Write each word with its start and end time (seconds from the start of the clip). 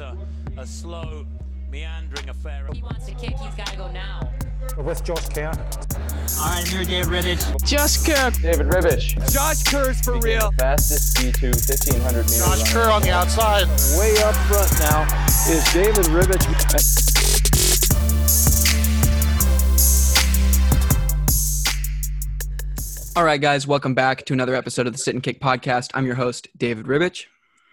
a, 0.00 0.16
a 0.56 0.66
slow, 0.66 1.26
meandering 1.70 2.28
affair. 2.28 2.66
He 2.72 2.82
wants 2.82 3.06
to 3.06 3.14
kick, 3.14 3.36
he's 3.36 3.54
got 3.54 3.66
to 3.68 3.76
go 3.76 3.90
now. 3.92 4.20
with 4.78 5.04
Josh 5.04 5.28
Kerr. 5.28 5.52
All 6.40 6.48
right, 6.48 6.66
here, 6.66 6.84
Dave 6.84 7.06
Ribich. 7.06 7.64
Josh 7.64 7.98
Kerr. 8.04 8.30
David 8.42 8.66
Ribich. 8.66 9.14
Josh 9.32 9.62
Kerr's 9.64 10.00
for 10.00 10.18
real. 10.20 10.50
Fastest 10.58 11.16
D2 11.16 11.42
1500 11.52 12.22
meters. 12.24 12.38
Josh 12.38 12.72
Kerr 12.72 12.90
on 12.90 13.02
the 13.02 13.10
outside. 13.10 13.66
Way 13.98 14.16
up 14.22 14.34
front 14.46 14.72
now 14.80 15.04
is 15.48 15.64
David 15.72 16.06
Ribich. 16.06 16.44
All 23.16 23.24
right, 23.24 23.40
guys, 23.40 23.64
welcome 23.64 23.94
back 23.94 24.24
to 24.24 24.32
another 24.32 24.56
episode 24.56 24.88
of 24.88 24.92
the 24.92 24.98
Sit 24.98 25.14
and 25.14 25.22
Kick 25.22 25.40
podcast. 25.40 25.90
I'm 25.94 26.04
your 26.04 26.16
host, 26.16 26.48
David 26.58 26.86
Ribich. 26.86 27.26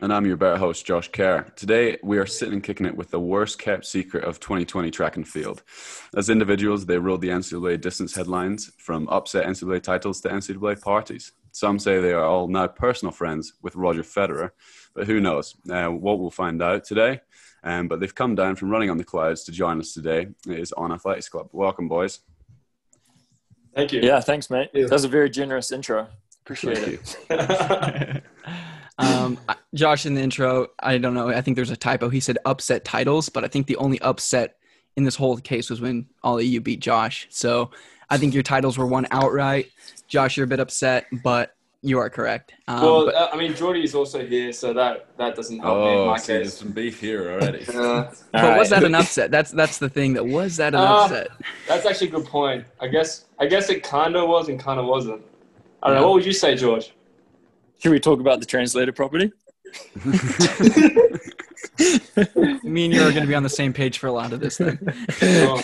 And 0.03 0.11
I'm 0.11 0.25
your 0.25 0.35
better 0.35 0.57
host, 0.57 0.83
Josh 0.83 1.09
Kerr. 1.09 1.45
Today, 1.55 1.95
we 2.01 2.17
are 2.17 2.25
sitting 2.25 2.55
and 2.55 2.63
kicking 2.63 2.87
it 2.87 2.97
with 2.97 3.11
the 3.11 3.19
worst 3.19 3.59
kept 3.59 3.85
secret 3.85 4.23
of 4.23 4.39
2020 4.39 4.89
track 4.89 5.15
and 5.15 5.27
field. 5.27 5.61
As 6.15 6.31
individuals, 6.31 6.87
they 6.87 6.97
ruled 6.97 7.21
the 7.21 7.29
NCAA 7.29 7.79
distance 7.79 8.15
headlines 8.15 8.71
from 8.79 9.07
upset 9.09 9.45
NCAA 9.45 9.83
titles 9.83 10.19
to 10.21 10.29
NCAA 10.29 10.81
parties. 10.81 11.33
Some 11.51 11.77
say 11.77 12.01
they 12.01 12.13
are 12.13 12.23
all 12.23 12.47
now 12.47 12.65
personal 12.65 13.11
friends 13.11 13.53
with 13.61 13.75
Roger 13.75 14.01
Federer, 14.01 14.49
but 14.95 15.05
who 15.05 15.19
knows? 15.19 15.55
Uh, 15.69 15.89
what 15.89 16.17
we'll 16.17 16.31
find 16.31 16.63
out 16.63 16.83
today. 16.83 17.21
Um, 17.63 17.87
but 17.87 17.99
they've 17.99 18.15
come 18.15 18.33
down 18.33 18.55
from 18.55 18.71
running 18.71 18.89
on 18.89 18.97
the 18.97 19.03
clouds 19.03 19.43
to 19.43 19.51
join 19.51 19.79
us 19.79 19.93
today. 19.93 20.29
It 20.47 20.59
is 20.59 20.71
On 20.71 20.91
Athletics 20.91 21.29
Club. 21.29 21.49
Welcome, 21.51 21.87
boys. 21.87 22.21
Thank 23.75 23.93
you. 23.93 24.01
Yeah, 24.01 24.19
thanks, 24.19 24.49
mate. 24.49 24.71
Yeah. 24.73 24.85
That 24.85 24.93
was 24.93 25.03
a 25.03 25.09
very 25.09 25.29
generous 25.29 25.71
intro. 25.71 26.07
Appreciate 26.43 27.05
Thank 27.05 27.29
it. 27.29 28.23
you. 29.01 29.07
Um, 29.07 29.39
Josh, 29.73 30.05
in 30.05 30.13
the 30.15 30.21
intro, 30.21 30.67
I 30.79 30.97
don't 30.97 31.13
know. 31.13 31.29
I 31.29 31.41
think 31.41 31.55
there's 31.55 31.69
a 31.69 31.75
typo. 31.77 32.09
He 32.09 32.19
said 32.19 32.37
upset 32.45 32.83
titles, 32.85 33.29
but 33.29 33.43
I 33.43 33.47
think 33.47 33.67
the 33.67 33.77
only 33.77 33.99
upset 34.01 34.57
in 34.97 35.03
this 35.03 35.15
whole 35.15 35.37
case 35.37 35.69
was 35.69 35.79
when 35.81 36.05
Ollie 36.23 36.45
you 36.45 36.59
beat 36.61 36.79
Josh. 36.81 37.27
So 37.29 37.71
I 38.09 38.17
think 38.17 38.33
your 38.33 38.43
titles 38.43 38.77
were 38.77 38.87
won 38.87 39.07
outright. 39.11 39.67
Josh, 40.07 40.35
you're 40.35 40.43
a 40.43 40.47
bit 40.47 40.59
upset, 40.59 41.05
but 41.23 41.55
you 41.83 41.97
are 41.97 42.09
correct. 42.09 42.53
Um, 42.67 42.81
well, 42.81 43.05
but- 43.05 43.15
uh, 43.15 43.29
I 43.33 43.37
mean, 43.37 43.55
Geordie 43.55 43.83
is 43.83 43.95
also 43.95 44.25
here, 44.27 44.51
so 44.53 44.73
that 44.73 45.07
that 45.17 45.35
doesn't 45.35 45.59
help 45.59 45.77
me 45.85 45.91
in 45.93 45.97
Oh, 45.99 46.05
my 46.07 46.17
see, 46.17 46.33
there's 46.33 46.53
some 46.55 46.71
beef 46.71 46.99
here 46.99 47.31
already. 47.31 47.65
Uh, 47.73 48.11
but 48.33 48.57
was 48.59 48.69
that 48.69 48.83
an 48.83 48.93
upset? 48.93 49.31
That's 49.31 49.51
that's 49.51 49.77
the 49.79 49.89
thing. 49.89 50.13
That 50.13 50.25
was 50.25 50.57
that 50.57 50.73
an 50.75 50.81
Uh, 50.81 50.83
upset? 51.05 51.29
that's 51.67 51.85
actually 51.85 52.09
a 52.09 52.11
good 52.11 52.25
point. 52.25 52.65
I 52.81 52.87
guess 52.87 53.25
I 53.39 53.45
guess 53.47 53.69
it 53.69 53.81
kind 53.83 54.15
of 54.15 54.27
was 54.29 54.49
and 54.49 54.59
kind 54.59 54.79
of 54.79 54.85
wasn't. 54.85 55.21
I 55.81 55.87
don't 55.87 55.95
know. 55.97 56.07
What 56.07 56.15
would 56.15 56.25
you 56.25 56.33
say, 56.33 56.55
George? 56.55 56.93
Should 57.81 57.91
we 57.91 57.99
talk 57.99 58.19
about 58.19 58.39
the 58.39 58.45
transitive 58.45 58.95
property? 58.95 59.31
Me 62.63 62.85
and 62.85 62.93
you 62.93 63.01
are 63.01 63.11
going 63.11 63.23
to 63.23 63.27
be 63.27 63.35
on 63.35 63.43
the 63.43 63.49
same 63.49 63.73
page 63.73 63.97
for 63.97 64.07
a 64.07 64.11
lot 64.11 64.33
of 64.33 64.39
this 64.39 64.57
thing. 64.57 64.77
Oh, 65.21 65.61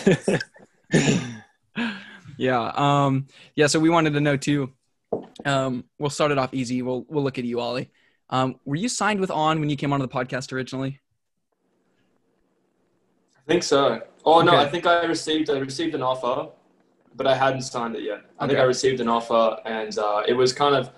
Yeah. 2.38 2.72
Um, 2.74 3.26
yeah. 3.56 3.66
So 3.66 3.78
we 3.80 3.90
wanted 3.90 4.12
to 4.14 4.20
know 4.20 4.36
too. 4.36 4.72
Um, 5.44 5.84
we'll 5.98 6.10
start 6.10 6.30
it 6.30 6.38
off 6.38 6.54
easy. 6.54 6.82
We'll 6.82 7.04
we'll 7.08 7.24
look 7.24 7.38
at 7.38 7.44
you, 7.44 7.60
Ollie. 7.60 7.90
Um, 8.30 8.60
were 8.64 8.76
you 8.76 8.88
signed 8.88 9.20
with 9.20 9.30
On 9.30 9.58
when 9.60 9.68
you 9.70 9.76
came 9.76 9.92
onto 9.92 10.06
the 10.06 10.12
podcast 10.12 10.52
originally? 10.52 11.00
I 13.36 13.40
think 13.50 13.62
so. 13.64 14.02
Oh 14.24 14.40
no, 14.42 14.52
Okay. 14.52 14.62
I 14.62 14.68
think 14.68 14.86
I 14.86 15.04
received 15.04 15.50
I 15.50 15.58
received 15.58 15.94
an 15.96 16.02
offer, 16.02 16.48
but 17.16 17.26
I 17.26 17.34
hadn't 17.34 17.62
signed 17.62 17.96
it 17.96 18.02
yet. 18.02 18.20
I 18.38 18.46
think 18.46 18.58
I 18.60 18.64
received 18.64 19.00
an 19.00 19.08
offer, 19.08 19.56
and 19.64 19.98
uh, 19.98 20.22
it 20.28 20.34
was 20.34 20.52
kind 20.52 20.76
of 20.76 20.90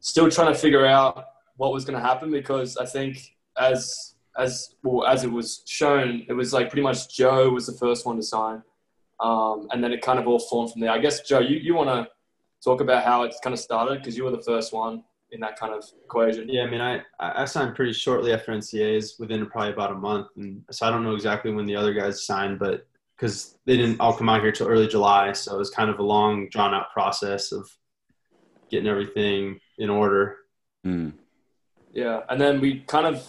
still 0.00 0.30
trying 0.30 0.52
to 0.52 0.58
figure 0.58 0.86
out 0.86 1.24
what 1.56 1.72
was 1.72 1.84
going 1.84 1.98
to 2.00 2.04
happen 2.04 2.30
because 2.30 2.76
I 2.76 2.86
think 2.86 3.34
as 3.58 4.14
as 4.38 4.74
well 4.82 5.06
as 5.06 5.24
it 5.24 5.30
was 5.30 5.62
shown, 5.66 6.24
it 6.28 6.32
was 6.32 6.52
like 6.52 6.70
pretty 6.70 6.82
much 6.82 7.14
Joe 7.14 7.50
was 7.50 7.66
the 7.66 7.74
first 7.74 8.06
one 8.06 8.16
to 8.16 8.22
sign, 8.22 8.62
um, 9.20 9.68
and 9.70 9.82
then 9.82 9.92
it 9.92 10.02
kind 10.02 10.18
of 10.18 10.26
all 10.26 10.38
formed 10.38 10.72
from 10.72 10.80
there. 10.80 10.90
I 10.90 10.98
guess 10.98 11.20
Joe, 11.22 11.40
you, 11.40 11.56
you 11.56 11.74
want 11.74 11.88
to 11.90 12.08
talk 12.64 12.80
about 12.80 13.04
how 13.04 13.22
it 13.24 13.34
kind 13.42 13.52
of 13.52 13.60
started 13.60 13.98
because 13.98 14.16
you 14.16 14.24
were 14.24 14.30
the 14.30 14.42
first 14.42 14.72
one 14.72 15.04
in 15.32 15.40
that 15.40 15.58
kind 15.58 15.74
of 15.74 15.84
equation. 16.04 16.48
Yeah, 16.48 16.62
I 16.62 16.70
mean, 16.70 16.80
I, 16.80 17.02
I 17.18 17.44
signed 17.44 17.74
pretty 17.74 17.92
shortly 17.92 18.32
after 18.32 18.52
NCAAs, 18.52 19.18
within 19.18 19.46
probably 19.46 19.72
about 19.72 19.92
a 19.92 19.96
month, 19.96 20.28
and 20.36 20.64
so 20.70 20.86
I 20.86 20.90
don't 20.90 21.04
know 21.04 21.14
exactly 21.14 21.52
when 21.52 21.66
the 21.66 21.76
other 21.76 21.92
guys 21.92 22.24
signed, 22.24 22.58
but 22.58 22.86
because 23.16 23.58
they 23.66 23.76
didn't 23.76 24.00
all 24.00 24.16
come 24.16 24.28
out 24.28 24.40
here 24.40 24.52
till 24.52 24.68
early 24.68 24.88
July, 24.88 25.32
so 25.32 25.54
it 25.54 25.58
was 25.58 25.70
kind 25.70 25.90
of 25.90 25.98
a 25.98 26.02
long, 26.02 26.48
drawn 26.48 26.72
out 26.72 26.90
process 26.92 27.52
of 27.52 27.68
getting 28.70 28.88
everything 28.88 29.58
in 29.80 29.90
order. 29.90 30.36
Hmm. 30.84 31.10
Yeah, 31.92 32.20
and 32.28 32.40
then 32.40 32.60
we 32.60 32.80
kind 32.80 33.06
of 33.06 33.26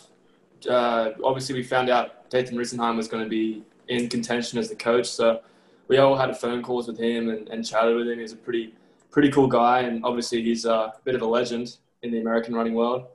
uh, 0.70 1.12
obviously 1.24 1.56
we 1.56 1.64
found 1.64 1.90
out 1.90 2.30
Dathan 2.30 2.56
Ritzenhein 2.56 2.96
was 2.96 3.08
going 3.08 3.24
to 3.24 3.30
be 3.30 3.64
in 3.88 4.08
contention 4.08 4.60
as 4.60 4.70
the 4.70 4.76
coach, 4.76 5.10
so 5.10 5.42
we 5.88 5.98
all 5.98 6.16
had 6.16 6.38
phone 6.38 6.62
calls 6.62 6.88
with 6.88 7.00
him 7.00 7.30
and, 7.30 7.50
and 7.50 7.66
chatted 7.66 7.96
with 7.96 8.08
him. 8.08 8.20
He's 8.20 8.34
a 8.34 8.38
pretty 8.38 8.76
pretty 9.10 9.32
cool 9.32 9.48
guy, 9.48 9.80
and 9.82 10.06
obviously 10.06 10.44
he's 10.44 10.66
a 10.66 10.94
bit 11.04 11.16
of 11.16 11.22
a 11.24 11.26
legend 11.26 11.78
in 12.04 12.12
the 12.12 12.22
American 12.22 12.54
running 12.54 12.76
world. 12.76 13.08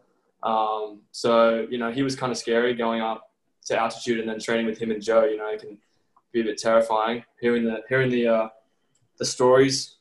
Um, 0.43 1.03
so 1.13 1.67
you 1.71 1.79
know 1.79 1.93
he 1.93 2.03
was 2.03 2.17
kind 2.17 2.33
of 2.33 2.39
scary 2.39 2.75
going 2.75 3.01
up 3.01 3.31
to 3.67 3.79
altitude 3.79 4.21
and 4.21 4.29
then 4.29 4.41
training 4.41 4.67
with 4.67 4.79
him 4.79 4.91
and 4.91 5.03
Joe. 5.03 5.25
You 5.25 5.37
know 5.37 5.49
it 5.49 5.61
can 5.61 5.79
be 6.33 6.41
a 6.41 6.45
bit 6.45 6.59
terrifying 6.59 7.25
hearing 7.41 7.65
the 7.65 7.83
hearing 7.89 8.11
the 8.11 8.27
uh, 8.27 8.49
the 9.19 9.25
stories 9.25 9.96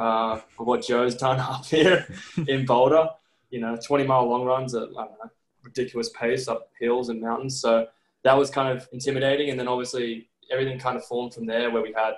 uh, 0.00 0.40
of 0.58 0.66
what 0.66 0.84
Joe's 0.84 1.14
done 1.14 1.38
up 1.52 1.66
here 1.66 2.06
in 2.48 2.66
Boulder 2.66 3.08
you 3.50 3.60
know, 3.60 3.76
20 3.76 4.04
mile 4.04 4.28
long 4.28 4.44
runs 4.44 4.74
at 4.74 4.82
I 4.82 4.84
don't 4.84 4.96
know, 4.96 5.30
ridiculous 5.62 6.08
pace 6.10 6.48
up 6.48 6.70
hills 6.78 7.08
and 7.08 7.20
mountains. 7.20 7.60
So 7.60 7.86
that 8.22 8.36
was 8.36 8.50
kind 8.50 8.76
of 8.76 8.88
intimidating. 8.92 9.50
And 9.50 9.58
then 9.58 9.68
obviously 9.68 10.28
everything 10.50 10.78
kind 10.78 10.96
of 10.96 11.04
formed 11.04 11.34
from 11.34 11.46
there 11.46 11.70
where 11.70 11.82
we 11.82 11.92
had 11.92 12.14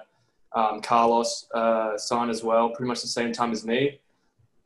um, 0.52 0.80
Carlos 0.80 1.46
uh, 1.54 1.96
sign 1.96 2.28
as 2.28 2.42
well, 2.42 2.70
pretty 2.70 2.88
much 2.88 3.00
the 3.00 3.08
same 3.08 3.32
time 3.32 3.52
as 3.52 3.64
me. 3.64 3.98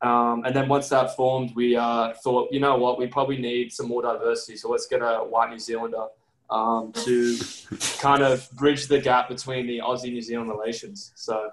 Um, 0.03 0.45
and 0.45 0.55
then 0.55 0.69
once 0.69 0.89
that 0.91 1.17
formed, 1.17 1.55
we 1.55 1.77
uh, 1.77 2.13
thought, 2.23 2.53
you 2.53 2.61
know 2.61 2.77
what, 2.77 2.99
we 2.99 3.07
probably 3.07 3.39
need 3.39 3.73
some 3.73 3.89
more 3.89 4.03
diversity. 4.03 4.57
So 4.57 4.69
let's 4.69 4.87
get 4.87 4.99
a 4.99 5.19
white 5.19 5.51
New 5.51 5.59
Zealander 5.59 6.07
um, 6.51 6.93
to 6.93 7.39
kind 7.99 8.23
of 8.23 8.49
bridge 8.53 8.89
the 8.89 9.01
gap 9.01 9.29
between 9.29 9.67
the 9.67 9.79
Aussie 9.79 10.13
New 10.13 10.21
Zealand 10.21 10.51
relations. 10.51 11.13
So 11.15 11.51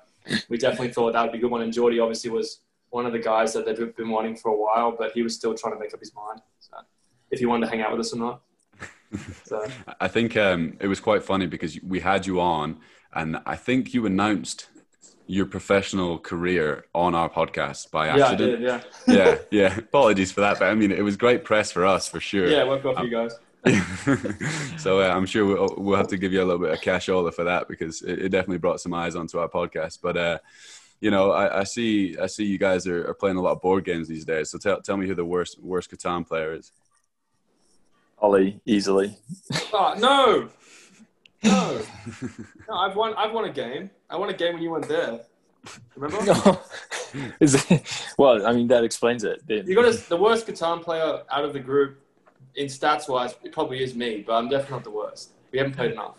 we 0.49 0.57
definitely 0.57 0.89
thought 0.89 1.13
that 1.13 1.21
would 1.23 1.31
be 1.31 1.37
a 1.39 1.41
good 1.41 1.51
one. 1.51 1.61
And 1.61 1.73
Geordie 1.73 1.99
obviously 1.99 2.29
was 2.29 2.59
one 2.89 3.05
of 3.05 3.11
the 3.11 3.19
guys 3.19 3.53
that 3.53 3.65
they've 3.65 3.95
been 3.95 4.09
wanting 4.09 4.35
for 4.35 4.51
a 4.51 4.55
while, 4.55 4.91
but 4.97 5.11
he 5.13 5.23
was 5.23 5.35
still 5.35 5.53
trying 5.55 5.73
to 5.73 5.79
make 5.79 5.93
up 5.93 5.99
his 5.99 6.13
mind. 6.13 6.41
So 6.59 6.77
if 7.31 7.39
he 7.39 7.45
wanted 7.45 7.65
to 7.65 7.71
hang 7.71 7.81
out 7.81 7.91
with 7.91 8.01
us 8.01 8.13
or 8.13 8.17
not. 8.17 8.41
So 9.43 9.63
I 10.01 10.07
think 10.07 10.35
um, 10.35 10.75
it 10.79 10.87
was 10.87 10.99
quite 10.99 11.21
funny 11.21 11.45
because 11.45 11.77
we 11.83 11.99
had 11.99 12.25
you 12.25 12.41
on, 12.41 12.79
and 13.13 13.37
I 13.45 13.55
think 13.55 13.93
you 13.93 14.07
announced 14.07 14.69
your 15.27 15.45
professional 15.45 16.17
career 16.17 16.85
on 16.95 17.13
our 17.13 17.29
podcast 17.29 17.91
by 17.91 18.07
yeah, 18.07 18.13
I 18.13 18.31
accident. 18.31 18.59
did. 18.59 18.61
Yeah. 18.61 18.81
yeah, 19.07 19.37
yeah. 19.51 19.77
Apologies 19.77 20.31
for 20.31 20.41
that, 20.41 20.57
but 20.57 20.67
I 20.67 20.73
mean, 20.73 20.91
it 20.91 21.03
was 21.03 21.15
great 21.15 21.43
press 21.43 21.71
for 21.71 21.85
us 21.85 22.07
for 22.07 22.19
sure. 22.19 22.47
Yeah, 22.47 22.67
worked 22.67 22.85
well 22.85 22.95
for 22.95 23.03
you 23.03 23.11
guys. 23.11 23.35
so 24.77 24.99
uh, 24.99 25.07
I'm 25.07 25.25
sure 25.25 25.45
we'll, 25.45 25.73
we'll 25.77 25.97
have 25.97 26.09
to 26.09 26.17
give 26.17 26.33
you 26.33 26.41
a 26.41 26.45
little 26.45 26.59
bit 26.59 26.71
of 26.71 26.81
cashola 26.81 27.33
for 27.33 27.45
that 27.45 27.69
because 27.69 28.01
it, 28.01 28.19
it 28.19 28.29
definitely 28.29 28.57
brought 28.57 28.81
some 28.81 28.93
eyes 28.93 29.15
onto 29.15 29.37
our 29.39 29.47
podcast. 29.47 29.99
But 30.01 30.17
uh, 30.17 30.37
you 30.99 31.11
know, 31.11 31.31
I, 31.31 31.61
I 31.61 31.63
see 31.63 32.17
I 32.21 32.27
see 32.27 32.43
you 32.43 32.57
guys 32.57 32.87
are, 32.87 33.07
are 33.09 33.13
playing 33.13 33.37
a 33.37 33.41
lot 33.41 33.53
of 33.53 33.61
board 33.61 33.85
games 33.85 34.07
these 34.07 34.25
days. 34.25 34.49
So 34.49 34.57
tell 34.57 34.81
tell 34.81 34.97
me 34.97 35.07
who 35.07 35.15
the 35.15 35.23
worst 35.25 35.61
worst 35.61 35.91
Catan 35.91 36.27
player 36.27 36.53
is. 36.53 36.71
Ollie, 38.19 38.59
easily. 38.65 39.17
Oh, 39.73 39.95
no. 39.97 40.49
No. 41.43 41.81
No, 42.69 42.75
I've 42.75 42.95
won 42.95 43.13
I've 43.15 43.33
won 43.33 43.45
a 43.45 43.51
game. 43.51 43.89
I 44.09 44.15
won 44.17 44.29
a 44.29 44.33
game 44.33 44.53
when 44.53 44.63
you 44.63 44.71
weren't 44.71 44.87
there. 44.87 45.21
Remember? 45.95 46.33
No. 46.33 46.59
Is 47.39 47.53
it, 47.69 47.83
well, 48.17 48.47
I 48.47 48.53
mean, 48.53 48.67
that 48.69 48.83
explains 48.83 49.23
it. 49.23 49.45
then. 49.45 49.67
You 49.67 49.75
got 49.75 49.85
us 49.85 50.07
the 50.07 50.17
worst 50.17 50.47
Catan 50.47 50.81
player 50.81 51.21
out 51.29 51.45
of 51.45 51.53
the 51.53 51.59
group 51.59 52.02
in 52.55 52.67
stats 52.67 53.07
wise, 53.09 53.35
it 53.43 53.51
probably 53.51 53.83
is 53.83 53.95
me, 53.95 54.23
but 54.25 54.33
I'm 54.33 54.49
definitely 54.49 54.75
not 54.77 54.83
the 54.83 54.91
worst. 54.91 55.31
We 55.51 55.59
haven't 55.59 55.75
played 55.75 55.91
enough. 55.91 56.15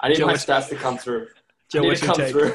I 0.00 0.08
need 0.08 0.16
Joe, 0.18 0.26
my 0.26 0.34
stats 0.34 0.68
to 0.70 0.76
come 0.76 0.98
through. 0.98 1.28
Joe, 1.68 1.80
I 1.80 1.82
need 1.82 1.88
what's 1.88 2.00
to 2.00 2.06
your 2.06 2.14
come 2.14 2.24
take? 2.24 2.32
through. 2.32 2.54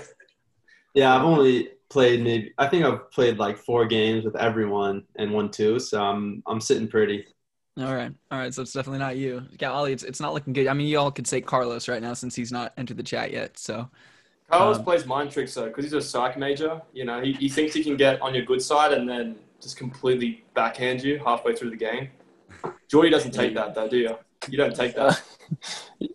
Yeah, 0.94 1.16
I've 1.16 1.24
only 1.24 1.70
played 1.90 2.24
maybe 2.24 2.54
I 2.58 2.68
think 2.68 2.86
I've 2.86 3.10
played 3.12 3.38
like 3.38 3.58
four 3.58 3.86
games 3.86 4.26
with 4.26 4.36
everyone 4.36 5.04
and 5.16 5.32
won 5.32 5.50
two, 5.52 5.80
so 5.80 6.02
I'm 6.02 6.44
I'm 6.48 6.62
sitting 6.62 6.88
pretty. 6.88 7.26
All 7.80 7.96
right, 7.96 8.12
all 8.30 8.38
right. 8.38 8.54
So 8.54 8.62
it's 8.62 8.74
definitely 8.74 9.00
not 9.00 9.18
you. 9.18 9.42
Yeah, 9.60 9.72
Ollie, 9.72 9.94
it's 9.94 10.04
it's 10.04 10.20
not 10.20 10.34
looking 10.34 10.54
good. 10.54 10.68
I 10.68 10.74
mean, 10.74 10.88
you 10.88 11.00
all 11.00 11.12
could 11.12 11.26
say 11.26 11.42
Carlos 11.42 11.88
right 11.88 12.02
now 12.02 12.14
since 12.14 12.36
he's 12.36 12.52
not 12.52 12.74
entered 12.78 12.98
the 12.98 13.04
chat 13.04 13.32
yet. 13.32 13.58
So 13.58 13.90
Carlos 14.52 14.78
Um, 14.78 14.84
plays 14.84 15.06
mind 15.06 15.32
tricks 15.32 15.54
though, 15.56 15.66
because 15.68 15.86
he's 15.86 15.94
a 15.94 16.02
psych 16.02 16.38
major. 16.38 16.82
You 16.94 17.06
know, 17.06 17.22
he, 17.22 17.34
he 17.34 17.50
thinks 17.50 17.74
he 17.74 17.84
can 17.84 17.98
get 17.98 18.22
on 18.22 18.36
your 18.36 18.46
good 18.46 18.62
side 18.62 18.94
and 18.94 19.10
then 19.10 19.38
just 19.60 19.78
completely 19.78 20.44
backhand 20.54 21.02
you 21.02 21.18
halfway 21.26 21.56
through 21.56 21.72
the 21.72 21.76
game. 21.78 22.10
Geordie 22.90 23.10
doesn't 23.10 23.32
take 23.32 23.54
that 23.56 23.74
though, 23.76 23.88
do 23.88 23.98
you? 23.98 24.16
You 24.50 24.58
don't 24.58 24.76
take 24.76 24.96
that. 24.96 25.22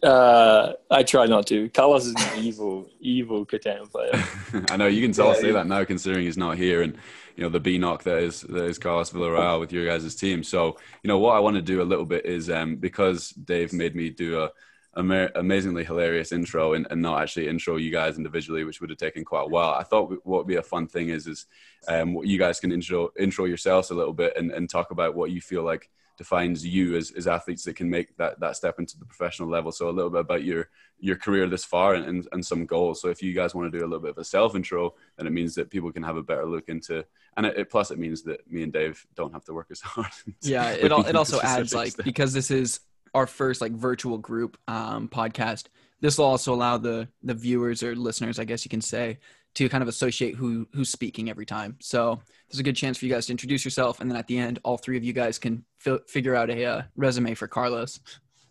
Uh, 0.02 0.72
I 0.90 1.02
try 1.02 1.26
not 1.26 1.46
to. 1.46 1.68
Carlos 1.70 2.04
is 2.06 2.14
an 2.14 2.44
evil, 2.44 2.88
evil 3.00 3.46
Catan 3.46 3.90
player. 3.90 4.10
I 4.70 4.76
know 4.76 4.86
you 4.86 5.00
can 5.00 5.12
tell 5.12 5.28
Yeah, 5.28 5.34
say 5.34 5.46
he- 5.46 5.52
that 5.52 5.66
now, 5.66 5.82
considering 5.84 6.24
he's 6.26 6.36
not 6.36 6.58
here, 6.58 6.82
and 6.82 6.94
you 7.36 7.42
know 7.42 7.48
the 7.48 7.60
B 7.60 7.78
knock 7.78 8.02
that 8.02 8.18
is 8.18 8.42
that 8.42 8.64
is 8.64 8.78
Carlos 8.78 9.10
Villarreal 9.10 9.60
with 9.60 9.72
your 9.72 9.86
guys' 9.86 10.14
team. 10.14 10.42
So 10.42 10.76
you 11.02 11.08
know 11.08 11.18
what 11.18 11.36
I 11.36 11.40
want 11.40 11.56
to 11.56 11.62
do 11.62 11.80
a 11.80 11.84
little 11.84 12.04
bit 12.04 12.26
is 12.26 12.50
um, 12.50 12.76
because 12.76 13.30
Dave 13.30 13.72
made 13.72 13.94
me 13.94 14.10
do 14.10 14.42
a 14.42 14.50
ama- 14.96 15.30
amazingly 15.36 15.84
hilarious 15.84 16.32
intro 16.32 16.74
and, 16.74 16.86
and 16.90 17.00
not 17.00 17.22
actually 17.22 17.48
intro 17.48 17.76
you 17.76 17.90
guys 17.90 18.18
individually, 18.18 18.64
which 18.64 18.80
would 18.80 18.90
have 18.90 18.98
taken 18.98 19.24
quite 19.24 19.44
a 19.44 19.48
while. 19.48 19.72
I 19.74 19.84
thought 19.84 20.10
what 20.24 20.38
would 20.38 20.46
be 20.46 20.56
a 20.56 20.62
fun 20.62 20.86
thing 20.88 21.08
is 21.10 21.26
is 21.26 21.46
um, 21.86 22.12
what 22.12 22.26
you 22.26 22.38
guys 22.38 22.60
can 22.60 22.72
intro 22.72 23.10
intro 23.18 23.46
yourselves 23.46 23.90
a 23.90 23.94
little 23.94 24.12
bit 24.14 24.36
and, 24.36 24.50
and 24.50 24.68
talk 24.68 24.90
about 24.90 25.14
what 25.14 25.30
you 25.30 25.40
feel 25.40 25.62
like 25.62 25.88
defines 26.18 26.66
you 26.66 26.96
as, 26.96 27.12
as 27.12 27.26
athletes 27.26 27.64
that 27.64 27.76
can 27.76 27.88
make 27.88 28.16
that, 28.16 28.38
that 28.40 28.56
step 28.56 28.78
into 28.78 28.98
the 28.98 29.04
professional 29.06 29.48
level. 29.48 29.72
So 29.72 29.88
a 29.88 29.90
little 29.90 30.10
bit 30.10 30.20
about 30.20 30.44
your 30.44 30.68
your 31.00 31.14
career 31.14 31.48
this 31.48 31.64
far 31.64 31.94
and, 31.94 32.04
and, 32.04 32.28
and 32.32 32.44
some 32.44 32.66
goals. 32.66 33.00
So 33.00 33.08
if 33.08 33.22
you 33.22 33.32
guys 33.32 33.54
want 33.54 33.70
to 33.70 33.78
do 33.78 33.84
a 33.84 33.86
little 33.86 34.00
bit 34.00 34.10
of 34.10 34.18
a 34.18 34.24
self 34.24 34.56
intro, 34.56 34.94
then 35.16 35.28
it 35.28 35.32
means 35.32 35.54
that 35.54 35.70
people 35.70 35.92
can 35.92 36.02
have 36.02 36.16
a 36.16 36.22
better 36.22 36.44
look 36.44 36.68
into, 36.68 37.04
and 37.36 37.46
it, 37.46 37.56
it 37.56 37.70
plus 37.70 37.90
it 37.90 37.98
means 37.98 38.22
that 38.24 38.50
me 38.50 38.64
and 38.64 38.72
Dave 38.72 39.06
don't 39.14 39.32
have 39.32 39.44
to 39.44 39.54
work 39.54 39.68
as 39.70 39.80
hard. 39.82 40.10
Yeah, 40.42 40.70
it, 40.72 40.92
it 40.92 41.16
also 41.16 41.40
adds 41.40 41.72
like 41.72 41.92
stuff. 41.92 42.04
because 42.04 42.32
this 42.32 42.50
is 42.50 42.80
our 43.14 43.26
first 43.26 43.60
like 43.60 43.72
virtual 43.72 44.18
group 44.18 44.58
um, 44.68 45.08
podcast. 45.08 45.66
This 46.00 46.18
will 46.18 46.26
also 46.26 46.52
allow 46.52 46.78
the 46.78 47.08
the 47.22 47.34
viewers 47.34 47.82
or 47.82 47.94
listeners, 47.94 48.38
I 48.38 48.44
guess 48.44 48.64
you 48.64 48.68
can 48.68 48.80
say, 48.80 49.18
to 49.54 49.68
kind 49.68 49.82
of 49.82 49.88
associate 49.88 50.34
who 50.34 50.68
who's 50.72 50.90
speaking 50.90 51.30
every 51.30 51.46
time. 51.46 51.76
So 51.80 52.20
there's 52.48 52.60
a 52.60 52.62
good 52.62 52.76
chance 52.76 52.98
for 52.98 53.06
you 53.06 53.12
guys 53.12 53.26
to 53.26 53.32
introduce 53.32 53.64
yourself, 53.64 54.00
and 54.00 54.10
then 54.10 54.16
at 54.16 54.26
the 54.26 54.38
end, 54.38 54.58
all 54.64 54.76
three 54.76 54.96
of 54.96 55.04
you 55.04 55.12
guys 55.12 55.38
can 55.38 55.64
fi- 55.78 55.98
figure 56.06 56.34
out 56.34 56.50
a 56.50 56.64
uh, 56.64 56.82
resume 56.96 57.34
for 57.34 57.48
Carlos. 57.48 58.00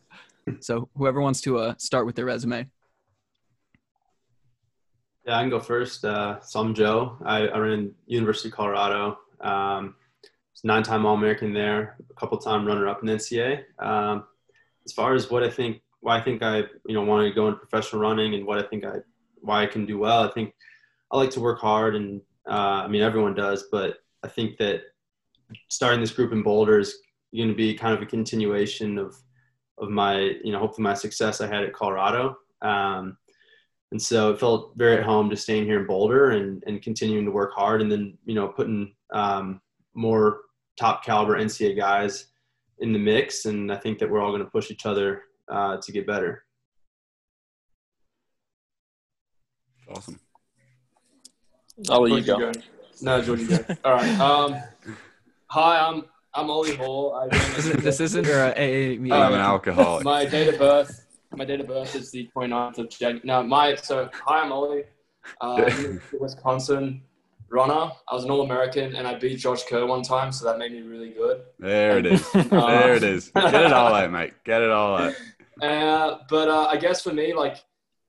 so 0.60 0.90
whoever 0.96 1.22
wants 1.22 1.42
to 1.42 1.58
uh, 1.60 1.74
start 1.78 2.06
with 2.06 2.16
their 2.16 2.26
resume. 2.26 2.68
Yeah, 5.26 5.38
I 5.38 5.42
can 5.42 5.50
go 5.50 5.60
first. 5.60 6.06
Uh, 6.06 6.40
so 6.42 6.62
I'm 6.62 6.74
Joe. 6.74 7.18
I, 7.26 7.48
I 7.48 7.58
ran 7.58 7.94
University 8.06 8.48
of 8.48 8.56
Colorado. 8.56 9.20
Um, 9.42 9.96
nine-time 10.64 11.06
All-American 11.06 11.54
there, 11.54 11.98
a 12.10 12.14
couple-time 12.14 12.66
runner-up 12.66 13.04
in 13.04 13.10
NCAA. 13.10 13.64
Um, 13.80 14.24
as 14.86 14.94
far 14.94 15.14
as 15.14 15.30
what 15.30 15.44
I 15.44 15.50
think, 15.50 15.82
why 16.00 16.18
I 16.18 16.22
think 16.22 16.42
I, 16.42 16.60
you 16.86 16.94
know, 16.94 17.04
want 17.04 17.28
to 17.28 17.34
go 17.34 17.48
into 17.48 17.60
professional 17.60 18.02
running 18.02 18.36
and 18.36 18.46
what 18.46 18.58
I 18.58 18.68
think 18.68 18.86
I, 18.86 18.98
why 19.42 19.64
I 19.64 19.66
can 19.66 19.86
do 19.86 19.98
well. 20.00 20.24
I 20.24 20.32
think 20.32 20.54
I 21.12 21.18
like 21.18 21.32
to 21.32 21.40
work 21.40 21.60
hard, 21.60 21.96
and 21.96 22.22
uh, 22.50 22.84
I 22.84 22.88
mean 22.88 23.02
everyone 23.02 23.34
does, 23.34 23.66
but 23.72 23.98
I 24.24 24.28
think 24.28 24.58
that 24.58 24.82
starting 25.70 26.02
this 26.02 26.12
group 26.12 26.32
in 26.32 26.44
Boulder 26.44 26.80
is 26.80 26.98
going 27.36 27.50
to 27.50 27.56
be 27.56 27.74
kind 27.74 27.94
of 27.94 28.02
a 28.02 28.06
continuation 28.06 28.98
of 28.98 29.16
of 29.80 29.90
my, 29.90 30.18
you 30.44 30.52
know, 30.52 30.60
hopefully 30.60 30.84
my 30.84 30.94
success 30.94 31.40
I 31.40 31.48
had 31.48 31.64
at 31.64 31.74
Colorado. 31.74 32.38
Um, 32.62 33.18
and 33.92 34.02
so 34.02 34.32
it 34.32 34.40
felt 34.40 34.74
very 34.76 34.98
at 34.98 35.04
home 35.04 35.30
just 35.30 35.44
staying 35.44 35.66
here 35.66 35.80
in 35.80 35.88
Boulder 35.88 36.32
and, 36.32 36.64
and 36.68 36.82
continuing 36.82 37.26
to 37.26 37.32
work 37.32 37.54
hard 37.54 37.82
and 37.82 37.92
then, 37.92 38.18
you 38.26 38.36
know, 38.36 38.48
putting 38.48 38.94
um, 39.14 39.62
more 39.94 40.42
top 40.78 41.06
caliber 41.06 41.38
NCAA 41.38 41.78
guys 41.78 42.28
in 42.80 42.92
the 42.92 43.00
mix. 43.00 43.46
And 43.46 43.72
I 43.72 43.78
think 43.78 44.00
that 44.00 44.10
we're 44.10 44.20
all 44.20 44.32
going 44.32 44.44
to 44.44 44.52
push 44.52 44.72
each 44.72 44.86
other 44.86 45.24
uh, 45.50 45.78
to 45.78 45.92
get 45.92 46.08
better. 46.08 46.44
awesome. 49.90 50.20
I'll 51.90 52.02
let 52.02 52.12
you 52.18 52.22
George, 52.22 52.40
go. 52.40 52.52
go. 52.54 52.60
No, 53.02 53.22
George, 53.22 53.42
you 53.42 53.48
go. 53.58 53.66
All 53.86 53.94
right. 53.94 54.20
Um, 54.20 54.56
hi, 55.48 55.80
I'm 55.80 56.04
I'm 56.34 56.50
Ollie 56.50 56.76
Hoare. 56.76 57.22
I 57.22 57.28
This, 57.56 57.66
is- 57.66 57.84
this 57.84 58.00
isn't 58.00 58.26
your 58.26 58.46
uh, 58.46 58.52
AA 58.52 58.98
meeting. 59.00 59.12
I'm 59.14 59.34
an 59.34 59.40
alcoholic. 59.40 60.04
My 60.04 60.26
date 60.26 60.50
of 60.54 60.60
birth. 60.60 61.06
My 61.36 61.46
date 61.46 61.60
of 61.60 61.68
birth 61.68 61.96
is 61.96 62.10
the 62.12 62.30
29th 62.36 62.78
of 62.80 62.90
January. 62.90 63.22
No, 63.24 63.44
my 63.44 63.76
so 63.76 64.10
hi, 64.14 64.42
I'm 64.42 64.52
Ollie. 64.52 64.84
Uh, 65.42 65.70
Wisconsin 66.20 67.02
runner. 67.50 67.92
I 68.10 68.14
was 68.14 68.24
an 68.24 68.32
All-American, 68.32 68.96
and 68.96 69.08
I 69.08 69.16
beat 69.16 69.38
Josh 69.38 69.64
Kerr 69.66 69.86
one 69.86 70.02
time, 70.04 70.32
so 70.32 70.46
that 70.46 70.58
made 70.58 70.72
me 70.72 70.82
really 70.82 71.10
good. 71.12 71.42
There 71.60 71.98
it 71.98 72.06
is. 72.06 72.28
There 72.34 72.96
it 72.96 73.04
is. 73.04 73.30
Get 73.30 73.54
it 73.54 73.74
all 73.74 73.94
out, 73.94 74.12
mate. 74.12 74.34
Get 74.44 74.62
it 74.62 74.70
all 74.70 74.98
out. 74.98 75.14
Uh, 75.62 76.20
but 76.30 76.48
uh, 76.50 76.66
I 76.66 76.78
guess 76.78 77.02
for 77.02 77.14
me, 77.14 77.34
like 77.34 77.58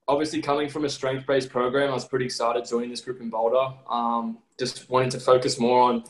obviously 0.09 0.41
coming 0.41 0.69
from 0.69 0.85
a 0.87 0.89
strength-based 0.89 1.51
program, 1.51 1.91
I 1.91 1.95
was 1.95 2.07
pretty 2.07 2.25
excited 2.25 2.65
joining 2.65 2.91
this 2.91 3.03
group 3.03 3.21
in 3.21 3.29
Boulder. 3.29 3.75
Um, 3.89 4.39
just 4.59 4.89
wanting 4.89 5.11
to 5.11 5.21
focus 5.21 5.61
more 5.61 5.83
on 5.83 6.05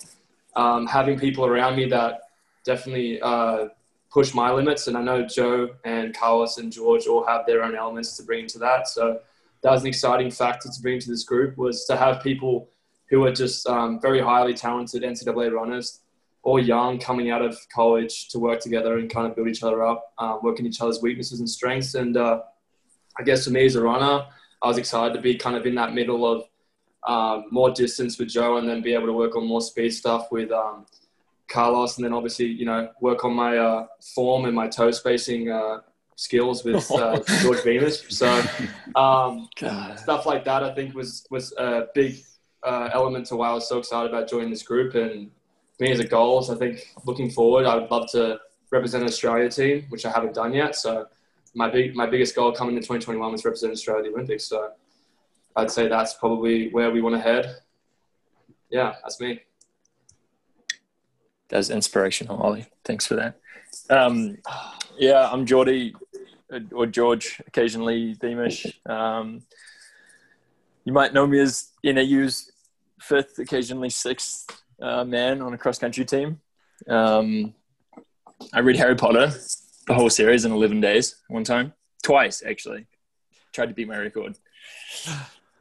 um, 0.54 0.86
having 0.86 1.18
people 1.18 1.44
around 1.44 1.76
me 1.76 1.86
that 1.86 2.20
definitely 2.64 3.20
uh, 3.20 3.68
push 4.10 4.32
my 4.32 4.52
limits. 4.52 4.86
And 4.86 4.96
I 4.96 5.02
know 5.02 5.26
Joe 5.26 5.70
and 5.84 6.16
Carlos 6.16 6.58
and 6.58 6.72
George 6.72 7.06
all 7.06 7.26
have 7.26 7.44
their 7.46 7.62
own 7.62 7.74
elements 7.76 8.16
to 8.16 8.22
bring 8.22 8.46
to 8.48 8.58
that. 8.60 8.88
So 8.88 9.20
that 9.62 9.72
was 9.72 9.82
an 9.82 9.88
exciting 9.88 10.30
factor 10.30 10.68
to 10.68 10.82
bring 10.82 11.00
to 11.00 11.10
this 11.10 11.24
group 11.24 11.58
was 11.58 11.84
to 11.86 11.96
have 11.96 12.22
people 12.22 12.68
who 13.10 13.24
are 13.24 13.32
just 13.32 13.66
um, 13.66 14.00
very 14.00 14.20
highly 14.20 14.54
talented 14.54 15.02
NCAA 15.02 15.52
runners 15.52 16.00
or 16.42 16.60
young 16.60 16.98
coming 16.98 17.30
out 17.30 17.42
of 17.42 17.58
college 17.74 18.28
to 18.28 18.38
work 18.38 18.60
together 18.60 18.98
and 18.98 19.10
kind 19.10 19.26
of 19.26 19.34
build 19.34 19.48
each 19.48 19.62
other 19.62 19.82
up, 19.82 20.12
uh, 20.18 20.38
working 20.42 20.66
each 20.66 20.80
other's 20.80 21.02
weaknesses 21.02 21.40
and 21.40 21.50
strengths. 21.50 21.94
And 21.94 22.16
uh, 22.16 22.42
I 23.18 23.22
guess 23.22 23.44
for 23.44 23.50
me 23.50 23.66
as 23.66 23.74
a 23.74 23.82
runner, 23.82 24.26
I 24.62 24.66
was 24.66 24.78
excited 24.78 25.14
to 25.14 25.20
be 25.20 25.36
kind 25.36 25.56
of 25.56 25.66
in 25.66 25.74
that 25.76 25.92
middle 25.92 26.26
of 26.26 26.44
um, 27.06 27.46
more 27.50 27.70
distance 27.70 28.18
with 28.18 28.28
Joe 28.28 28.58
and 28.58 28.68
then 28.68 28.82
be 28.82 28.94
able 28.94 29.06
to 29.06 29.12
work 29.12 29.36
on 29.36 29.46
more 29.46 29.60
speed 29.60 29.90
stuff 29.90 30.30
with 30.30 30.50
um, 30.50 30.86
Carlos 31.48 31.96
and 31.96 32.04
then 32.04 32.12
obviously, 32.12 32.46
you 32.46 32.66
know, 32.66 32.90
work 33.00 33.24
on 33.24 33.34
my 33.34 33.56
uh, 33.56 33.86
form 34.14 34.44
and 34.44 34.54
my 34.54 34.68
toe 34.68 34.90
spacing 34.90 35.50
uh, 35.50 35.78
skills 36.16 36.64
with 36.64 36.90
uh, 36.90 37.20
George 37.42 37.64
Beamish. 37.64 38.08
So 38.10 38.42
um, 38.94 39.48
stuff 39.96 40.26
like 40.26 40.44
that, 40.44 40.62
I 40.62 40.74
think 40.74 40.94
was, 40.94 41.26
was 41.30 41.52
a 41.56 41.86
big 41.94 42.24
uh, 42.62 42.90
element 42.92 43.26
to 43.26 43.36
why 43.36 43.50
I 43.50 43.54
was 43.54 43.68
so 43.68 43.78
excited 43.78 44.12
about 44.12 44.28
joining 44.28 44.50
this 44.50 44.62
group. 44.62 44.94
And 44.94 45.30
me 45.80 45.92
as 45.92 46.00
a 46.00 46.06
goals, 46.06 46.50
I 46.50 46.56
think 46.56 46.94
looking 47.04 47.30
forward, 47.30 47.66
I 47.66 47.76
would 47.76 47.90
love 47.90 48.10
to 48.12 48.38
represent 48.70 49.02
an 49.02 49.08
Australia 49.08 49.48
team, 49.48 49.86
which 49.88 50.04
I 50.04 50.10
haven't 50.10 50.34
done 50.34 50.52
yet. 50.52 50.76
So 50.76 51.06
my 51.58 51.68
big 51.68 51.96
my 51.96 52.06
biggest 52.06 52.36
goal 52.36 52.52
coming 52.52 52.76
to 52.76 52.80
2021 52.80 53.32
was 53.32 53.44
represent 53.44 53.72
Australia 53.72 54.04
at 54.04 54.08
the 54.08 54.14
Olympics. 54.14 54.44
So 54.44 54.70
I'd 55.56 55.70
say 55.70 55.88
that's 55.88 56.14
probably 56.14 56.70
where 56.70 56.90
we 56.92 57.02
want 57.02 57.16
to 57.16 57.20
head. 57.20 57.56
Yeah, 58.70 58.94
that's 59.02 59.20
me. 59.20 59.40
That's 61.48 61.68
inspirational, 61.68 62.40
Ollie. 62.40 62.66
Thanks 62.84 63.06
for 63.06 63.16
that. 63.16 63.40
Um, 63.90 64.38
yeah, 64.96 65.28
I'm 65.32 65.46
Geordie 65.46 65.96
uh, 66.52 66.60
or 66.72 66.86
George, 66.86 67.42
occasionally 67.46 68.14
Beamish. 68.14 68.80
Um, 68.86 69.42
you 70.84 70.92
might 70.92 71.12
know 71.12 71.26
me 71.26 71.40
as 71.40 71.72
NAU's 71.82 72.52
fifth, 73.00 73.38
occasionally 73.40 73.90
sixth 73.90 74.62
uh, 74.80 75.04
man 75.04 75.42
on 75.42 75.54
a 75.54 75.58
cross 75.58 75.78
country 75.78 76.04
team. 76.04 76.40
Um, 76.88 77.54
I 78.52 78.60
read 78.60 78.76
Harry 78.76 78.94
Potter, 78.94 79.32
the 79.88 79.94
whole 79.94 80.10
series 80.10 80.44
in 80.44 80.52
11 80.52 80.80
days, 80.80 81.16
one 81.28 81.42
time, 81.44 81.72
twice 82.02 82.42
actually. 82.46 82.86
Tried 83.52 83.66
to 83.66 83.74
beat 83.74 83.88
my 83.88 83.96
record, 83.98 84.38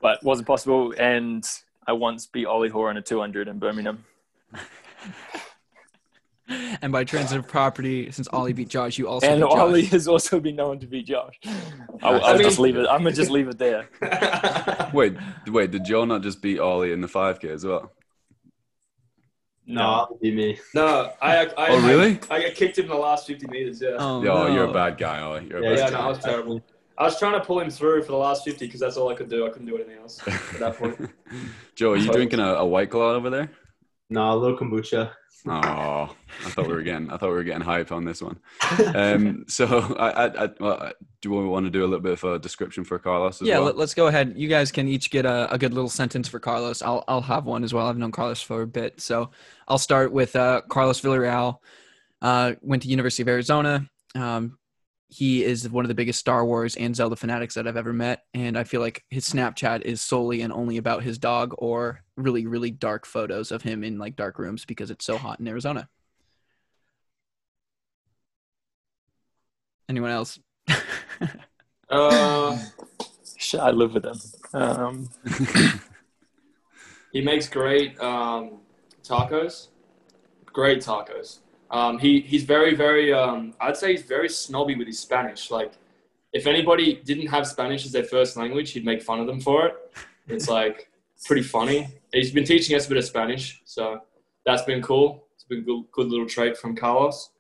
but 0.02 0.24
wasn't 0.24 0.48
possible. 0.48 0.94
And 1.00 1.44
I 1.88 1.94
once 1.94 2.28
beat 2.28 2.46
Ollie 2.46 2.70
Hoare 2.70 2.92
in 2.92 2.98
a 2.98 3.02
200 3.02 3.48
in 3.48 3.58
Birmingham. 3.58 4.06
And 6.82 6.94
by 6.94 7.04
transitive 7.04 7.46
property, 7.46 8.10
since 8.12 8.30
Ollie 8.30 8.54
beat 8.54 8.70
Josh, 8.70 8.98
you 8.98 9.10
also 9.10 9.28
and 9.28 9.42
beat 9.42 9.50
Josh. 9.50 9.60
Ollie 9.60 9.86
has 9.86 10.08
also 10.08 10.40
been 10.40 10.56
known 10.56 10.80
to 10.80 10.88
beat 10.88 11.06
Josh. 11.06 11.38
I'll, 12.02 12.16
I'll 12.16 12.24
I 12.24 12.34
mean- 12.34 12.44
just 12.44 12.58
leave 12.58 12.78
it. 12.78 12.88
I'm 12.90 13.00
gonna 13.00 13.12
just 13.12 13.32
leave 13.32 13.50
it 13.50 13.58
there. 13.58 13.90
Wait, 14.94 15.18
wait. 15.48 15.72
Did 15.72 15.84
Joe 15.84 16.06
not 16.06 16.22
just 16.22 16.42
beat 16.42 16.60
Ollie 16.60 16.94
in 16.94 17.02
the 17.02 17.08
5K 17.08 17.46
as 17.52 17.66
well? 17.66 17.92
No, 19.70 20.08
it'd 20.10 20.22
be 20.22 20.32
me. 20.34 20.58
No, 20.74 21.12
I, 21.22 21.46
I, 21.46 21.68
Oh, 21.70 21.88
really? 21.88 22.20
I, 22.32 22.36
I 22.38 22.42
got 22.44 22.56
kicked 22.56 22.78
him 22.78 22.86
in 22.86 22.92
the 22.92 22.98
last 22.98 23.28
50 23.28 23.48
meters. 23.48 23.82
Yeah. 23.82 23.98
Oh, 24.00 24.24
Yo, 24.24 24.48
no. 24.48 24.54
you're 24.54 24.64
a 24.70 24.72
bad 24.74 24.98
guy, 24.98 25.20
Ollie. 25.22 25.46
You're 25.50 25.60
a 25.60 25.64
Yeah, 25.64 25.70
bad 25.72 25.78
yeah, 25.80 25.90
guy. 25.92 25.98
no, 26.00 26.06
I 26.06 26.08
was 26.08 26.20
terrible. 26.20 26.62
I 26.98 27.04
was 27.04 27.20
trying 27.20 27.34
to 27.34 27.46
pull 27.46 27.60
him 27.60 27.70
through 27.70 28.02
for 28.04 28.14
the 28.14 28.18
last 28.18 28.46
50 28.46 28.66
because 28.66 28.80
that's 28.80 28.96
all 28.98 29.10
I 29.10 29.14
could 29.14 29.30
do. 29.30 29.46
I 29.46 29.50
couldn't 29.50 29.68
do 29.68 29.76
anything 29.76 29.98
else 29.98 30.20
at 30.26 30.60
that 30.60 30.78
point. 30.78 30.98
Joe, 31.76 31.92
are 31.92 31.96
you 31.98 32.04
Sorry. 32.06 32.16
drinking 32.16 32.40
a, 32.40 32.54
a 32.56 32.66
white 32.66 32.90
claw 32.90 33.12
over 33.12 33.30
there? 33.30 33.52
No, 34.10 34.32
a 34.32 34.36
little 34.36 34.58
kombucha. 34.58 35.12
Oh, 35.50 36.16
I 36.46 36.50
thought 36.50 36.68
we 36.68 36.74
were 36.74 36.82
getting, 36.82 37.10
I 37.10 37.18
thought 37.18 37.30
we 37.30 37.36
were 37.36 37.44
getting 37.44 37.62
hype 37.62 37.92
on 37.92 38.06
this 38.06 38.22
one. 38.22 38.40
Um, 38.96 39.46
so, 39.48 39.96
I, 40.00 40.10
I, 40.10 40.44
I, 40.46 40.50
well, 40.60 40.74
I- 40.82 40.94
do 41.22 41.32
we 41.32 41.46
want 41.48 41.66
to 41.66 41.72
do 41.72 41.82
a 41.82 41.88
little 41.88 42.00
bit 42.00 42.14
of 42.14 42.24
a 42.24 42.38
description 42.38 42.84
for 42.84 43.00
Carlos 43.00 43.38
as 43.38 43.42
well. 43.42 43.50
yeah, 43.50 43.58
well? 43.58 43.74
let, 43.74 43.84
us 43.84 43.94
go 43.94 44.08
ahead. 44.08 44.34
You 44.38 44.48
guys 44.48 44.72
can 44.72 44.88
each 44.88 45.10
get 45.10 45.26
a, 45.26 45.52
a 45.52 45.58
good 45.58 45.74
little 45.74 45.90
sentence 45.90 46.28
for 46.28 46.40
Carlos. 46.40 46.82
I'll 46.84 47.04
I'll 47.08 47.22
have 47.22 47.46
one 47.46 47.64
as 47.64 47.74
well. 47.74 47.88
I've 47.88 47.98
known 47.98 48.12
Carlos 48.12 48.42
for 48.42 48.62
a 48.62 48.68
bit, 48.68 49.02
so 49.02 49.32
I'll 49.68 49.80
start 49.80 50.12
with 50.12 50.36
uh, 50.36 50.62
Carlos 50.70 51.02
Villarreal. 51.02 51.58
Uh, 52.22 52.54
went 52.62 52.84
to 52.84 52.90
University 52.90 53.24
of 53.24 53.30
Arizona. 53.30 53.90
Um, 54.14 54.60
he 55.10 55.44
is 55.44 55.70
one 55.70 55.86
of 55.86 55.90
the 55.90 55.96
biggest 55.96 56.20
Star 56.20 56.46
Wars 56.46 56.76
and 56.76 56.96
Zelda 56.96 57.16
fanatics 57.16 57.56
that 57.56 57.68
I've 57.68 57.78
ever 57.78 57.94
met, 57.94 58.24
and 58.34 58.58
I 58.58 58.64
feel 58.64 58.82
like 58.82 59.04
his 59.10 59.30
Snapchat 59.30 59.82
is 59.84 60.02
solely 60.02 60.42
and 60.42 60.52
only 60.52 60.78
about 60.78 61.04
his 61.04 61.18
dog 61.18 61.54
or 61.58 62.02
really 62.16 62.48
really 62.48 62.72
dark 62.72 63.06
photos 63.06 63.52
of 63.52 63.62
him 63.62 63.84
in 63.84 63.98
like 63.98 64.16
dark 64.16 64.40
rooms 64.40 64.66
because 64.66 64.92
it's 64.92 65.06
so 65.06 65.18
hot 65.18 65.40
in 65.40 65.48
Arizona. 65.48 65.88
Anyone 69.90 70.12
else? 70.12 70.40
Uh, 71.90 72.58
Shit, 73.38 73.62
I 73.62 73.72
live 73.72 73.94
with 73.94 74.06
him. 74.06 74.20
Um, 74.54 75.10
he 77.14 77.22
makes 77.22 77.48
great 77.48 77.98
um, 78.02 78.58
tacos. 79.04 79.68
Great 80.48 80.80
tacos. 80.80 81.40
Um, 81.72 81.98
he 82.00 82.22
he's 82.22 82.44
very 82.44 82.76
very. 82.76 83.12
Um, 83.14 83.54
I'd 83.60 83.78
say 83.78 83.92
he's 83.92 84.04
very 84.04 84.30
snobby 84.30 84.76
with 84.76 84.88
his 84.88 85.00
Spanish. 85.00 85.52
Like, 85.52 85.74
if 86.34 86.48
anybody 86.48 87.02
didn't 87.04 87.28
have 87.28 87.46
Spanish 87.48 87.86
as 87.86 87.92
their 87.92 88.04
first 88.06 88.38
language, 88.38 88.72
he'd 88.72 88.86
make 88.86 89.02
fun 89.02 89.20
of 89.20 89.28
them 89.28 89.42
for 89.42 89.68
it. 89.68 89.76
It's 90.28 90.48
like 90.50 90.90
pretty 91.26 91.44
funny. 91.44 91.88
He's 92.14 92.32
been 92.32 92.46
teaching 92.46 92.76
us 92.76 92.86
a 92.86 92.90
bit 92.90 92.98
of 92.98 93.06
Spanish, 93.06 93.62
so 93.66 94.00
that's 94.46 94.62
been 94.64 94.82
cool. 94.82 95.26
It's 95.36 95.44
been 95.44 95.60
a 95.60 95.62
good, 95.62 95.84
good 95.92 96.08
little 96.08 96.28
trait 96.28 96.58
from 96.58 96.76
Carlos. 96.76 97.32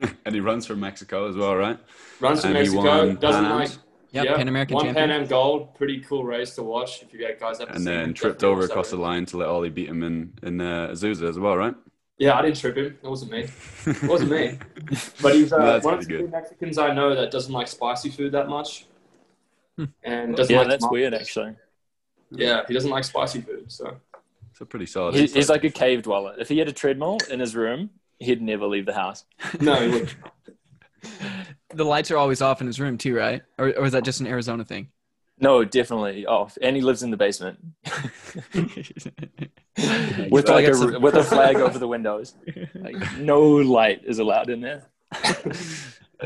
and 0.00 0.34
he 0.34 0.40
runs 0.40 0.66
for 0.66 0.76
Mexico 0.76 1.28
as 1.28 1.36
well, 1.36 1.56
right? 1.56 1.78
Runs 2.20 2.42
for 2.42 2.48
And 2.48 2.56
he 2.56 2.62
Mexico. 2.64 3.06
won 3.06 3.16
Doesn't 3.16 3.44
like 3.44 3.60
Ams. 3.68 3.78
Yep, 4.12 4.24
yeah, 4.24 4.36
Pan 4.36 4.48
American 4.48 4.74
one 4.74 4.84
champion. 4.86 5.08
Pan 5.10 5.20
Am 5.22 5.26
gold. 5.26 5.74
Pretty 5.74 6.00
cool 6.00 6.24
race 6.24 6.54
to 6.54 6.62
watch 6.62 7.02
if 7.02 7.12
you 7.12 7.18
get 7.18 7.38
guys 7.38 7.60
ever 7.60 7.72
and 7.72 7.86
then 7.86 8.14
tripped 8.14 8.42
over 8.44 8.62
across 8.62 8.90
the 8.90 8.96
line 8.96 9.26
to 9.26 9.36
let 9.36 9.48
Ollie 9.48 9.68
beat 9.68 9.88
him 9.88 10.02
in 10.02 10.32
in 10.42 10.60
uh, 10.60 10.88
Azusa 10.92 11.28
as 11.28 11.38
well, 11.38 11.56
right? 11.56 11.74
Yeah, 12.18 12.36
I 12.36 12.42
didn't 12.42 12.58
trip 12.58 12.76
him. 12.76 12.98
It 13.02 13.08
wasn't 13.08 13.30
me. 13.30 13.46
It 13.86 14.02
wasn't 14.02 14.30
me. 14.32 14.58
But 15.22 15.34
he's 15.34 15.52
uh, 15.52 15.58
That's 15.58 15.84
one 15.84 15.94
of 15.94 16.00
pretty 16.00 16.14
the 16.14 16.18
few. 16.24 16.28
Mexicans 16.28 16.78
I 16.78 16.92
know 16.92 17.14
that 17.14 17.30
doesn't 17.30 17.52
like 17.52 17.68
spicy 17.68 18.10
food 18.10 18.32
that 18.32 18.48
much. 18.48 18.86
Hmm. 19.76 19.84
And 20.02 20.34
doesn't 20.36 20.52
yeah, 20.52 20.60
like 20.60 20.68
that's 20.68 20.84
tomatoes. 20.84 20.92
weird, 20.92 21.14
actually. 21.14 21.54
Yeah, 22.30 22.62
he 22.66 22.74
doesn't 22.74 22.90
like 22.90 23.04
spicy 23.04 23.40
food. 23.40 23.70
So 23.70 23.96
It's 24.50 24.60
a 24.60 24.66
pretty 24.66 24.86
solid. 24.86 25.14
He, 25.14 25.26
he's 25.26 25.48
like 25.48 25.64
a 25.64 25.70
cave 25.70 26.02
dweller. 26.02 26.34
If 26.38 26.48
he 26.48 26.58
had 26.58 26.68
a 26.68 26.72
treadmill 26.72 27.18
in 27.30 27.38
his 27.40 27.54
room, 27.54 27.90
he'd 28.18 28.42
never 28.42 28.66
leave 28.66 28.86
the 28.86 28.94
house. 28.94 29.24
no, 29.60 29.74
he 29.76 29.88
wouldn't. 29.88 30.14
The 31.74 31.84
lights 31.84 32.10
are 32.10 32.16
always 32.16 32.40
off 32.40 32.62
in 32.62 32.66
his 32.66 32.80
room 32.80 32.96
too, 32.96 33.14
right? 33.14 33.42
Or, 33.58 33.66
or 33.76 33.84
is 33.84 33.92
that 33.92 34.02
just 34.02 34.20
an 34.20 34.26
Arizona 34.26 34.64
thing? 34.64 34.88
No, 35.40 35.64
definitely 35.64 36.26
off. 36.26 36.58
And 36.60 36.74
he 36.74 36.82
lives 36.82 37.02
in 37.02 37.10
the 37.10 37.16
basement 37.16 37.58
with 40.30 40.48
like 40.48 40.66
a, 40.66 40.98
with 40.98 41.14
a 41.14 41.22
flag 41.22 41.56
over 41.66 41.78
the 41.78 41.88
windows. 41.88 42.34
Like 42.74 43.18
no 43.18 43.40
light 43.42 44.02
is 44.04 44.18
allowed 44.18 44.50
in 44.50 44.60
there. 44.60 44.84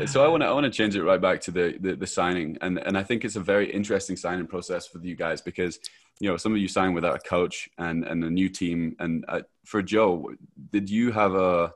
So 0.07 0.25
I 0.25 0.27
want 0.27 0.41
to 0.41 0.47
I 0.47 0.51
want 0.51 0.63
to 0.63 0.71
change 0.71 0.95
it 0.95 1.03
right 1.03 1.21
back 1.21 1.39
to 1.41 1.51
the, 1.51 1.77
the 1.79 1.95
the 1.95 2.07
signing, 2.07 2.57
and 2.61 2.79
and 2.79 2.97
I 2.97 3.03
think 3.03 3.23
it's 3.23 3.35
a 3.35 3.39
very 3.39 3.71
interesting 3.71 4.17
signing 4.17 4.47
process 4.47 4.87
for 4.87 4.97
you 4.97 5.15
guys 5.15 5.39
because 5.39 5.77
you 6.19 6.27
know 6.27 6.35
some 6.35 6.51
of 6.51 6.57
you 6.57 6.67
sign 6.67 6.95
without 6.95 7.15
a 7.15 7.19
coach 7.19 7.69
and 7.77 8.03
and 8.03 8.23
a 8.23 8.29
new 8.31 8.49
team, 8.49 8.95
and 8.97 9.23
uh, 9.27 9.41
for 9.65 9.83
Joe, 9.83 10.31
did 10.71 10.89
you 10.89 11.11
have 11.11 11.35
a 11.35 11.73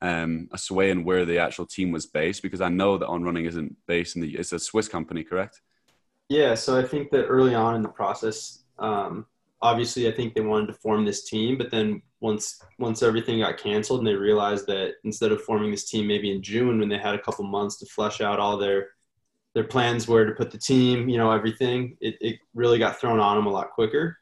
um, 0.00 0.48
a 0.50 0.56
sway 0.56 0.90
in 0.90 1.04
where 1.04 1.26
the 1.26 1.40
actual 1.40 1.66
team 1.66 1.92
was 1.92 2.06
based? 2.06 2.42
Because 2.42 2.62
I 2.62 2.70
know 2.70 2.96
that 2.96 3.06
On 3.06 3.22
Running 3.22 3.44
isn't 3.44 3.76
based 3.86 4.16
in 4.16 4.22
the 4.22 4.34
it's 4.36 4.52
a 4.52 4.58
Swiss 4.58 4.88
company, 4.88 5.22
correct? 5.22 5.60
Yeah, 6.28 6.54
so 6.54 6.78
I 6.78 6.84
think 6.84 7.10
that 7.10 7.26
early 7.26 7.54
on 7.54 7.74
in 7.74 7.82
the 7.82 7.88
process, 7.88 8.64
um, 8.78 9.26
obviously, 9.62 10.08
I 10.08 10.12
think 10.12 10.34
they 10.34 10.40
wanted 10.42 10.66
to 10.66 10.74
form 10.74 11.04
this 11.04 11.28
team, 11.28 11.56
but 11.56 11.70
then 11.70 12.02
once 12.20 12.60
once 12.78 13.02
everything 13.02 13.38
got 13.40 13.58
canceled 13.58 14.00
and 14.00 14.08
they 14.08 14.14
realized 14.14 14.66
that 14.66 14.94
instead 15.04 15.30
of 15.32 15.40
forming 15.42 15.70
this 15.70 15.88
team 15.88 16.06
maybe 16.06 16.32
in 16.32 16.42
June 16.42 16.80
when 16.80 16.88
they 16.88 16.98
had 16.98 17.14
a 17.14 17.20
couple 17.20 17.44
months 17.44 17.76
to 17.78 17.86
flesh 17.86 18.20
out 18.20 18.40
all 18.40 18.56
their 18.56 18.88
their 19.54 19.64
plans 19.64 20.06
where 20.08 20.26
to 20.26 20.32
put 20.32 20.50
the 20.50 20.58
team, 20.58 21.08
you 21.08 21.16
know, 21.16 21.30
everything, 21.32 21.96
it, 22.00 22.16
it 22.20 22.38
really 22.54 22.78
got 22.78 23.00
thrown 23.00 23.20
on 23.20 23.36
them 23.36 23.46
a 23.46 23.50
lot 23.50 23.70
quicker. 23.70 24.18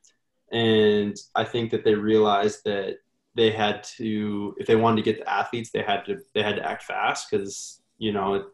And 0.52 1.16
I 1.34 1.44
think 1.44 1.70
that 1.72 1.84
they 1.84 1.94
realized 1.94 2.60
that 2.64 2.98
they 3.34 3.50
had 3.50 3.82
to, 3.98 4.54
if 4.58 4.66
they 4.66 4.76
wanted 4.76 4.96
to 4.96 5.02
get 5.12 5.18
the 5.18 5.30
athletes, 5.30 5.70
they 5.70 5.82
had 5.82 6.04
to 6.06 6.18
they 6.34 6.42
had 6.42 6.56
to 6.56 6.66
act 6.66 6.84
fast 6.84 7.30
because 7.30 7.82
you 7.98 8.12
know, 8.12 8.46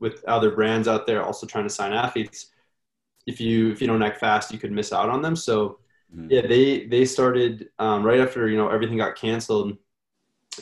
with 0.00 0.24
other 0.24 0.50
brands 0.50 0.88
out 0.88 1.06
there 1.06 1.22
also 1.22 1.46
trying 1.46 1.64
to 1.64 1.74
sign 1.74 1.92
athletes, 1.92 2.50
if 3.26 3.40
you 3.40 3.70
if 3.70 3.80
you 3.80 3.86
don't 3.86 4.02
act 4.02 4.18
fast, 4.20 4.52
you 4.52 4.58
could 4.58 4.72
miss 4.72 4.92
out 4.92 5.08
on 5.08 5.22
them. 5.22 5.36
So 5.36 5.78
Mhm. 6.14 6.28
yeah, 6.30 6.46
they 6.46 6.86
they 6.86 7.04
started 7.04 7.68
um, 7.78 8.04
right 8.04 8.20
after 8.20 8.48
you 8.48 8.56
know 8.56 8.68
everything 8.68 8.96
got 8.96 9.16
canceled. 9.16 9.76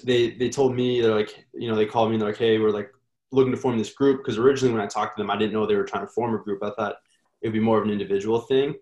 They 0.05 0.31
they 0.33 0.49
told 0.50 0.75
me 0.75 1.00
they're 1.00 1.15
like 1.15 1.47
you 1.55 1.69
know 1.69 1.77
they 1.77 1.87
called 1.87 2.09
me 2.11 2.15
and 2.15 2.23
they're 2.23 2.29
like 2.31 2.38
hey 2.38 2.59
we're 2.59 2.71
like 2.71 2.91
looking 3.33 3.53
to 3.53 3.59
form 3.59 3.79
this 3.79 3.93
group 3.93 4.19
because 4.19 4.38
originally 4.38 4.73
when 4.75 4.83
I 4.83 4.87
talked 4.87 5.17
to 5.17 5.23
them 5.23 5.31
I 5.31 5.37
didn't 5.37 5.53
know 5.53 5.67
they 5.67 5.77
were 5.77 5.85
trying 5.85 6.07
to 6.07 6.12
form 6.12 6.35
a 6.35 6.38
group. 6.38 6.62
I 6.62 6.71
thought 6.71 6.97
it 7.41 7.49
would 7.49 7.53
be 7.55 7.61
more 7.61 7.79
of 7.79 7.85
an 7.85 7.91
individual 7.91 8.41
thing, 8.41 8.75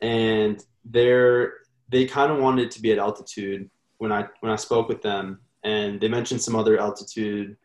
and 0.00 0.62
they're 0.84 1.54
they 1.88 2.04
kind 2.06 2.32
of 2.32 2.38
wanted 2.38 2.70
to 2.72 2.82
be 2.82 2.92
at 2.92 2.98
altitude 2.98 3.70
when 3.98 4.12
I 4.12 4.26
when 4.40 4.52
I 4.52 4.56
spoke 4.56 4.88
with 4.88 5.02
them 5.02 5.40
and 5.64 6.00
they 6.00 6.08
mentioned 6.08 6.40
some 6.40 6.56
other 6.56 6.78
altitude 6.78 7.56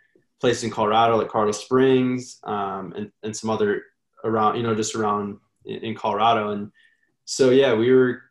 places 0.42 0.64
in 0.64 0.72
Colorado 0.72 1.18
like 1.18 1.30
Colorado 1.30 1.54
Springs 1.54 2.40
um, 2.44 2.94
and 2.96 3.12
and 3.24 3.36
some 3.36 3.50
other 3.50 3.84
around 4.24 4.58
you 4.58 4.64
know 4.64 4.76
just 4.76 4.96
around 4.96 5.38
in, 5.66 5.96
Colorado. 5.96 6.52
And 6.52 6.72
so 7.26 7.50
yeah 7.50 7.74
we 7.74 7.92
were 7.92 8.22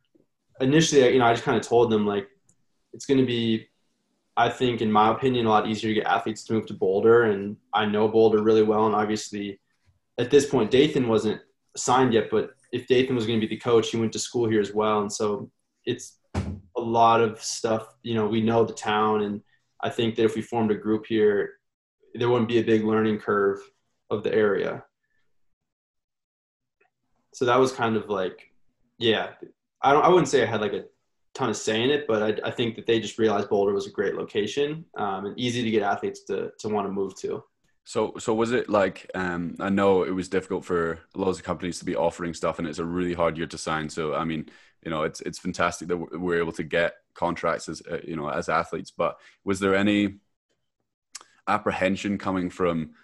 initially 0.61 1.13
you 1.13 1.19
know 1.19 1.27
I 1.27 1.33
just 1.33 1.45
kind 1.45 1.59
of 1.59 1.67
told 1.67 1.91
them 1.91 2.07
like 2.07 2.29
it's 2.93 3.07
going 3.07 3.21
to 3.21 3.27
be 3.27 3.67
I 4.37 4.49
think 4.49 4.81
in 4.81 4.91
my 4.91 5.11
opinion 5.13 5.47
a 5.47 5.51
lot 5.51 5.69
easier 5.69 5.91
to 5.91 5.95
get 5.95 6.07
athletes 6.07 6.45
to 6.45 6.53
move 6.53 6.67
to 6.67 6.75
Boulder. 6.75 7.25
And 7.25 7.57
I 7.73 7.87
know 7.87 8.09
Boulder 8.09 8.43
really 8.43 8.63
well. 8.63 8.87
And 8.87 8.95
obviously 8.95 9.61
at 10.19 10.31
this 10.31 10.47
point 10.47 10.71
Dathan 10.71 11.09
wasn't 11.09 11.41
signed 11.77 12.13
yet. 12.13 12.31
But 12.31 12.51
if 12.73 12.87
Dathan 12.87 13.15
was 13.15 13.27
going 13.27 13.41
to 13.41 13.47
be 13.47 13.55
the 13.55 13.61
coach 13.61 13.91
he 13.91 13.97
went 13.97 14.13
to 14.13 14.19
school 14.19 14.49
here 14.49 14.61
as 14.61 14.73
well. 14.73 15.01
And 15.01 15.13
so 15.13 15.51
it's 15.85 16.19
a 16.35 16.81
lot 16.81 17.21
of 17.21 17.43
stuff 17.43 17.95
you 18.03 18.15
know 18.15 18.27
we 18.27 18.41
know 18.41 18.65
the 18.65 18.73
town. 18.73 19.23
And 19.23 19.43
I 19.81 19.91
think 19.91 20.17
that 20.17 20.25
if 20.25 20.35
we 20.35 20.43
formed 20.43 20.71
a 20.71 20.77
group 20.77 21.07
here 21.07 21.55
there 22.15 22.29
wouldn't 22.29 22.49
be 22.49 22.59
a 22.59 22.65
big 22.65 22.85
learning 22.85 23.19
curve 23.19 23.59
of 24.11 24.23
the 24.23 24.33
area 24.33 24.85
so 27.35 27.45
that 27.45 27.59
was 27.59 27.73
kind 27.73 27.97
of 27.97 28.09
like 28.09 28.53
yeah 28.99 29.31
i 29.83 29.93
don't 29.93 30.05
i 30.05 30.09
wouldn't 30.09 30.29
say 30.29 30.43
i 30.43 30.47
had 30.47 30.61
like 30.61 30.73
a 30.73 30.85
ton 31.35 31.51
of 31.51 31.57
say 31.57 31.83
in 31.83 31.91
it 31.91 32.07
but 32.07 32.23
i, 32.23 32.49
I 32.49 32.51
think 32.51 32.77
that 32.77 32.87
they 32.87 33.01
just 33.01 33.19
realized 33.19 33.51
boulder 33.51 33.73
was 33.73 33.87
a 33.87 33.91
great 33.91 34.15
location 34.15 34.85
um, 34.97 35.27
and 35.27 35.39
easy 35.39 35.63
to 35.63 35.71
get 35.71 35.83
athletes 35.83 36.23
to, 36.25 36.53
to 36.61 36.69
want 36.69 36.87
to 36.87 36.93
move 36.93 37.15
to 37.21 37.43
So, 37.87 38.15
so 38.19 38.33
was 38.33 38.53
it 38.53 38.71
like? 38.71 39.11
Um, 39.15 39.57
I 39.61 39.69
know 39.69 40.05
it 40.05 40.15
was 40.15 40.31
difficult 40.31 40.65
for 40.65 41.01
loads 41.15 41.39
of 41.39 41.45
companies 41.45 41.79
to 41.81 41.85
be 41.85 41.95
offering 41.95 42.33
stuff, 42.33 42.59
and 42.59 42.67
it's 42.67 42.79
a 42.79 42.85
really 42.85 43.13
hard 43.13 43.37
year 43.37 43.47
to 43.47 43.59
sign. 43.59 43.91
So, 43.91 44.15
I 44.15 44.25
mean, 44.25 44.49
you 44.83 44.91
know, 44.91 45.03
it's 45.03 45.21
it's 45.21 45.39
fantastic 45.39 45.89
that 45.89 45.99
we're 45.99 46.39
able 46.39 46.53
to 46.53 46.63
get 46.63 46.95
contracts 47.13 47.69
as 47.69 47.83
uh, 47.91 47.99
you 48.03 48.17
know 48.17 48.29
as 48.29 48.49
athletes. 48.49 48.91
But 48.91 49.19
was 49.45 49.61
there 49.61 49.75
any 49.75 50.15
apprehension 51.47 52.17
coming 52.17 52.51
from 52.51 52.95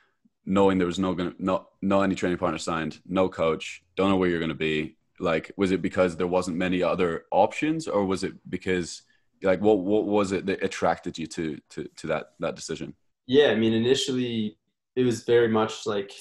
knowing 0.50 0.78
there 0.78 0.86
was 0.86 0.98
no 0.98 1.14
gonna 1.14 1.34
not 1.38 1.68
no 1.80 2.02
any 2.02 2.14
training 2.14 2.38
partner 2.38 2.58
signed, 2.58 3.00
no 3.06 3.28
coach, 3.28 3.82
don't 3.96 4.10
know 4.10 4.16
where 4.16 4.28
you're 4.28 4.38
going 4.38 4.48
to 4.48 4.54
be? 4.54 4.96
Like, 5.18 5.52
was 5.56 5.70
it 5.70 5.82
because 5.82 6.16
there 6.16 6.26
wasn't 6.26 6.56
many 6.56 6.82
other 6.82 7.24
options, 7.30 7.86
or 7.86 8.04
was 8.04 8.24
it 8.24 8.34
because 8.48 9.02
like 9.42 9.60
what 9.60 9.78
what 9.78 10.04
was 10.06 10.32
it 10.32 10.46
that 10.46 10.62
attracted 10.62 11.16
you 11.18 11.26
to 11.26 11.58
to 11.70 11.88
to 11.96 12.06
that 12.08 12.32
that 12.40 12.56
decision? 12.56 12.94
yeah 13.30 13.50
i 13.50 13.54
mean 13.54 13.72
initially 13.72 14.58
it 14.96 15.04
was 15.04 15.22
very 15.22 15.48
much 15.48 15.86
like 15.86 16.12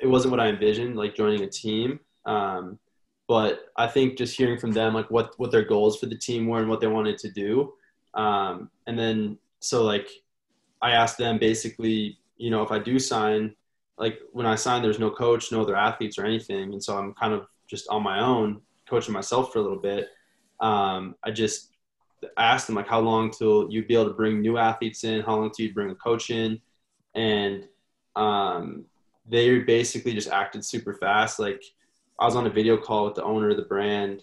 it 0.00 0.06
wasn't 0.06 0.30
what 0.30 0.40
i 0.40 0.48
envisioned 0.48 0.96
like 0.96 1.14
joining 1.14 1.42
a 1.42 1.46
team 1.46 2.00
um, 2.24 2.78
but 3.28 3.66
i 3.76 3.86
think 3.86 4.16
just 4.16 4.36
hearing 4.36 4.58
from 4.58 4.72
them 4.72 4.94
like 4.94 5.10
what 5.10 5.38
what 5.38 5.50
their 5.50 5.64
goals 5.64 5.98
for 5.98 6.06
the 6.06 6.16
team 6.16 6.46
were 6.46 6.60
and 6.60 6.68
what 6.70 6.80
they 6.80 6.86
wanted 6.86 7.18
to 7.18 7.30
do 7.30 7.74
um, 8.14 8.70
and 8.86 8.98
then 8.98 9.38
so 9.60 9.84
like 9.84 10.08
i 10.80 10.92
asked 10.92 11.18
them 11.18 11.38
basically 11.38 12.18
you 12.38 12.50
know 12.50 12.62
if 12.62 12.70
i 12.70 12.78
do 12.78 12.98
sign 12.98 13.54
like 13.98 14.18
when 14.32 14.46
i 14.46 14.54
sign 14.54 14.82
there's 14.82 14.98
no 14.98 15.10
coach 15.10 15.52
no 15.52 15.62
other 15.62 15.76
athletes 15.76 16.18
or 16.18 16.24
anything. 16.24 16.72
And 16.72 16.82
so 16.82 16.96
i'm 16.98 17.14
kind 17.14 17.32
of 17.32 17.46
just 17.66 17.88
on 17.88 18.02
my 18.02 18.20
own 18.20 18.60
coaching 18.88 19.14
myself 19.14 19.52
for 19.52 19.58
a 19.58 19.62
little 19.62 19.80
bit. 19.80 20.08
Um, 20.60 21.16
i 21.24 21.30
just 21.30 21.70
asked 22.38 22.66
them 22.66 22.76
like 22.76 22.88
how 22.88 23.00
long 23.00 23.30
till 23.30 23.70
you'd 23.70 23.88
be 23.88 23.94
able 23.94 24.08
to 24.08 24.14
bring 24.14 24.40
new 24.40 24.56
athletes 24.56 25.04
in? 25.04 25.22
How 25.22 25.36
long 25.36 25.50
till 25.50 25.66
you'd 25.66 25.74
bring 25.74 25.90
a 25.90 25.94
coach 25.94 26.30
in? 26.30 26.60
And 27.14 27.68
um, 28.16 28.86
they 29.28 29.58
basically 29.58 30.14
just 30.14 30.30
acted 30.30 30.64
super 30.64 30.94
fast. 30.94 31.38
Like 31.38 31.62
i 32.20 32.24
was 32.24 32.36
on 32.36 32.46
a 32.46 32.50
video 32.50 32.76
call 32.76 33.06
with 33.06 33.14
the 33.14 33.24
owner 33.24 33.50
of 33.50 33.56
the 33.56 33.64
brand 33.64 34.22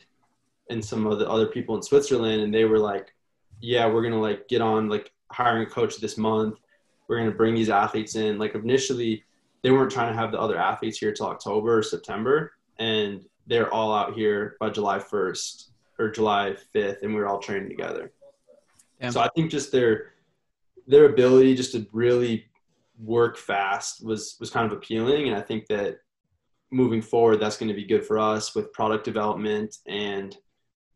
and 0.69 0.83
some 0.83 1.05
of 1.05 1.19
the 1.19 1.29
other 1.29 1.47
people 1.47 1.75
in 1.75 1.81
switzerland 1.83 2.41
and 2.41 2.53
they 2.53 2.63
were 2.63 2.79
like 2.79 3.13
yeah 3.59 3.85
we're 3.85 4.01
gonna 4.01 4.17
like 4.17 4.47
get 4.47 4.61
on 4.61 4.87
like 4.87 5.11
hiring 5.31 5.63
a 5.63 5.69
coach 5.69 5.97
this 5.97 6.17
month. 6.17 6.59
We're 7.07 7.17
gonna 7.17 7.31
bring 7.31 7.55
these 7.55 7.69
athletes 7.69 8.15
in. 8.15 8.37
Like 8.37 8.55
initially 8.55 9.23
they 9.63 9.71
weren't 9.71 9.91
trying 9.91 10.11
to 10.11 10.19
have 10.19 10.31
the 10.31 10.39
other 10.39 10.57
athletes 10.57 10.97
here 10.97 11.11
till 11.11 11.27
october 11.27 11.77
or 11.77 11.83
september 11.83 12.53
and 12.79 13.25
they're 13.47 13.73
all 13.73 13.93
out 13.93 14.13
here 14.13 14.55
by 14.59 14.69
july 14.69 14.99
1st 14.99 15.69
or 15.99 16.09
july 16.09 16.55
5th 16.75 17.01
and 17.03 17.13
we 17.13 17.21
are 17.21 17.27
all 17.27 17.39
training 17.39 17.69
together. 17.69 18.11
Damn. 18.99 19.11
so 19.11 19.21
i 19.21 19.29
think 19.35 19.51
just 19.51 19.71
their 19.71 20.13
their 20.87 21.05
ability 21.05 21.55
just 21.55 21.71
to 21.73 21.85
really 21.91 22.45
work 22.99 23.37
fast 23.37 24.05
was 24.05 24.35
was 24.39 24.49
kind 24.49 24.65
of 24.69 24.77
appealing 24.77 25.27
and 25.27 25.35
i 25.35 25.41
think 25.41 25.67
that 25.67 25.99
moving 26.71 27.01
forward 27.01 27.37
that's 27.37 27.57
going 27.57 27.69
to 27.69 27.75
be 27.75 27.85
good 27.85 28.05
for 28.05 28.17
us 28.17 28.55
with 28.55 28.71
product 28.73 29.03
development 29.03 29.77
and 29.87 30.37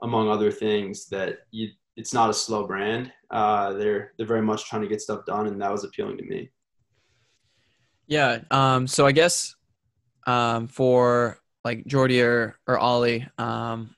among 0.02 0.30
other 0.30 0.52
things 0.52 1.08
that 1.08 1.40
you 1.52 1.70
it's 1.98 2.14
not 2.14 2.30
a 2.30 2.34
slow 2.34 2.68
brand. 2.68 3.12
Uh, 3.32 3.74
they're 3.74 4.12
they're 4.18 4.28
very 4.28 4.42
much 4.42 4.66
trying 4.66 4.82
to 4.82 4.88
get 4.88 5.02
stuff 5.02 5.26
done 5.26 5.48
and 5.48 5.62
that 5.62 5.72
was 5.72 5.84
appealing 5.84 6.18
to 6.18 6.24
me 6.24 6.50
Yeah. 8.08 8.40
Um, 8.52 8.88
so 8.88 9.06
I 9.06 9.12
guess 9.12 9.56
um, 10.28 10.68
for 10.68 11.40
like 11.64 11.86
Geordie 11.86 12.22
or, 12.22 12.56
or 12.68 12.78
Ollie, 12.78 13.28
um, 13.38 13.96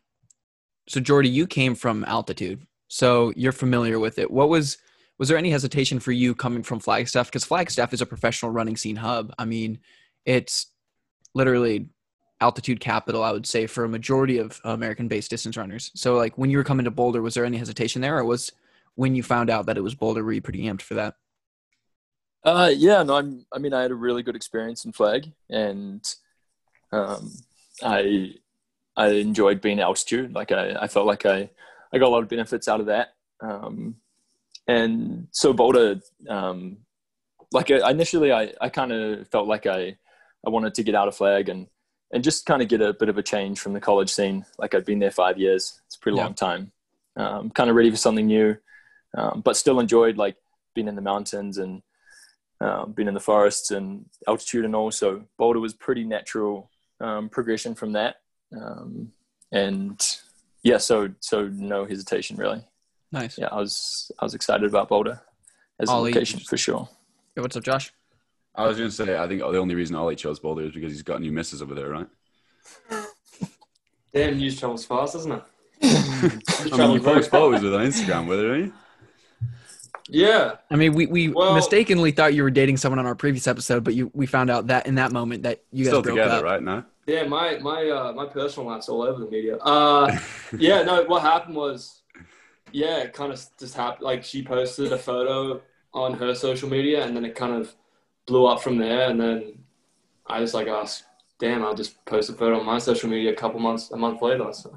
so 0.87 0.99
Geordie, 1.01 1.29
you 1.29 1.47
came 1.47 1.75
from 1.75 2.05
altitude, 2.05 2.65
so 2.87 3.33
you're 3.35 3.51
familiar 3.51 3.99
with 3.99 4.19
it. 4.19 4.31
What 4.31 4.49
was 4.49 4.77
was 5.17 5.29
there 5.29 5.37
any 5.37 5.49
hesitation 5.49 5.99
for 5.99 6.11
you 6.11 6.35
coming 6.35 6.63
from 6.63 6.79
Flagstaff? 6.79 7.27
Because 7.27 7.43
Flagstaff 7.43 7.93
is 7.93 8.01
a 8.01 8.05
professional 8.05 8.51
running 8.51 8.77
scene 8.77 8.95
hub. 8.95 9.33
I 9.37 9.45
mean, 9.45 9.79
it's 10.25 10.67
literally 11.33 11.87
altitude 12.39 12.79
capital, 12.79 13.23
I 13.23 13.31
would 13.31 13.47
say, 13.47 13.65
for 13.65 13.83
a 13.83 13.89
majority 13.89 14.37
of 14.37 14.61
American-based 14.63 15.29
distance 15.29 15.57
runners. 15.57 15.91
So, 15.95 16.15
like 16.15 16.37
when 16.37 16.49
you 16.51 16.57
were 16.57 16.63
coming 16.63 16.85
to 16.85 16.91
Boulder, 16.91 17.21
was 17.21 17.33
there 17.33 17.45
any 17.45 17.57
hesitation 17.57 18.01
there, 18.01 18.17
or 18.17 18.23
was 18.25 18.51
when 18.95 19.15
you 19.15 19.23
found 19.23 19.49
out 19.49 19.65
that 19.65 19.77
it 19.77 19.81
was 19.81 19.95
Boulder, 19.95 20.23
were 20.23 20.31
you 20.33 20.41
pretty 20.41 20.63
amped 20.63 20.81
for 20.81 20.93
that? 20.95 21.15
Uh, 22.43 22.71
yeah, 22.75 23.03
no, 23.03 23.15
I'm, 23.15 23.45
I 23.51 23.59
mean, 23.59 23.73
I 23.73 23.81
had 23.81 23.91
a 23.91 23.95
really 23.95 24.23
good 24.23 24.35
experience 24.35 24.85
in 24.85 24.93
flag, 24.93 25.31
and 25.49 26.01
um, 26.91 27.31
I 27.83 28.35
I 28.95 29.09
enjoyed 29.09 29.61
being 29.61 29.79
altitude. 29.79 30.33
Like 30.33 30.51
I, 30.51 30.75
I 30.81 30.87
felt 30.87 31.05
like 31.05 31.25
I, 31.25 31.49
I 31.93 31.97
got 31.99 32.07
a 32.07 32.09
lot 32.09 32.23
of 32.23 32.29
benefits 32.29 32.67
out 32.67 32.79
of 32.79 32.87
that. 32.87 33.09
Um, 33.41 33.95
and 34.67 35.27
so 35.31 35.53
Boulder, 35.53 36.01
um, 36.27 36.77
like 37.51 37.69
I, 37.69 37.91
initially, 37.91 38.31
I, 38.31 38.53
I 38.59 38.69
kind 38.69 38.91
of 38.91 39.27
felt 39.27 39.47
like 39.47 39.67
I, 39.67 39.97
I 40.45 40.49
wanted 40.49 40.73
to 40.75 40.83
get 40.83 40.95
out 40.95 41.07
of 41.07 41.15
flag 41.15 41.49
and, 41.49 41.67
and 42.11 42.23
just 42.23 42.45
kind 42.47 42.61
of 42.63 42.69
get 42.69 42.81
a 42.81 42.93
bit 42.93 43.09
of 43.09 43.17
a 43.19 43.23
change 43.23 43.59
from 43.59 43.73
the 43.73 43.79
college 43.79 44.09
scene. 44.09 44.45
Like 44.57 44.73
I'd 44.73 44.85
been 44.85 44.99
there 44.99 45.11
five 45.11 45.37
years. 45.37 45.79
It's 45.85 45.95
a 45.95 45.99
pretty 45.99 46.17
Yeah. 46.17 46.23
long 46.23 46.33
time. 46.33 46.71
Um, 47.15 47.51
kind 47.51 47.69
of 47.69 47.75
ready 47.75 47.91
for 47.91 47.97
something 47.97 48.25
new, 48.25 48.57
um, 49.15 49.41
but 49.45 49.57
still 49.57 49.79
enjoyed 49.79 50.17
like 50.17 50.37
being 50.73 50.87
in 50.87 50.95
the 50.95 51.01
mountains 51.01 51.57
and 51.59 51.83
um, 52.61 52.93
being 52.93 53.07
in 53.07 53.13
the 53.13 53.19
forests 53.19 53.71
and 53.71 54.05
altitude 54.27 54.65
and 54.65 54.75
all. 54.75 54.91
So 54.91 55.23
Boulder 55.37 55.59
was 55.59 55.73
pretty 55.73 56.03
natural 56.03 56.71
um, 56.99 57.29
progression 57.29 57.75
from 57.75 57.93
that. 57.93 58.17
Um, 58.55 59.11
and 59.51 60.01
yeah, 60.63 60.77
so 60.77 61.09
so 61.19 61.47
no 61.47 61.85
hesitation 61.85 62.37
really. 62.37 62.63
Nice. 63.11 63.37
Yeah, 63.37 63.47
I 63.51 63.57
was 63.57 64.11
I 64.19 64.25
was 64.25 64.33
excited 64.33 64.67
about 64.67 64.89
Boulder 64.89 65.21
as 65.79 65.89
a 65.89 65.93
location 65.93 66.39
for 66.39 66.57
sure. 66.57 66.89
Yeah, 67.35 67.41
what's 67.41 67.55
up, 67.55 67.63
Josh? 67.63 67.93
I 68.55 68.65
was 68.65 68.77
going 68.77 68.89
to 68.89 68.95
say, 68.95 69.15
I 69.15 69.27
think 69.27 69.41
the 69.41 69.59
only 69.59 69.75
reason 69.75 69.95
Ollie 69.95 70.15
chose 70.15 70.39
Boulder 70.39 70.63
is 70.63 70.71
because 70.71 70.91
he's 70.91 71.03
got 71.03 71.21
new 71.21 71.31
misses 71.31 71.61
over 71.61 71.75
there, 71.75 71.89
right? 71.89 72.07
Damn, 74.11 74.37
news 74.37 74.59
travels 74.59 74.83
fast, 74.83 75.13
doesn't 75.13 75.31
it? 75.31 75.43
I 76.73 76.77
mean, 76.77 76.91
you 76.93 76.99
post 76.99 77.29
photos 77.29 77.61
with 77.61 77.75
on 77.75 77.85
Instagram 77.85 78.27
with 78.27 78.39
her, 78.39 78.55
eh? 78.55 78.69
Yeah. 80.09 80.55
I 80.71 80.75
mean, 80.75 80.93
we, 80.93 81.05
we 81.05 81.29
Well- 81.29 81.55
mistakenly 81.55 82.11
thought 82.11 82.33
you 82.33 82.43
were 82.43 82.51
dating 82.51 82.77
someone 82.77 82.99
on 82.99 83.05
our 83.05 83.15
previous 83.15 83.47
episode, 83.47 83.83
but 83.83 83.93
you 83.93 84.09
we 84.13 84.25
found 84.25 84.49
out 84.49 84.67
that 84.67 84.87
in 84.87 84.95
that 84.95 85.11
moment 85.11 85.43
that 85.43 85.63
you 85.71 85.83
guys 85.85 85.91
Still 85.91 86.01
broke 86.01 86.15
together, 86.15 86.37
up. 86.37 86.43
right 86.43 86.63
now? 86.63 86.85
Yeah, 87.05 87.23
my 87.25 87.57
my 87.59 87.89
uh, 87.89 88.13
my 88.13 88.25
personal 88.25 88.67
life's 88.69 88.89
all 88.89 89.01
over 89.01 89.19
the 89.19 89.29
media. 89.31 89.57
Uh, 89.57 90.17
yeah, 90.57 90.83
no, 90.83 91.03
what 91.05 91.21
happened 91.21 91.55
was, 91.55 92.01
yeah, 92.71 92.97
it 92.97 93.13
kind 93.13 93.31
of 93.31 93.41
just 93.57 93.75
happened. 93.75 94.03
Like 94.03 94.23
she 94.23 94.43
posted 94.43 94.91
a 94.91 94.97
photo 94.97 95.61
on 95.93 96.13
her 96.15 96.35
social 96.35 96.69
media, 96.69 97.05
and 97.05 97.15
then 97.15 97.23
it 97.23 97.33
kind 97.35 97.53
of 97.53 97.73
blew 98.25 98.45
up 98.45 98.61
from 98.61 98.77
there. 98.77 99.09
And 99.09 99.19
then 99.21 99.59
I 100.27 100.39
just 100.41 100.53
like 100.53 100.67
asked, 100.67 101.05
damn, 101.39 101.63
I'll 101.63 101.73
just 101.75 102.03
post 102.05 102.29
a 102.29 102.33
photo 102.33 102.59
on 102.59 102.65
my 102.65 102.77
social 102.77 103.09
media 103.09 103.31
a 103.31 103.35
couple 103.35 103.59
months, 103.61 103.91
a 103.91 103.97
month 103.97 104.21
later. 104.21 104.51
So. 104.51 104.69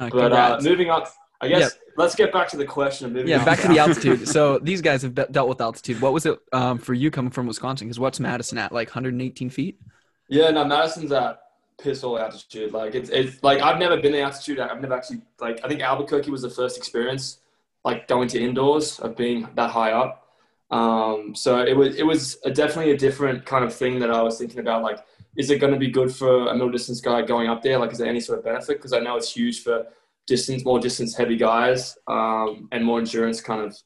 Uh, 0.00 0.08
But 0.10 0.32
uh, 0.32 0.58
moving 0.62 0.88
up, 0.90 1.06
I 1.40 1.48
guess 1.48 1.60
Yeah. 1.60 1.68
Let's 1.96 2.14
get 2.14 2.32
back 2.32 2.48
to 2.48 2.56
the 2.56 2.64
question. 2.64 3.16
Of 3.16 3.28
yeah, 3.28 3.44
back 3.44 3.60
to 3.60 3.68
the 3.68 3.78
altitude. 3.80 4.28
So 4.28 4.58
these 4.58 4.80
guys 4.80 5.02
have 5.02 5.14
be- 5.14 5.26
dealt 5.30 5.48
with 5.48 5.60
altitude. 5.60 6.00
What 6.00 6.12
was 6.12 6.26
it 6.26 6.38
um, 6.52 6.78
for 6.78 6.94
you 6.94 7.10
coming 7.10 7.30
from 7.30 7.46
Wisconsin? 7.46 7.86
Because 7.86 8.00
what's 8.00 8.20
Madison 8.20 8.58
at? 8.58 8.72
Like 8.72 8.88
118 8.88 9.50
feet? 9.50 9.80
Yeah, 10.28 10.50
no, 10.50 10.64
Madison's 10.64 11.12
at 11.12 11.40
piss 11.78 12.04
all 12.04 12.18
altitude. 12.18 12.72
Like 12.72 12.94
it's 12.94 13.10
it's 13.10 13.42
like 13.42 13.60
I've 13.60 13.78
never 13.78 13.96
been 13.96 14.14
at 14.14 14.20
altitude. 14.20 14.60
I've 14.60 14.80
never 14.80 14.94
actually 14.94 15.22
like 15.40 15.60
I 15.64 15.68
think 15.68 15.80
Albuquerque 15.80 16.30
was 16.30 16.42
the 16.42 16.50
first 16.50 16.76
experience 16.76 17.38
like 17.84 18.08
going 18.08 18.28
to 18.28 18.40
indoors 18.40 18.98
of 19.00 19.16
being 19.16 19.48
that 19.54 19.70
high 19.70 19.92
up. 19.92 20.28
Um, 20.70 21.34
so 21.34 21.60
it 21.60 21.76
was 21.76 21.96
it 21.96 22.04
was 22.04 22.38
a, 22.44 22.50
definitely 22.50 22.92
a 22.92 22.96
different 22.96 23.44
kind 23.44 23.64
of 23.64 23.74
thing 23.74 23.98
that 24.00 24.10
I 24.10 24.22
was 24.22 24.38
thinking 24.38 24.60
about. 24.60 24.82
Like, 24.82 24.98
is 25.36 25.50
it 25.50 25.58
going 25.60 25.72
to 25.72 25.78
be 25.78 25.90
good 25.90 26.12
for 26.12 26.48
a 26.48 26.54
middle 26.54 26.70
distance 26.70 27.00
guy 27.00 27.22
going 27.22 27.48
up 27.48 27.62
there? 27.62 27.78
Like, 27.78 27.92
is 27.92 27.98
there 27.98 28.08
any 28.08 28.20
sort 28.20 28.38
of 28.38 28.44
benefit? 28.44 28.78
Because 28.78 28.92
I 28.92 29.00
know 29.00 29.16
it's 29.16 29.32
huge 29.32 29.62
for 29.62 29.86
distance, 30.26 30.64
more 30.64 30.78
distance 30.78 31.16
heavy 31.16 31.36
guys, 31.36 31.96
um, 32.06 32.68
and 32.72 32.84
more 32.84 32.98
endurance 32.98 33.40
kind 33.40 33.60
of. 33.62 33.76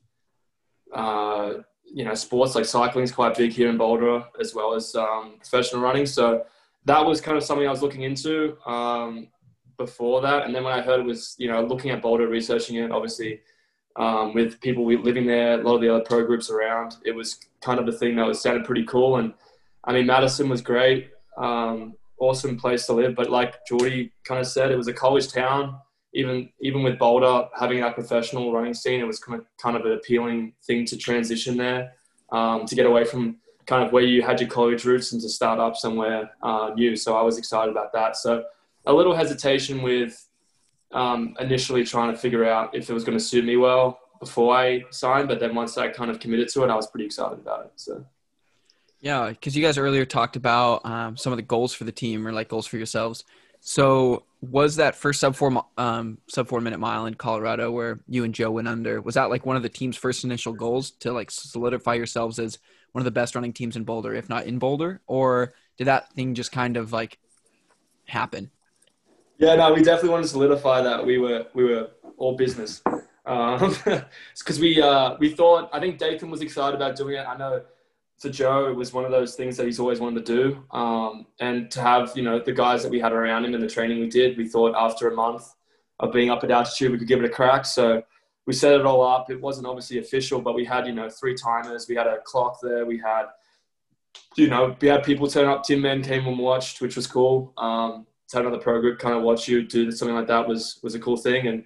Uh, 0.94 1.62
you 1.90 2.04
know, 2.04 2.14
sports 2.14 2.54
like 2.54 2.64
cycling 2.64 3.04
is 3.04 3.12
quite 3.12 3.36
big 3.36 3.50
here 3.52 3.70
in 3.70 3.78
Boulder, 3.78 4.22
as 4.38 4.54
well 4.54 4.74
as 4.74 4.94
um, 4.94 5.36
professional 5.38 5.80
running. 5.80 6.06
So 6.06 6.44
that 6.84 7.04
was 7.04 7.20
kind 7.20 7.36
of 7.36 7.42
something 7.42 7.66
I 7.66 7.70
was 7.70 7.82
looking 7.82 8.02
into 8.02 8.58
um, 8.66 9.28
before 9.76 10.20
that. 10.22 10.44
And 10.44 10.54
then 10.54 10.64
when 10.64 10.72
I 10.72 10.82
heard 10.82 11.00
it 11.00 11.06
was, 11.06 11.34
you 11.38 11.50
know, 11.50 11.62
looking 11.64 11.90
at 11.90 12.02
Boulder, 12.02 12.28
researching 12.28 12.76
it, 12.76 12.90
obviously 12.90 13.40
um, 13.96 14.34
with 14.34 14.60
people 14.60 14.86
living 14.86 15.26
there, 15.26 15.60
a 15.60 15.62
lot 15.62 15.76
of 15.76 15.80
the 15.80 15.94
other 15.94 16.04
pro 16.04 16.24
groups 16.24 16.50
around, 16.50 16.96
it 17.04 17.12
was 17.12 17.40
kind 17.60 17.80
of 17.80 17.86
the 17.86 17.92
thing 17.92 18.16
that 18.16 18.26
was 18.26 18.40
sounded 18.40 18.64
pretty 18.64 18.84
cool. 18.84 19.16
And 19.16 19.34
I 19.84 19.92
mean, 19.92 20.06
Madison 20.06 20.48
was 20.48 20.60
great, 20.60 21.10
um, 21.36 21.94
awesome 22.20 22.56
place 22.56 22.86
to 22.86 22.92
live. 22.92 23.14
But 23.14 23.30
like 23.30 23.66
Geordie 23.66 24.12
kind 24.24 24.40
of 24.40 24.46
said, 24.46 24.70
it 24.70 24.76
was 24.76 24.88
a 24.88 24.92
college 24.92 25.32
town. 25.32 25.78
Even 26.14 26.50
even 26.60 26.82
with 26.82 26.98
Boulder 26.98 27.48
having 27.58 27.80
that 27.80 27.94
professional 27.94 28.52
running 28.52 28.74
scene, 28.74 29.00
it 29.00 29.06
was 29.06 29.18
kind 29.18 29.40
of 29.40 29.46
kind 29.60 29.76
of 29.76 29.84
an 29.84 29.92
appealing 29.92 30.54
thing 30.66 30.84
to 30.86 30.96
transition 30.96 31.56
there, 31.56 31.92
um, 32.32 32.64
to 32.66 32.74
get 32.74 32.86
away 32.86 33.04
from 33.04 33.36
kind 33.66 33.84
of 33.84 33.92
where 33.92 34.02
you 34.02 34.22
had 34.22 34.40
your 34.40 34.48
college 34.48 34.84
roots 34.84 35.12
and 35.12 35.20
to 35.20 35.28
start 35.28 35.60
up 35.60 35.76
somewhere 35.76 36.30
uh, 36.42 36.70
new. 36.74 36.96
So 36.96 37.16
I 37.16 37.22
was 37.22 37.36
excited 37.36 37.70
about 37.70 37.92
that. 37.92 38.16
So 38.16 38.44
a 38.86 38.92
little 38.92 39.14
hesitation 39.14 39.82
with 39.82 40.26
um, 40.92 41.36
initially 41.38 41.84
trying 41.84 42.10
to 42.10 42.18
figure 42.18 42.44
out 42.46 42.74
if 42.74 42.88
it 42.88 42.94
was 42.94 43.04
going 43.04 43.18
to 43.18 43.22
suit 43.22 43.44
me 43.44 43.56
well 43.56 44.00
before 44.20 44.56
I 44.56 44.84
signed, 44.90 45.28
but 45.28 45.38
then 45.38 45.54
once 45.54 45.76
I 45.76 45.88
kind 45.88 46.10
of 46.10 46.18
committed 46.18 46.48
to 46.48 46.64
it, 46.64 46.70
I 46.70 46.74
was 46.74 46.86
pretty 46.86 47.04
excited 47.04 47.38
about 47.38 47.66
it. 47.66 47.72
So 47.76 48.04
Yeah, 49.00 49.28
because 49.28 49.56
you 49.56 49.62
guys 49.62 49.78
earlier 49.78 50.04
talked 50.04 50.36
about 50.36 50.84
um, 50.84 51.16
some 51.16 51.32
of 51.32 51.36
the 51.36 51.42
goals 51.42 51.72
for 51.72 51.84
the 51.84 51.92
team 51.92 52.26
or 52.26 52.32
like 52.32 52.48
goals 52.48 52.66
for 52.66 52.78
yourselves. 52.78 53.24
So 53.60 54.24
was 54.40 54.76
that 54.76 54.94
first 54.94 55.20
sub 55.20 55.34
four 55.34 55.64
um, 55.76 56.18
sub 56.28 56.48
four 56.48 56.60
minute 56.60 56.78
mile 56.78 57.06
in 57.06 57.14
Colorado 57.14 57.70
where 57.70 58.00
you 58.08 58.24
and 58.24 58.34
Joe 58.34 58.50
went 58.50 58.68
under? 58.68 59.00
Was 59.00 59.14
that 59.14 59.30
like 59.30 59.44
one 59.44 59.56
of 59.56 59.62
the 59.62 59.68
team's 59.68 59.96
first 59.96 60.24
initial 60.24 60.52
goals 60.52 60.92
to 61.00 61.12
like 61.12 61.30
solidify 61.30 61.94
yourselves 61.94 62.38
as 62.38 62.58
one 62.92 63.00
of 63.00 63.04
the 63.04 63.10
best 63.10 63.34
running 63.34 63.52
teams 63.52 63.76
in 63.76 63.84
Boulder, 63.84 64.14
if 64.14 64.28
not 64.28 64.46
in 64.46 64.58
Boulder, 64.58 65.00
or 65.06 65.52
did 65.76 65.86
that 65.86 66.12
thing 66.12 66.34
just 66.34 66.52
kind 66.52 66.76
of 66.76 66.92
like 66.92 67.18
happen? 68.06 68.50
Yeah, 69.38 69.54
no, 69.54 69.72
we 69.72 69.82
definitely 69.82 70.10
wanted 70.10 70.24
to 70.24 70.28
solidify 70.30 70.82
that 70.82 71.04
we 71.04 71.18
were 71.18 71.46
we 71.54 71.64
were 71.64 71.90
all 72.16 72.36
business. 72.36 72.82
Um, 73.26 73.76
because 74.38 74.58
we 74.58 74.80
uh, 74.80 75.16
we 75.18 75.30
thought 75.30 75.68
I 75.72 75.80
think 75.80 75.98
Dathan 75.98 76.30
was 76.30 76.42
excited 76.42 76.76
about 76.76 76.96
doing 76.96 77.16
it. 77.16 77.26
I 77.26 77.36
know 77.36 77.62
for 78.18 78.28
Joe 78.28 78.68
it 78.68 78.74
was 78.74 78.92
one 78.92 79.04
of 79.04 79.10
those 79.10 79.34
things 79.34 79.56
that 79.56 79.66
he's 79.66 79.78
always 79.78 80.00
wanted 80.00 80.26
to 80.26 80.34
do. 80.34 80.76
Um, 80.76 81.26
and 81.40 81.70
to 81.70 81.80
have 81.80 82.12
you 82.16 82.22
know 82.22 82.38
the 82.38 82.52
guys 82.52 82.82
that 82.82 82.90
we 82.90 83.00
had 83.00 83.12
around 83.12 83.44
him 83.44 83.54
and 83.54 83.62
the 83.62 83.68
training 83.68 84.00
we 84.00 84.08
did, 84.08 84.36
we 84.36 84.48
thought 84.48 84.74
after 84.76 85.08
a 85.08 85.14
month 85.14 85.54
of 86.00 86.12
being 86.12 86.30
up 86.30 86.44
at 86.44 86.50
altitude 86.50 86.92
we 86.92 86.98
could 86.98 87.08
give 87.08 87.20
it 87.20 87.24
a 87.24 87.28
crack. 87.28 87.64
So 87.64 88.02
we 88.46 88.52
set 88.52 88.74
it 88.74 88.86
all 88.86 89.02
up. 89.04 89.30
It 89.30 89.40
wasn't 89.40 89.66
obviously 89.66 89.98
official, 89.98 90.40
but 90.40 90.54
we 90.54 90.64
had 90.64 90.86
you 90.86 90.92
know 90.92 91.08
three 91.08 91.34
timers. 91.34 91.86
We 91.88 91.94
had 91.94 92.06
a 92.06 92.18
clock 92.24 92.58
there. 92.62 92.86
We 92.86 92.98
had 92.98 93.26
you 94.36 94.48
know 94.48 94.76
we 94.80 94.88
had 94.88 95.04
people 95.04 95.28
turn 95.28 95.48
up. 95.48 95.64
Tinman 95.64 96.02
came 96.02 96.26
and 96.26 96.38
watched, 96.38 96.80
which 96.80 96.96
was 96.96 97.06
cool. 97.06 97.52
Um, 97.56 98.06
to 98.28 98.36
have 98.36 98.46
another 98.46 98.62
pro 98.62 98.80
group 98.80 98.98
kind 98.98 99.16
of 99.16 99.22
watch 99.22 99.48
you 99.48 99.62
do 99.62 99.90
something 99.90 100.14
like 100.14 100.26
that 100.26 100.46
was 100.46 100.80
was 100.82 100.94
a 100.94 101.00
cool 101.00 101.16
thing. 101.16 101.46
And 101.46 101.64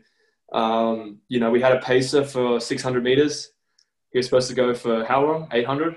um, 0.53 1.19
you 1.29 1.41
know, 1.41 1.51
we 1.51 1.61
had 1.61 1.73
a 1.73 1.81
pacer 1.81 2.25
for 2.25 2.61
600 2.61 3.03
meters. 3.03 3.53
He 4.11 4.19
was 4.19 4.27
supposed 4.27 4.49
to 4.49 4.55
go 4.55 4.75
for 4.75 5.05
how 5.05 5.25
long? 5.25 5.49
800. 5.51 5.97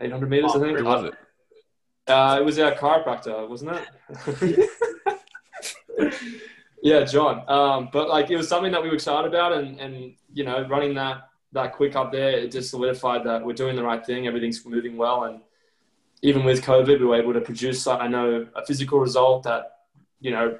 800 0.00 0.30
meters, 0.30 0.52
I 0.54 0.60
think. 0.60 0.82
Was 0.82 1.04
it? 1.04 1.14
Uh, 2.06 2.38
it 2.40 2.44
was 2.44 2.58
our 2.58 2.72
chiropractor, 2.72 3.48
wasn't 3.48 3.78
it? 4.38 4.70
yeah, 6.82 7.04
John. 7.04 7.44
Um, 7.48 7.90
but 7.92 8.08
like, 8.08 8.30
it 8.30 8.36
was 8.36 8.48
something 8.48 8.72
that 8.72 8.82
we 8.82 8.88
were 8.88 8.94
excited 8.94 9.28
about, 9.28 9.52
and 9.52 9.78
and 9.78 10.14
you 10.32 10.44
know, 10.44 10.66
running 10.68 10.94
that 10.94 11.28
that 11.52 11.72
quick 11.74 11.96
up 11.96 12.12
there, 12.12 12.30
it 12.30 12.52
just 12.52 12.70
solidified 12.70 13.24
that 13.24 13.44
we're 13.44 13.52
doing 13.52 13.76
the 13.76 13.82
right 13.82 14.04
thing. 14.04 14.26
Everything's 14.26 14.64
moving 14.64 14.96
well, 14.96 15.24
and 15.24 15.40
even 16.22 16.44
with 16.44 16.62
COVID, 16.62 16.98
we 16.98 17.04
were 17.04 17.16
able 17.16 17.34
to 17.34 17.40
produce, 17.40 17.86
I 17.86 18.08
know, 18.08 18.46
a 18.54 18.64
physical 18.64 19.00
result 19.00 19.42
that 19.44 19.80
you 20.20 20.30
know 20.30 20.58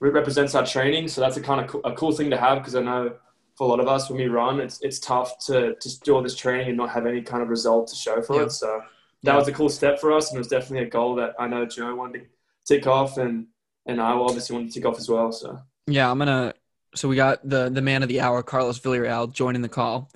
represents 0.00 0.54
our 0.54 0.66
training. 0.66 1.08
So 1.08 1.20
that's 1.20 1.36
a 1.36 1.40
kind 1.40 1.60
of 1.60 1.66
co- 1.68 1.80
a 1.80 1.94
cool 1.94 2.12
thing 2.12 2.30
to 2.30 2.36
have 2.36 2.58
because 2.58 2.74
I 2.74 2.82
know 2.82 3.14
for 3.60 3.64
a 3.64 3.68
lot 3.68 3.78
of 3.78 3.88
us 3.88 4.08
when 4.08 4.18
we 4.18 4.26
run, 4.26 4.58
it's 4.58 4.80
it's 4.80 4.98
tough 4.98 5.38
to 5.44 5.76
just 5.82 6.02
do 6.02 6.14
all 6.14 6.22
this 6.22 6.34
training 6.34 6.68
and 6.68 6.78
not 6.78 6.88
have 6.88 7.04
any 7.04 7.20
kind 7.20 7.42
of 7.42 7.50
result 7.50 7.88
to 7.88 7.94
show 7.94 8.22
for 8.22 8.36
Yeah. 8.36 8.44
it. 8.44 8.52
So 8.52 8.80
that 9.22 9.36
was 9.36 9.48
a 9.48 9.52
cool 9.52 9.68
step 9.68 10.00
for 10.00 10.12
us, 10.12 10.30
and 10.30 10.36
it 10.36 10.40
was 10.40 10.48
definitely 10.48 10.86
a 10.86 10.90
goal 10.90 11.14
that 11.16 11.34
I 11.38 11.46
know 11.46 11.66
Joe 11.66 11.94
wanted 11.94 12.20
to 12.20 12.26
tick 12.66 12.86
off, 12.86 13.18
and 13.18 13.48
and 13.84 14.00
I 14.00 14.12
obviously 14.12 14.54
wanted 14.56 14.68
to 14.68 14.74
tick 14.80 14.86
off 14.86 14.96
as 14.98 15.10
well. 15.10 15.30
So 15.30 15.58
Yeah, 15.86 16.10
I'm 16.10 16.16
gonna. 16.16 16.54
So 16.94 17.06
we 17.06 17.16
got 17.16 17.46
the 17.46 17.68
the 17.68 17.82
man 17.82 18.02
of 18.02 18.08
the 18.08 18.22
hour, 18.22 18.42
Carlos 18.42 18.80
Villarreal, 18.80 19.30
joining 19.30 19.60
the 19.60 19.68
call. 19.68 20.10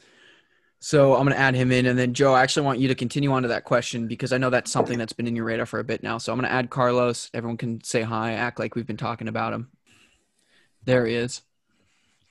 So 0.81 1.15
I'm 1.15 1.25
going 1.25 1.35
to 1.37 1.41
add 1.41 1.55
him 1.55 1.73
in. 1.73 1.87
And 1.87 1.99
then, 1.99 2.13
Joe, 2.13 2.35
I 2.35 2.43
actually 2.43 2.67
want 2.67 2.79
you 2.79 2.89
to 2.89 2.95
continue 2.95 3.33
on 3.33 3.41
to 3.41 3.49
that 3.49 3.65
question 3.65 4.07
because 4.07 4.35
I 4.35 4.39
know 4.39 4.51
that's 4.51 4.71
something 4.71 4.99
that's 4.99 5.15
been 5.15 5.27
in 5.27 5.35
your 5.35 5.47
radar 5.47 5.65
for 5.65 5.81
a 5.81 5.85
bit 5.85 6.03
now. 6.03 6.19
So 6.19 6.31
I'm 6.31 6.39
going 6.39 6.47
to 6.47 6.55
add 6.55 6.69
Carlos. 6.69 7.31
Everyone 7.33 7.57
can 7.57 7.83
say 7.83 8.03
hi, 8.03 8.33
act 8.33 8.59
like 8.59 8.75
we've 8.75 8.87
been 8.87 8.99
talking 8.99 9.29
about 9.29 9.55
him. 9.55 9.71
There 10.85 11.07
he 11.07 11.15
is. 11.15 11.41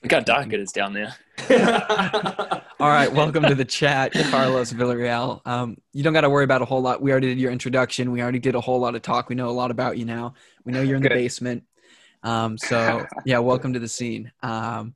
Look 0.04 0.12
how 0.12 0.20
dark 0.20 0.52
it 0.52 0.60
is 0.60 0.74
down 0.74 0.92
there. 0.92 1.16
All 2.80 2.90
right, 2.90 3.10
welcome 3.12 3.44
to 3.44 3.56
the 3.56 3.64
chat, 3.64 4.12
Carlos 4.12 4.74
Villarreal. 4.74 5.40
Um, 5.46 5.78
you 5.94 6.04
don't 6.04 6.12
got 6.12 6.22
to 6.22 6.30
worry 6.30 6.44
about 6.44 6.62
a 6.62 6.66
whole 6.66 6.82
lot. 6.82 7.02
We 7.02 7.10
already 7.12 7.28
did 7.28 7.40
your 7.40 7.54
introduction. 7.54 8.12
We 8.12 8.22
already 8.22 8.40
did 8.40 8.54
a 8.56 8.60
whole 8.60 8.82
lot 8.82 8.96
of 8.96 9.02
talk. 9.02 9.30
We 9.30 9.36
know 9.36 9.48
a 9.48 9.52
lot 9.52 9.72
about 9.72 9.98
you 9.98 10.04
now. 10.04 10.34
We 10.66 10.74
know 10.74 10.82
you're 10.82 10.98
in 10.98 11.04
the 11.04 11.08
basement. 11.08 11.64
Um, 12.22 12.58
so 12.58 13.06
yeah, 13.26 13.40
welcome 13.40 13.72
to 13.72 13.80
the 13.80 13.88
scene. 13.88 14.30
Um, 14.42 14.94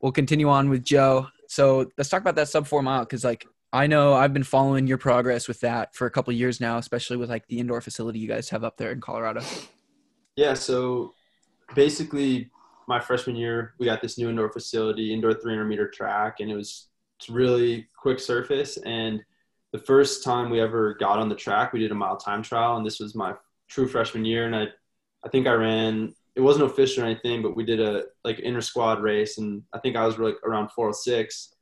we'll 0.00 0.12
continue 0.12 0.48
on 0.48 0.70
with 0.70 0.82
Joe. 0.82 1.26
So 1.48 1.90
let's 1.98 2.08
talk 2.08 2.22
about 2.22 2.36
that 2.36 2.48
sub 2.48 2.66
four 2.66 2.82
mile 2.82 3.00
because 3.00 3.24
like 3.24 3.46
I 3.70 3.86
know 3.86 4.14
I've 4.14 4.32
been 4.32 4.44
following 4.44 4.86
your 4.86 4.98
progress 4.98 5.46
with 5.46 5.60
that 5.60 5.94
for 5.94 6.06
a 6.06 6.10
couple 6.10 6.30
of 6.30 6.38
years 6.38 6.58
now, 6.58 6.78
especially 6.78 7.18
with 7.18 7.28
like 7.28 7.46
the 7.48 7.58
indoor 7.58 7.82
facility 7.82 8.18
you 8.18 8.28
guys 8.28 8.48
have 8.48 8.64
up 8.64 8.78
there 8.78 8.92
in 8.92 9.00
Colorado. 9.02 9.42
Yeah, 10.36 10.54
so 10.54 11.12
basically, 11.74 12.50
my 12.88 12.98
freshman 12.98 13.36
year, 13.36 13.74
we 13.78 13.84
got 13.84 14.00
this 14.00 14.16
new 14.16 14.30
indoor 14.30 14.50
facility, 14.50 15.12
indoor 15.12 15.34
300 15.34 15.66
meter 15.66 15.88
track, 15.88 16.40
and 16.40 16.50
it 16.50 16.56
was 16.56 16.88
really 17.28 17.86
quick 17.94 18.18
surface. 18.18 18.78
And 18.78 19.22
the 19.72 19.78
first 19.78 20.24
time 20.24 20.48
we 20.48 20.58
ever 20.58 20.94
got 20.94 21.18
on 21.18 21.28
the 21.28 21.34
track, 21.34 21.72
we 21.72 21.80
did 21.80 21.92
a 21.92 21.94
mile 21.94 22.16
time 22.16 22.42
trial, 22.42 22.78
and 22.78 22.86
this 22.86 22.98
was 22.98 23.14
my 23.14 23.34
true 23.68 23.86
freshman 23.86 24.24
year. 24.24 24.46
And 24.46 24.56
I, 24.56 24.68
I 25.22 25.28
think 25.28 25.46
I 25.46 25.52
ran. 25.52 26.14
It 26.34 26.40
wasn't 26.40 26.64
official 26.64 27.02
or 27.02 27.06
anything, 27.06 27.42
but 27.42 27.54
we 27.54 27.64
did 27.64 27.78
a 27.78 28.04
like 28.24 28.38
inter 28.38 28.62
squad 28.62 29.02
race, 29.02 29.36
and 29.36 29.62
I 29.74 29.78
think 29.78 29.94
I 29.94 30.06
was 30.06 30.18
like 30.18 30.36
around 30.42 30.70
406. 30.70 31.54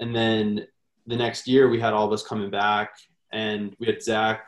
And 0.00 0.16
then 0.16 0.66
the 1.06 1.16
next 1.16 1.46
year, 1.46 1.68
we 1.68 1.78
had 1.78 1.92
all 1.92 2.06
of 2.06 2.12
us 2.12 2.24
coming 2.24 2.50
back, 2.50 2.90
and 3.32 3.76
we 3.78 3.86
had 3.86 4.02
Zach 4.02 4.42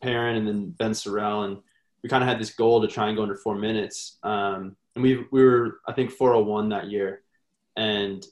Perrin 0.00 0.36
and 0.36 0.46
then 0.46 0.70
Ben 0.78 0.92
Saarel, 0.92 1.46
and 1.46 1.58
we 2.04 2.08
kind 2.08 2.22
of 2.22 2.28
had 2.28 2.38
this 2.38 2.54
goal 2.54 2.80
to 2.80 2.86
try 2.86 3.08
and 3.08 3.16
go 3.16 3.24
under 3.24 3.36
four 3.36 3.56
minutes. 3.56 4.18
Um, 4.22 4.76
and 5.00 5.02
we 5.02 5.24
we 5.30 5.42
were 5.42 5.80
I 5.86 5.92
think 5.92 6.10
401 6.10 6.68
that 6.70 6.90
year, 6.90 7.22
and 7.76 8.24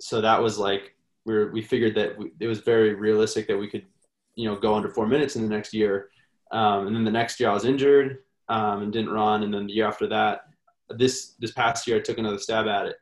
so 0.00 0.20
that 0.20 0.42
was 0.42 0.58
like 0.58 0.94
we 1.24 1.34
were, 1.34 1.50
we 1.50 1.62
figured 1.62 1.94
that 1.94 2.18
we, 2.18 2.32
it 2.40 2.46
was 2.46 2.60
very 2.60 2.94
realistic 2.94 3.46
that 3.48 3.56
we 3.56 3.68
could 3.68 3.86
you 4.34 4.48
know 4.48 4.56
go 4.56 4.74
under 4.74 4.88
four 4.88 5.06
minutes 5.06 5.36
in 5.36 5.42
the 5.42 5.48
next 5.48 5.72
year. 5.72 6.10
Um, 6.50 6.86
and 6.86 6.96
then 6.96 7.04
the 7.04 7.10
next 7.10 7.38
year 7.38 7.50
I 7.50 7.54
was 7.54 7.66
injured 7.66 8.18
um, 8.48 8.82
and 8.82 8.92
didn't 8.92 9.10
run, 9.10 9.42
and 9.42 9.52
then 9.52 9.66
the 9.66 9.72
year 9.72 9.86
after 9.86 10.06
that, 10.08 10.46
this 10.90 11.34
this 11.38 11.52
past 11.52 11.86
year 11.86 11.98
I 11.98 12.00
took 12.00 12.18
another 12.18 12.38
stab 12.38 12.66
at 12.66 12.86
it, 12.86 12.96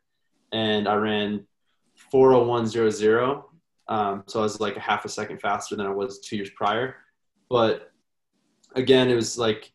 and 0.53 0.89
I 0.89 0.95
ran 0.95 1.47
401.00. 2.13 3.43
Um, 3.89 4.25
so 4.27 4.41
I 4.41 4.43
was 4.43 4.61
like 4.61 4.77
a 4.77 4.81
half 4.81 5.05
a 5.05 5.09
second 5.09 5.41
faster 5.41 5.77
than 5.77 5.87
I 5.87 5.91
was 5.91 6.19
two 6.21 6.37
years 6.37 6.51
prior, 6.51 6.97
but 7.49 7.93
again 8.75 9.09
it 9.09 9.15
was 9.15 9.39
like 9.39 9.73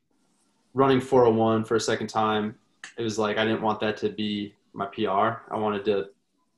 running 0.74 1.02
401 1.02 1.64
for 1.64 1.76
a 1.76 1.80
second 1.80 2.08
time 2.08 2.56
it 3.02 3.04
was 3.04 3.18
like 3.18 3.38
i 3.38 3.44
didn't 3.44 3.64
want 3.64 3.80
that 3.80 3.98
to 3.98 4.10
be 4.10 4.54
my 4.74 4.86
pr 4.86 5.10
i 5.10 5.58
wanted 5.58 5.84
to 5.84 6.06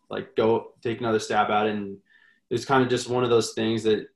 like 0.10 0.36
go 0.36 0.73
take 0.84 0.99
another 0.99 1.19
stab 1.19 1.49
at 1.49 1.67
it. 1.67 1.75
And 1.75 1.97
it 2.49 2.53
was 2.53 2.65
kind 2.65 2.84
of 2.84 2.89
just 2.89 3.10
one 3.10 3.23
of 3.23 3.29
those 3.29 3.53
things 3.53 3.82
that 3.84 4.08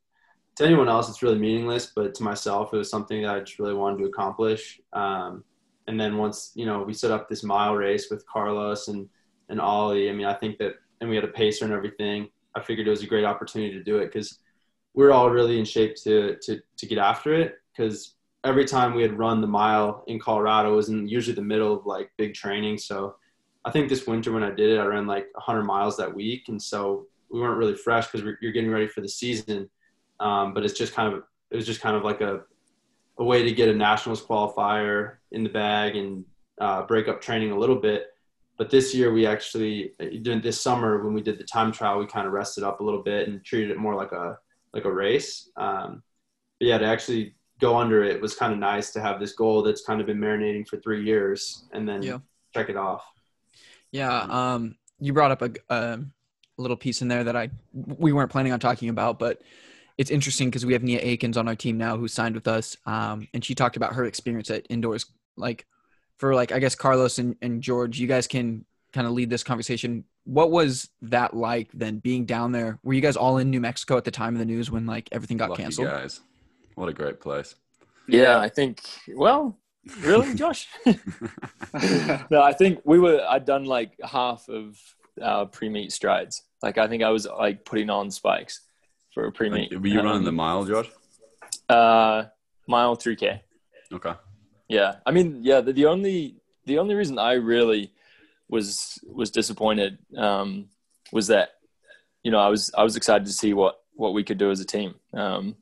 to 0.58 0.66
anyone 0.66 0.90
else 0.90 1.10
it's 1.10 1.24
really 1.24 1.40
meaningless 1.40 1.92
but 1.96 2.14
to 2.16 2.24
myself 2.24 2.74
it 2.74 2.78
was 2.78 2.90
something 2.90 3.22
that 3.22 3.36
i 3.36 3.40
just 3.40 3.60
really 3.60 3.74
wanted 3.74 4.00
to 4.00 4.06
accomplish. 4.06 4.82
Um, 4.94 5.44
and 5.88 6.00
then 6.00 6.18
once 6.18 6.52
you 6.54 6.66
know 6.66 6.84
we 6.84 6.94
set 6.94 7.12
up 7.12 7.30
this 7.30 7.44
mile 7.44 7.76
race 7.76 8.10
with 8.12 8.28
carlos 8.28 8.90
and 8.90 9.08
and 9.50 9.62
ollie 9.62 10.10
i 10.10 10.14
mean 10.14 10.28
i 10.28 10.34
think 10.34 10.58
that 10.58 10.74
and 11.00 11.10
we 11.10 11.16
had 11.16 11.24
a 11.24 11.30
pacer 11.30 11.64
and 11.64 11.74
everything 11.74 12.28
i 12.56 12.62
figured 12.62 12.88
it 12.88 12.92
was 12.92 13.04
a 13.04 13.08
great 13.08 13.24
opportunity 13.24 13.72
to 13.72 13.84
do 13.84 13.98
it 14.00 14.08
because 14.08 14.40
we're 14.94 15.12
all 15.12 15.30
really 15.30 15.58
in 15.58 15.64
shape 15.64 15.96
to 15.96 16.36
to 16.42 16.60
to 16.76 16.86
get 16.86 16.98
after 16.98 17.34
it 17.34 17.56
because 17.72 18.17
every 18.48 18.66
time 18.66 18.94
we 18.94 19.02
had 19.02 19.18
run 19.18 19.42
the 19.42 19.48
mile 19.48 20.04
in 20.08 20.20
Colorado 20.20 20.76
was 20.76 20.90
in 20.90 21.08
usually 21.08 21.36
the 21.36 21.42
middle 21.42 21.74
of 21.74 21.86
like 21.86 22.10
big 22.18 22.34
training. 22.34 22.78
So 22.78 23.16
I 23.66 23.72
think 23.72 23.90
this 23.90 24.08
winter 24.08 24.32
when 24.32 24.44
I 24.44 24.52
did 24.52 24.70
it, 24.70 24.80
I 24.80 24.86
ran 24.86 25.06
like 25.06 25.28
100 25.34 25.64
miles 25.64 25.98
that 25.98 26.14
week, 26.14 26.48
and 26.48 26.62
so 26.62 27.06
we 27.30 27.42
weren't 27.42 27.58
really 27.58 27.76
fresh 27.76 28.08
because 28.08 28.26
you're 28.42 28.54
getting 28.54 28.72
ready 28.72 28.88
for 28.88 29.02
the 29.02 29.10
season. 29.10 29.70
Um, 30.22 30.54
but 30.54 30.64
it's 30.64 30.78
just 30.78 30.94
kind 30.94 31.14
of 31.14 31.24
it 31.52 31.56
was 31.56 31.66
just 31.66 31.82
kind 31.82 31.96
of 31.96 32.04
like 32.04 32.22
a 32.22 32.42
a 33.20 33.24
way 33.24 33.44
to 33.44 33.52
get 33.52 33.68
a 33.68 33.74
nationals 33.74 34.24
qualifier 34.24 35.16
in 35.32 35.44
the 35.44 35.50
bag 35.50 35.96
and 35.96 36.24
uh, 36.62 36.84
break 36.84 37.08
up 37.08 37.20
training 37.20 37.52
a 37.52 37.58
little 37.58 37.76
bit. 37.76 38.08
But 38.58 38.70
this 38.70 38.96
year 38.96 39.12
we 39.12 39.28
actually 39.28 39.92
during 40.22 40.42
this 40.42 40.62
summer 40.62 41.04
when 41.04 41.14
we 41.14 41.22
did 41.22 41.38
the 41.38 41.44
time 41.44 41.72
trial, 41.72 42.00
we 42.00 42.08
kind 42.08 42.26
of 42.26 42.34
rested 42.34 42.64
up 42.64 42.80
a 42.80 42.84
little 42.84 43.04
bit 43.04 43.28
and 43.28 43.44
treated 43.44 43.72
it 43.72 43.78
more 43.78 43.96
like 43.96 44.14
a 44.14 44.38
like 44.74 44.86
a 44.86 44.92
race. 44.92 45.50
Um, 45.58 46.02
but 46.60 46.68
yeah, 46.68 46.78
to 46.78 46.86
actually 46.86 47.36
go 47.60 47.76
under 47.78 48.04
it 48.04 48.22
was 48.22 48.36
kind 48.36 48.54
of 48.54 48.60
nice 48.60 48.92
to 48.92 49.02
have 49.02 49.20
this 49.20 49.34
goal 49.34 49.64
that's 49.64 49.82
kind 49.82 50.00
of 50.00 50.06
been 50.08 50.20
marinating 50.20 50.68
for 50.68 50.78
three 50.78 51.04
years 51.04 51.66
and 51.74 51.88
then 51.88 52.04
Yeah. 52.04 52.20
check 52.54 52.70
it 52.70 52.78
off. 52.78 53.04
Yeah, 53.92 54.20
um, 54.30 54.76
you 55.00 55.14
brought 55.14 55.32
up 55.32 55.42
a, 55.42 55.52
a 55.74 56.00
little 56.58 56.78
piece 56.78 57.02
in 57.02 57.08
there 57.08 57.24
that 57.24 57.36
I 57.36 57.50
we 57.74 58.12
weren't 58.14 58.32
planning 58.32 58.52
on 58.52 58.60
talking 58.60 58.90
about, 58.90 59.18
but 59.18 59.42
it's 59.98 60.12
interesting 60.12 60.50
because 60.50 60.66
we 60.66 60.74
have 60.74 60.84
Nia 60.84 61.00
Akins 61.02 61.38
on 61.38 61.48
our 61.48 61.56
team 61.56 61.78
now 61.78 61.98
who 61.98 62.08
signed 62.08 62.36
with 62.36 62.48
us, 62.48 62.78
um, 62.86 63.28
and 63.34 63.44
she 63.44 63.56
talked 63.56 63.78
about 63.78 63.94
her 63.94 64.06
experience 64.06 64.50
at 64.52 64.66
indoors. 64.70 65.06
Like 65.38 65.66
for 66.18 66.36
like 66.36 66.52
I 66.52 66.60
guess 66.60 66.76
Carlos 66.76 67.18
and, 67.18 67.36
and 67.42 67.62
George, 67.62 67.98
you 67.98 68.08
guys 68.08 68.28
can 68.28 68.66
kind 68.92 69.08
of 69.08 69.14
lead 69.14 69.30
this 69.30 69.44
conversation. 69.44 70.04
What 70.26 70.52
was 70.52 70.90
that 71.04 71.34
like 71.36 71.70
then 71.74 72.00
being 72.00 72.26
down 72.26 72.52
there? 72.52 72.80
Were 72.84 72.94
you 72.94 73.02
guys 73.02 73.16
all 73.16 73.38
in 73.38 73.50
New 73.50 73.62
Mexico 73.62 73.98
at 73.98 74.04
the 74.04 74.12
time 74.12 74.34
of 74.36 74.40
the 74.40 74.46
news 74.46 74.70
when 74.70 74.86
like 74.86 75.08
everything 75.12 75.38
got 75.38 75.50
Lucky 75.52 75.64
canceled? 75.64 75.88
guys. 75.88 76.20
What 76.78 76.90
a 76.90 76.94
great 76.94 77.20
place. 77.20 77.56
Yeah, 78.08 78.38
I 78.38 78.50
think. 78.50 78.82
Well, 79.16 79.58
really, 80.02 80.36
Josh? 80.42 80.68
no, 80.86 82.42
I 82.44 82.54
think 82.54 82.82
we 82.86 83.00
were. 83.00 83.20
I'd 83.28 83.46
done 83.46 83.66
like 83.66 83.94
half 84.04 84.48
of 84.48 84.78
our 85.20 85.48
pre-meet 85.48 85.92
strides. 85.92 86.44
Like 86.62 86.78
I 86.78 86.88
think 86.88 87.02
I 87.02 87.10
was 87.10 87.26
like 87.26 87.66
putting 87.66 87.90
on 87.90 88.12
spikes 88.12 88.62
for 89.12 89.26
a 89.26 89.32
pre-meet. 89.32 89.72
Were 89.82 89.88
you 89.88 90.02
running 90.02 90.22
the 90.22 90.30
Um, 90.30 90.36
mile, 90.36 90.66
Josh? 90.66 90.88
Uh, 91.68 92.26
mile 92.68 92.94
three 92.96 93.16
k. 93.16 93.42
Okay. 93.92 94.14
Yeah, 94.70 94.98
I 95.04 95.10
mean, 95.12 95.40
yeah. 95.42 95.62
The, 95.62 95.74
the 95.74 95.88
only 95.88 96.36
the 96.66 96.78
only 96.78 96.94
reason 96.94 97.18
I 97.18 97.34
really 97.34 97.92
was 98.50 99.00
was 99.12 99.32
disappointed 99.32 99.98
um, 100.16 100.70
was 101.12 101.26
that 101.28 101.50
you 102.22 102.30
know 102.30 102.40
I 102.40 102.50
was 102.50 102.72
I 102.78 102.84
was 102.84 102.96
excited 102.96 103.26
to 103.26 103.34
see 103.34 103.54
what 103.56 103.80
what 103.96 104.14
we 104.14 104.24
could 104.24 104.38
do 104.38 104.52
as 104.52 104.60
a 104.60 104.66
team. 104.66 104.94
Um, 105.16 105.56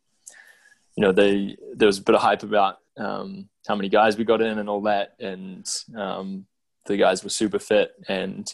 you 0.96 1.02
know, 1.02 1.12
they 1.12 1.58
there 1.74 1.88
was 1.88 2.00
a 2.00 2.04
bit 2.04 2.16
of 2.16 2.22
hype 2.22 2.44
about 2.44 2.78
um, 2.98 3.50
how 3.68 3.76
many 3.76 3.90
guys 3.90 4.18
we 4.18 4.24
got 4.24 4.42
in 4.42 4.60
and 4.60 4.70
all 4.70 4.82
that, 4.82 5.16
and 5.20 5.68
um, 5.96 6.46
the 6.86 6.98
guys 6.98 7.24
were 7.24 7.30
super 7.30 7.60
fit, 7.60 7.92
and 8.08 8.54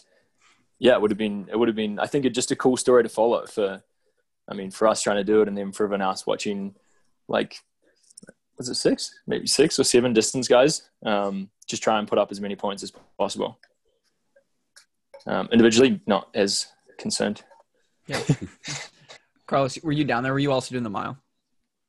yeah, 0.78 0.94
it 0.94 1.00
would 1.00 1.10
have 1.10 1.18
been 1.18 1.48
it 1.50 1.58
would 1.58 1.68
have 1.68 1.76
been 1.76 1.98
I 1.98 2.06
think 2.06 2.24
it 2.24 2.34
just 2.34 2.50
a 2.50 2.56
cool 2.56 2.76
story 2.76 3.02
to 3.02 3.08
follow 3.08 3.46
for. 3.46 3.82
I 4.48 4.54
mean, 4.54 4.72
for 4.72 4.88
us 4.88 5.00
trying 5.00 5.18
to 5.18 5.24
do 5.24 5.40
it, 5.40 5.48
and 5.48 5.56
then 5.56 5.70
for 5.70 5.84
everyone 5.84 6.02
else 6.02 6.26
watching, 6.26 6.74
like 7.28 7.60
was 8.58 8.68
it 8.68 8.74
six, 8.74 9.18
maybe 9.26 9.46
six 9.46 9.78
or 9.78 9.84
seven 9.84 10.12
distance 10.12 10.48
guys. 10.48 10.88
Um, 11.04 11.50
just 11.66 11.82
try 11.82 11.98
and 11.98 12.08
put 12.08 12.18
up 12.18 12.30
as 12.30 12.40
many 12.40 12.56
points 12.56 12.82
as 12.82 12.92
possible. 13.18 13.58
Um, 15.26 15.48
individually, 15.52 16.00
not 16.06 16.28
as 16.34 16.66
concerned. 16.98 17.42
Yeah. 18.06 18.20
Carlos, 19.46 19.78
were 19.82 19.92
you 19.92 20.04
down 20.04 20.22
there? 20.22 20.32
Were 20.32 20.38
you 20.38 20.52
also 20.52 20.72
doing 20.72 20.84
the 20.84 20.90
mile? 20.90 21.18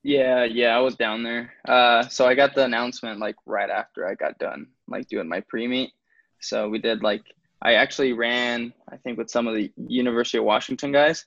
Yeah, 0.03 0.43
yeah, 0.43 0.75
I 0.75 0.79
was 0.81 0.95
down 0.95 1.23
there. 1.23 1.53
Uh, 1.65 2.07
so 2.09 2.25
I 2.27 2.35
got 2.35 2.55
the 2.55 2.65
announcement 2.65 3.19
like 3.19 3.35
right 3.45 3.69
after 3.69 4.05
I 4.05 4.15
got 4.15 4.37
done, 4.37 4.67
like 4.87 5.07
doing 5.07 5.29
my 5.29 5.39
pre-meet. 5.41 5.91
So 6.41 6.67
we 6.67 6.79
did 6.79 7.01
like 7.03 7.23
I 7.61 7.75
actually 7.75 8.11
ran, 8.11 8.73
I 8.91 8.97
think, 8.97 9.17
with 9.17 9.29
some 9.29 9.47
of 9.47 9.55
the 9.55 9.71
University 9.87 10.37
of 10.37 10.43
Washington 10.43 10.91
guys, 10.91 11.25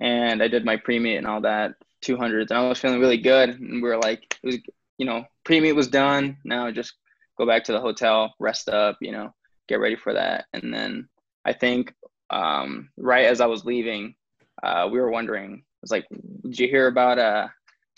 and 0.00 0.42
I 0.42 0.48
did 0.48 0.64
my 0.64 0.76
pre-meet 0.76 1.16
and 1.16 1.26
all 1.26 1.40
that 1.42 1.74
200s, 2.04 2.50
and 2.50 2.58
I 2.58 2.68
was 2.68 2.80
feeling 2.80 2.98
really 3.00 3.18
good. 3.18 3.50
And 3.50 3.80
we 3.80 3.88
were 3.88 3.98
like, 3.98 4.36
it 4.42 4.46
was, 4.46 4.58
you 4.98 5.06
know, 5.06 5.24
pre-meet 5.44 5.72
was 5.72 5.86
done. 5.86 6.38
Now 6.44 6.68
just 6.72 6.94
go 7.38 7.46
back 7.46 7.62
to 7.64 7.72
the 7.72 7.80
hotel, 7.80 8.34
rest 8.40 8.68
up, 8.68 8.96
you 9.00 9.12
know, 9.12 9.32
get 9.68 9.78
ready 9.78 9.94
for 9.94 10.12
that. 10.14 10.46
And 10.52 10.74
then 10.74 11.08
I 11.44 11.52
think 11.52 11.94
um, 12.30 12.90
right 12.96 13.26
as 13.26 13.40
I 13.40 13.46
was 13.46 13.64
leaving, 13.64 14.16
uh, 14.64 14.88
we 14.90 14.98
were 14.98 15.12
wondering, 15.12 15.62
I 15.62 15.78
was 15.80 15.92
like, 15.92 16.08
did 16.42 16.58
you 16.58 16.66
hear 16.66 16.88
about 16.88 17.20
uh? 17.20 17.46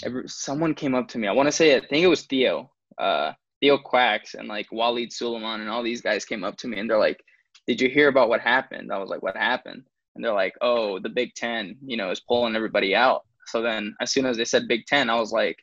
Every, 0.05 0.29
someone 0.29 0.75
came 0.75 0.95
up 0.95 1.09
to 1.09 1.19
me. 1.19 1.27
I 1.27 1.33
want 1.33 1.49
to 1.49 1.53
say, 1.53 1.77
I 1.77 1.81
think 1.81 2.05
it 2.05 2.09
was 2.09 2.23
Theo, 2.23 2.71
uh, 2.99 3.33
Theo 3.61 3.79
Quax 3.79 4.35
and 4.35 4.49
like 4.49 4.69
Waleed 4.71 5.11
Suliman 5.13 5.61
and 5.61 5.69
all 5.69 5.83
these 5.83 6.01
guys 6.01 6.25
came 6.25 6.45
up 6.45 6.57
to 6.59 6.69
me 6.69 6.79
and 6.79 6.89
they're 6.89 6.99
like, 6.99 7.23
did 7.67 7.81
you 7.81 7.89
hear 7.89 8.09
about 8.09 8.29
what 8.29 8.41
happened? 8.41 8.93
I 8.93 8.99
was 8.99 9.11
like, 9.11 9.23
what 9.23 9.37
happened? 9.37 9.85
And 10.15 10.25
they're 10.25 10.33
like, 10.33 10.55
oh, 10.61 10.99
the 10.99 11.09
Big 11.09 11.35
Ten, 11.35 11.77
you 11.85 11.97
know, 11.97 12.11
is 12.11 12.21
pulling 12.21 12.57
everybody 12.57 12.95
out. 12.95 13.25
So 13.47 13.63
then 13.63 13.95
as 14.01 14.13
soon 14.13 14.27
as 14.27 14.37
they 14.37 14.45
said 14.45 14.69
Big 14.69 14.87
Ten, 14.87 15.11
I 15.11 15.17
was 15.17 15.33
like, 15.33 15.59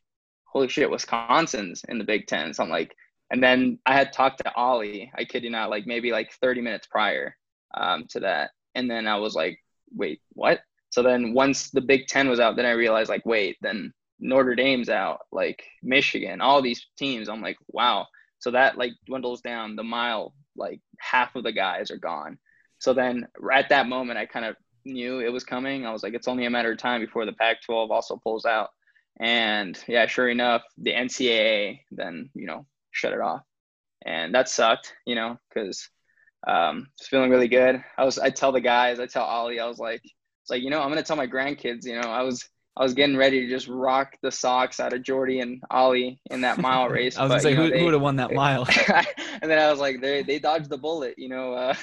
holy 0.45 0.67
shit, 0.67 0.89
Wisconsin's 0.89 1.84
in 1.89 1.98
the 1.98 2.04
Big 2.04 2.28
Ten. 2.28 2.54
So 2.54 2.63
I'm 2.63 2.69
like, 2.69 2.95
and 3.32 3.43
then 3.43 3.80
I 3.86 3.93
had 3.93 4.13
talked 4.13 4.38
to 4.39 4.56
Ollie, 4.56 5.12
I 5.17 5.26
kid 5.26 5.43
you 5.43 5.50
not, 5.50 5.69
like 5.69 5.88
maybe 5.88 6.12
like 6.12 6.32
30 6.34 6.62
minutes 6.62 6.88
prior 6.88 7.36
um, 7.74 8.06
to 8.10 8.19
that. 8.21 8.52
And 8.76 8.89
then 8.89 9.08
I 9.08 9.17
was 9.17 9.36
like, 9.36 9.60
wait, 9.93 10.21
what? 10.34 10.62
So 10.89 11.02
then 11.02 11.34
once 11.34 11.71
the 11.71 11.82
Big 11.82 12.08
Ten 12.08 12.30
was 12.30 12.39
out, 12.39 12.56
then 12.56 12.65
I 12.65 12.71
realized 12.71 13.10
like, 13.10 13.26
wait, 13.26 13.58
then 13.62 13.93
Notre 14.19 14.56
Dame's 14.56 14.89
out, 14.89 15.21
like 15.32 15.63
Michigan, 15.84 16.41
all 16.41 16.62
these 16.62 16.86
teams. 16.97 17.30
I'm 17.30 17.41
like, 17.41 17.58
wow. 17.67 18.08
So 18.39 18.51
that 18.51 18.78
like 18.78 18.93
dwindles 19.06 19.41
down 19.41 19.75
the 19.75 19.84
mile, 19.84 20.34
like 20.56 20.80
half 20.99 21.36
of 21.36 21.43
the 21.43 21.51
guys 21.51 21.91
are 21.91 21.97
gone. 21.97 22.38
So 22.80 22.93
then 22.93 23.28
at 23.54 23.69
that 23.69 23.88
moment, 23.88 24.19
I 24.19 24.25
kind 24.25 24.45
of 24.45 24.56
knew 24.86 25.19
it 25.19 25.32
was 25.32 25.43
coming. 25.43 25.86
I 25.86 25.91
was 25.91 26.04
like, 26.04 26.13
it's 26.13 26.28
only 26.28 26.45
a 26.45 26.49
matter 26.49 26.71
of 26.71 26.78
time 26.78 27.01
before 27.01 27.25
the 27.25 27.34
Pac 27.34 27.63
12 27.63 27.91
also 27.91 28.17
pulls 28.17 28.45
out. 28.45 28.69
And 29.19 29.78
yeah, 29.88 30.06
sure 30.08 30.30
enough, 30.30 30.63
the 30.78 30.93
NCAA 30.93 31.82
then, 31.91 32.30
you 32.34 32.45
know, 32.45 32.65
shut 32.91 33.13
it 33.13 33.21
off. 33.21 33.41
And 34.06 34.36
that 34.36 34.49
sucked, 34.49 34.93
you 35.06 35.15
know, 35.15 35.39
because 35.49 35.89
um, 36.45 36.88
was 36.99 37.08
feeling 37.08 37.32
really 37.32 37.47
good. 37.47 37.84
I 37.97 38.04
was, 38.04 38.19
I 38.19 38.30
tell 38.30 38.51
the 38.51 38.62
guys, 38.62 38.99
I 38.99 39.08
tell 39.08 39.23
Ollie, 39.23 39.60
I 39.60 39.67
was 39.67 39.80
like, 39.80 40.01
it's 40.04 40.49
like, 40.49 40.62
you 40.62 40.69
know, 40.69 40.82
I'm 40.82 40.91
going 40.91 41.01
to 41.01 41.04
tell 41.04 41.15
my 41.15 41.28
grandkids, 41.28 41.86
you 41.86 41.99
know, 41.99 42.10
I 42.10 42.21
was, 42.21 42.47
I 42.78 42.84
was 42.84 42.94
getting 42.94 43.16
ready 43.16 43.40
to 43.42 43.48
just 43.50 43.68
rock 43.70 44.18
the 44.22 44.30
socks 44.32 44.82
out 44.82 44.92
of 44.92 45.02
Geordie 45.02 45.40
and 45.40 45.64
Ollie 45.72 46.20
in 46.30 46.42
that 46.42 46.58
mile 46.60 46.90
race. 46.90 47.18
I 47.18 47.24
was 47.24 47.30
but, 47.30 47.34
gonna 47.36 47.42
say 47.42 47.50
you 47.52 47.56
know, 47.56 47.64
who, 47.70 47.78
who 47.80 47.86
would 47.86 47.94
have 47.94 48.02
won 48.02 48.18
that 48.18 48.34
mile? 48.44 48.68
and 49.42 49.50
then 49.50 49.58
I 49.60 49.72
was 49.72 49.80
like, 49.80 50.02
they 50.02 50.24
they 50.24 50.40
dodged 50.40 50.70
the 50.70 50.78
bullet, 50.78 51.16
you 51.18 51.30
know. 51.30 51.54
Uh, 51.54 51.74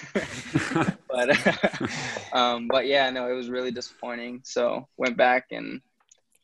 but 1.09 2.35
um, 2.35 2.69
but 2.69 2.87
yeah, 2.87 3.09
no, 3.11 3.31
it 3.31 3.35
was 3.35 3.49
really 3.49 3.71
disappointing. 3.71 4.41
So 4.45 4.87
went 4.99 5.17
back 5.17 5.47
and 5.51 5.81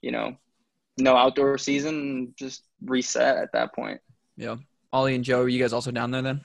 you 0.01 0.13
know, 0.13 0.37
no 0.99 1.17
outdoor 1.17 1.59
season, 1.59 2.33
just 2.39 2.63
reset 2.85 3.37
at 3.37 3.53
that 3.53 3.75
point. 3.75 4.01
yeah. 4.37 4.57
Ollie 4.91 5.15
and 5.15 5.23
Joe, 5.23 5.43
are 5.43 5.49
you 5.49 5.61
guys 5.61 5.75
also 5.75 5.91
down 5.91 6.11
there 6.11 6.23
then? 6.23 6.41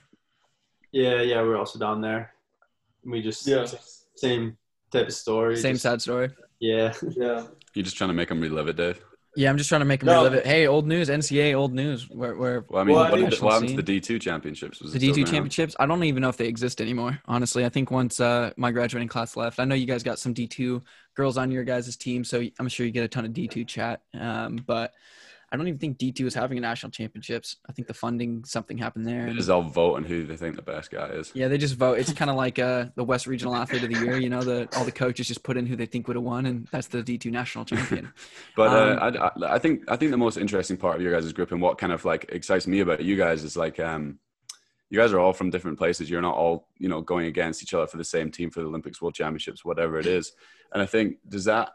Yeah, 0.92 1.22
yeah, 1.22 1.40
we're 1.40 1.56
also 1.56 1.78
down 1.78 2.02
there. 2.02 2.34
We 3.02 3.22
just 3.22 3.46
Yeah. 3.46 3.64
same 4.16 4.58
type 4.90 5.06
of 5.06 5.14
story. 5.14 5.56
Same 5.56 5.72
just- 5.76 5.82
sad 5.84 6.02
story. 6.02 6.28
Yeah. 6.64 6.92
Yeah. 7.16 7.46
You're 7.74 7.82
just 7.84 7.96
trying 7.96 8.08
to 8.08 8.14
make 8.14 8.28
them 8.30 8.40
relive 8.40 8.68
it, 8.68 8.76
Dave. 8.76 9.00
Yeah, 9.36 9.50
I'm 9.50 9.58
just 9.58 9.68
trying 9.68 9.80
to 9.80 9.84
make 9.84 10.00
them 10.00 10.06
No. 10.06 10.18
relive 10.18 10.34
it. 10.34 10.46
Hey, 10.46 10.66
old 10.68 10.86
news, 10.86 11.08
NCAA 11.10 11.54
old 11.54 11.74
news. 11.74 12.08
Where 12.08 12.36
where 12.36 12.64
Well, 12.68 12.80
I 12.80 12.84
mean, 12.84 12.94
Well, 12.94 13.04
I 13.04 13.10
what, 13.10 13.20
mean- 13.20 13.30
what 13.40 13.52
happened 13.52 13.76
to 13.76 13.82
the 13.82 14.00
D2 14.00 14.20
championships? 14.20 14.80
Was 14.80 14.92
the 14.92 14.98
D2 15.00 15.26
championships? 15.26 15.74
I 15.78 15.86
don't 15.86 16.02
even 16.04 16.22
know 16.22 16.28
if 16.28 16.36
they 16.36 16.46
exist 16.46 16.80
anymore. 16.80 17.18
Honestly, 17.26 17.64
I 17.64 17.68
think 17.68 17.90
once 17.90 18.20
uh, 18.20 18.52
my 18.56 18.70
graduating 18.70 19.08
class 19.08 19.36
left, 19.36 19.58
I 19.58 19.64
know 19.64 19.74
you 19.74 19.86
guys 19.86 20.02
got 20.04 20.18
some 20.20 20.32
D2 20.34 20.80
girls 21.16 21.36
on 21.36 21.50
your 21.50 21.64
guys' 21.64 21.96
team, 21.96 22.22
so 22.24 22.42
I'm 22.60 22.68
sure 22.68 22.86
you 22.86 22.92
get 22.92 23.04
a 23.04 23.08
ton 23.08 23.24
of 23.24 23.32
D2 23.32 23.66
chat. 23.66 24.02
Um, 24.18 24.60
but 24.66 24.92
I 25.54 25.56
don't 25.56 25.68
even 25.68 25.78
think 25.78 25.98
D2 25.98 26.26
is 26.26 26.34
having 26.34 26.58
a 26.58 26.60
national 26.60 26.90
championships. 26.90 27.58
I 27.68 27.72
think 27.72 27.86
the 27.86 27.94
funding 27.94 28.44
something 28.44 28.76
happened 28.76 29.06
there. 29.06 29.26
They 29.26 29.34
just 29.34 29.48
all 29.48 29.62
vote 29.62 29.94
on 29.94 30.02
who 30.02 30.26
they 30.26 30.36
think 30.36 30.56
the 30.56 30.62
best 30.62 30.90
guy 30.90 31.06
is. 31.10 31.30
Yeah, 31.32 31.46
they 31.46 31.58
just 31.58 31.76
vote. 31.76 31.96
It's 32.00 32.12
kind 32.12 32.28
of 32.28 32.36
like 32.36 32.58
uh, 32.58 32.86
the 32.96 33.04
West 33.04 33.28
Regional 33.28 33.54
Athlete 33.54 33.84
of 33.84 33.90
the 33.90 34.00
Year. 34.00 34.16
You 34.16 34.30
know, 34.30 34.42
the 34.42 34.68
all 34.76 34.84
the 34.84 34.90
coaches 34.90 35.28
just 35.28 35.44
put 35.44 35.56
in 35.56 35.64
who 35.64 35.76
they 35.76 35.86
think 35.86 36.08
would 36.08 36.16
have 36.16 36.24
won, 36.24 36.46
and 36.46 36.66
that's 36.72 36.88
the 36.88 37.04
D 37.04 37.18
two 37.18 37.30
national 37.30 37.66
champion. 37.66 38.12
But 38.56 38.70
uh, 38.72 38.98
Um, 39.00 39.16
I, 39.16 39.46
I, 39.46 39.54
I 39.54 39.58
think 39.60 39.88
I 39.88 39.94
think 39.94 40.10
the 40.10 40.16
most 40.16 40.38
interesting 40.38 40.76
part 40.76 40.96
of 40.96 41.02
your 41.02 41.12
guys' 41.12 41.32
group 41.32 41.52
and 41.52 41.62
what 41.62 41.78
kind 41.78 41.92
of 41.92 42.04
like 42.04 42.26
excites 42.30 42.66
me 42.66 42.80
about 42.80 43.04
you 43.04 43.16
guys 43.16 43.44
is 43.44 43.56
like 43.56 43.78
um, 43.78 44.18
you 44.90 44.98
guys 44.98 45.12
are 45.12 45.20
all 45.20 45.32
from 45.32 45.50
different 45.50 45.78
places. 45.78 46.10
You're 46.10 46.20
not 46.20 46.34
all 46.34 46.66
you 46.78 46.88
know 46.88 47.00
going 47.00 47.26
against 47.26 47.62
each 47.62 47.74
other 47.74 47.86
for 47.86 47.96
the 47.96 48.04
same 48.04 48.32
team 48.32 48.50
for 48.50 48.58
the 48.60 48.66
Olympics, 48.66 49.00
World 49.00 49.14
Championships, 49.14 49.64
whatever 49.64 50.00
it 50.00 50.06
is. 50.06 50.32
And 50.72 50.82
I 50.82 50.86
think 50.86 51.18
does 51.28 51.44
that 51.44 51.70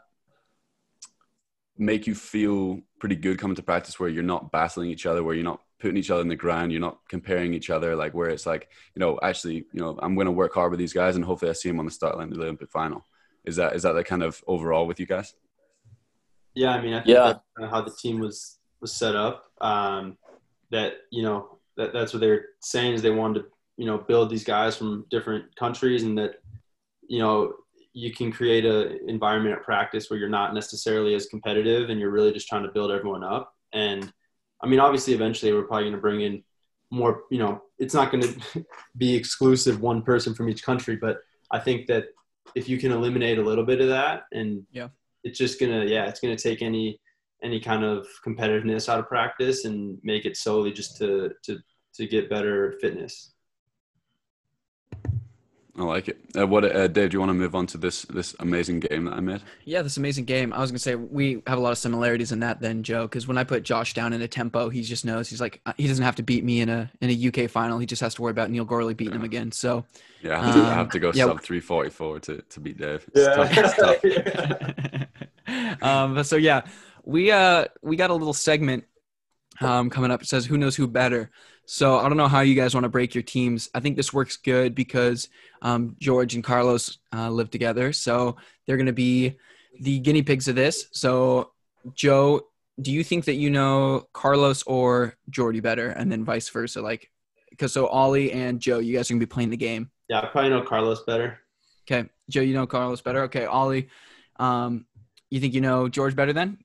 make 1.80 2.06
you 2.06 2.14
feel 2.14 2.78
pretty 2.98 3.16
good 3.16 3.38
coming 3.38 3.56
to 3.56 3.62
practice 3.62 3.98
where 3.98 4.10
you're 4.10 4.22
not 4.22 4.52
battling 4.52 4.90
each 4.90 5.06
other, 5.06 5.24
where 5.24 5.34
you're 5.34 5.42
not 5.42 5.62
putting 5.80 5.96
each 5.96 6.10
other 6.10 6.20
in 6.20 6.28
the 6.28 6.36
ground, 6.36 6.70
you're 6.70 6.80
not 6.80 6.98
comparing 7.08 7.54
each 7.54 7.70
other, 7.70 7.96
like 7.96 8.12
where 8.12 8.28
it's 8.28 8.44
like 8.46 8.68
you 8.94 9.00
know 9.00 9.18
actually 9.22 9.54
you 9.72 9.80
know 9.80 9.98
I'm 10.02 10.14
going 10.14 10.26
to 10.26 10.30
work 10.30 10.52
hard 10.54 10.70
with 10.70 10.78
these 10.78 10.92
guys 10.92 11.16
and 11.16 11.24
hopefully 11.24 11.50
I 11.50 11.54
see 11.54 11.70
them 11.70 11.78
on 11.80 11.86
the 11.86 11.90
start 11.90 12.18
line 12.18 12.30
of 12.30 12.36
the 12.36 12.42
Olympic 12.42 12.70
final. 12.70 13.06
Is 13.44 13.56
that 13.56 13.74
is 13.74 13.82
that 13.82 13.92
the 13.92 14.04
kind 14.04 14.22
of 14.22 14.44
overall 14.46 14.86
with 14.86 15.00
you 15.00 15.06
guys? 15.06 15.34
Yeah, 16.54 16.72
I 16.72 16.82
mean, 16.82 16.92
I 16.92 16.98
think 16.98 17.08
Yeah. 17.08 17.24
that's 17.32 17.44
kinda 17.56 17.70
how 17.70 17.80
the 17.80 17.92
team 17.92 18.20
was 18.20 18.58
was 18.80 18.92
set 18.94 19.16
up. 19.16 19.46
Um, 19.60 20.18
that 20.70 20.98
you 21.10 21.22
know 21.22 21.58
that 21.78 21.94
that's 21.94 22.12
what 22.12 22.20
they're 22.20 22.44
saying 22.60 22.92
is 22.92 23.02
they 23.02 23.10
wanted 23.10 23.40
to 23.40 23.46
you 23.78 23.86
know 23.86 23.96
build 23.96 24.28
these 24.28 24.44
guys 24.44 24.76
from 24.76 25.06
different 25.10 25.56
countries 25.56 26.02
and 26.02 26.18
that 26.18 26.42
you 27.08 27.20
know 27.20 27.54
you 27.92 28.12
can 28.12 28.30
create 28.30 28.64
a 28.64 29.04
environment 29.08 29.56
at 29.56 29.62
practice 29.64 30.08
where 30.08 30.18
you're 30.18 30.28
not 30.28 30.54
necessarily 30.54 31.14
as 31.14 31.26
competitive 31.26 31.90
and 31.90 31.98
you're 32.00 32.10
really 32.10 32.32
just 32.32 32.48
trying 32.48 32.62
to 32.62 32.70
build 32.72 32.90
everyone 32.90 33.24
up. 33.24 33.52
And 33.72 34.12
I 34.62 34.66
mean, 34.66 34.80
obviously, 34.80 35.14
eventually 35.14 35.52
we're 35.52 35.64
probably 35.64 35.84
going 35.84 35.94
to 35.94 36.00
bring 36.00 36.20
in 36.20 36.44
more. 36.90 37.22
You 37.30 37.38
know, 37.38 37.62
it's 37.78 37.94
not 37.94 38.12
going 38.12 38.22
to 38.52 38.64
be 38.96 39.14
exclusive 39.14 39.80
one 39.80 40.02
person 40.02 40.34
from 40.34 40.48
each 40.48 40.62
country, 40.62 40.96
but 40.96 41.18
I 41.50 41.58
think 41.58 41.86
that 41.88 42.04
if 42.54 42.68
you 42.68 42.78
can 42.78 42.92
eliminate 42.92 43.38
a 43.38 43.42
little 43.42 43.64
bit 43.64 43.80
of 43.80 43.88
that 43.88 44.24
and 44.32 44.64
Yeah. 44.72 44.88
it's 45.24 45.38
just 45.38 45.60
gonna 45.60 45.84
yeah 45.84 46.06
it's 46.08 46.18
gonna 46.20 46.36
take 46.36 46.62
any 46.62 47.00
any 47.42 47.60
kind 47.60 47.84
of 47.84 48.06
competitiveness 48.26 48.88
out 48.88 48.98
of 48.98 49.06
practice 49.08 49.64
and 49.64 49.98
make 50.02 50.24
it 50.26 50.36
solely 50.36 50.72
just 50.72 50.96
to 50.98 51.30
to 51.44 51.58
to 51.94 52.06
get 52.06 52.28
better 52.30 52.74
fitness 52.80 53.32
I 55.80 55.84
like 55.84 56.08
it. 56.08 56.18
Uh, 56.36 56.46
what, 56.46 56.64
uh, 56.64 56.86
Dave? 56.88 57.10
Do 57.10 57.14
you 57.16 57.20
want 57.20 57.30
to 57.30 57.34
move 57.34 57.54
on 57.54 57.66
to 57.68 57.78
this 57.78 58.02
this 58.02 58.34
amazing 58.40 58.80
game 58.80 59.04
that 59.06 59.14
I 59.14 59.20
made? 59.20 59.42
yeah, 59.64 59.82
this 59.82 59.96
amazing 59.96 60.24
game. 60.24 60.52
I 60.52 60.58
was 60.60 60.70
gonna 60.70 60.78
say 60.78 60.94
we 60.94 61.42
have 61.46 61.58
a 61.58 61.60
lot 61.60 61.72
of 61.72 61.78
similarities 61.78 62.32
in 62.32 62.40
that 62.40 62.60
then, 62.60 62.82
Joe. 62.82 63.02
Because 63.02 63.26
when 63.28 63.38
I 63.38 63.44
put 63.44 63.62
Josh 63.62 63.94
down 63.94 64.12
in 64.12 64.22
a 64.22 64.28
tempo, 64.28 64.68
he 64.68 64.82
just 64.82 65.04
knows 65.04 65.28
he's 65.28 65.40
like 65.40 65.60
uh, 65.66 65.72
he 65.76 65.86
doesn't 65.86 66.04
have 66.04 66.16
to 66.16 66.22
beat 66.22 66.44
me 66.44 66.60
in 66.60 66.68
a 66.68 66.90
in 67.00 67.10
a 67.10 67.12
UK 67.44 67.50
final. 67.50 67.78
He 67.78 67.86
just 67.86 68.00
has 68.02 68.14
to 68.14 68.22
worry 68.22 68.30
about 68.32 68.50
Neil 68.50 68.66
Gourley 68.66 68.96
beating 68.96 69.14
him 69.14 69.24
again. 69.24 69.52
So 69.52 69.86
Yeah, 70.20 70.38
I 70.38 70.40
have 70.40 70.50
to, 70.52 70.66
I 70.66 70.72
Um, 70.72 70.74
have 70.74 70.90
to 70.90 70.98
go 71.00 71.12
yeah. 71.12 71.24
sub 71.24 71.40
three 71.42 71.60
forty 71.60 71.90
four 71.90 72.20
to 72.20 72.42
to 72.42 72.60
beat 72.60 72.78
Dave. 72.78 73.08
It's 73.14 73.28
tough. 73.28 73.56
It's 73.56 73.74
tough. 73.74 74.04
um, 75.82 76.14
but 76.14 76.24
so 76.24 76.36
yeah, 76.36 76.62
we 77.04 77.30
uh 77.30 77.66
we 77.82 77.96
got 77.96 78.10
a 78.10 78.14
little 78.14 78.34
segment 78.34 78.84
um, 79.60 79.90
coming 79.90 80.10
up. 80.10 80.22
It 80.22 80.28
says 80.28 80.46
who 80.46 80.58
knows 80.58 80.76
who 80.76 80.86
better. 80.88 81.30
So 81.72 81.98
I 81.98 82.08
don't 82.08 82.16
know 82.16 82.26
how 82.26 82.40
you 82.40 82.56
guys 82.56 82.74
want 82.74 82.82
to 82.82 82.88
break 82.88 83.14
your 83.14 83.22
teams. 83.22 83.70
I 83.72 83.78
think 83.78 83.96
this 83.96 84.12
works 84.12 84.36
good 84.36 84.74
because 84.74 85.28
um, 85.62 85.94
George 86.00 86.34
and 86.34 86.42
Carlos 86.42 86.98
uh, 87.14 87.30
live 87.30 87.48
together, 87.48 87.92
so 87.92 88.34
they're 88.66 88.76
going 88.76 88.86
to 88.86 88.92
be 88.92 89.38
the 89.80 90.00
guinea 90.00 90.22
pigs 90.22 90.48
of 90.48 90.56
this. 90.56 90.88
So 90.90 91.52
Joe, 91.94 92.40
do 92.82 92.90
you 92.90 93.04
think 93.04 93.24
that 93.26 93.34
you 93.34 93.50
know 93.50 94.08
Carlos 94.12 94.64
or 94.64 95.14
Geordie 95.28 95.60
better, 95.60 95.90
and 95.90 96.10
then 96.10 96.24
vice 96.24 96.48
versa? 96.48 96.82
Like, 96.82 97.08
because 97.50 97.72
so 97.72 97.86
Ollie 97.86 98.32
and 98.32 98.58
Joe, 98.58 98.80
you 98.80 98.96
guys 98.96 99.08
are 99.08 99.14
going 99.14 99.20
to 99.20 99.26
be 99.26 99.30
playing 99.30 99.50
the 99.50 99.56
game. 99.56 99.92
yeah 100.08 100.18
i 100.22 100.26
probably 100.26 100.50
know 100.50 100.62
carlos 100.62 101.02
better 101.04 101.38
Okay, 101.88 102.08
Joe, 102.28 102.40
you 102.40 102.54
know 102.54 102.66
Carlos 102.66 103.00
better. 103.00 103.22
Okay, 103.24 103.46
Ollie, 103.46 103.88
um, 104.40 104.86
you 105.30 105.38
think 105.40 105.54
you 105.54 105.60
know 105.60 105.88
George 105.88 106.16
better 106.16 106.32
then? 106.32 106.58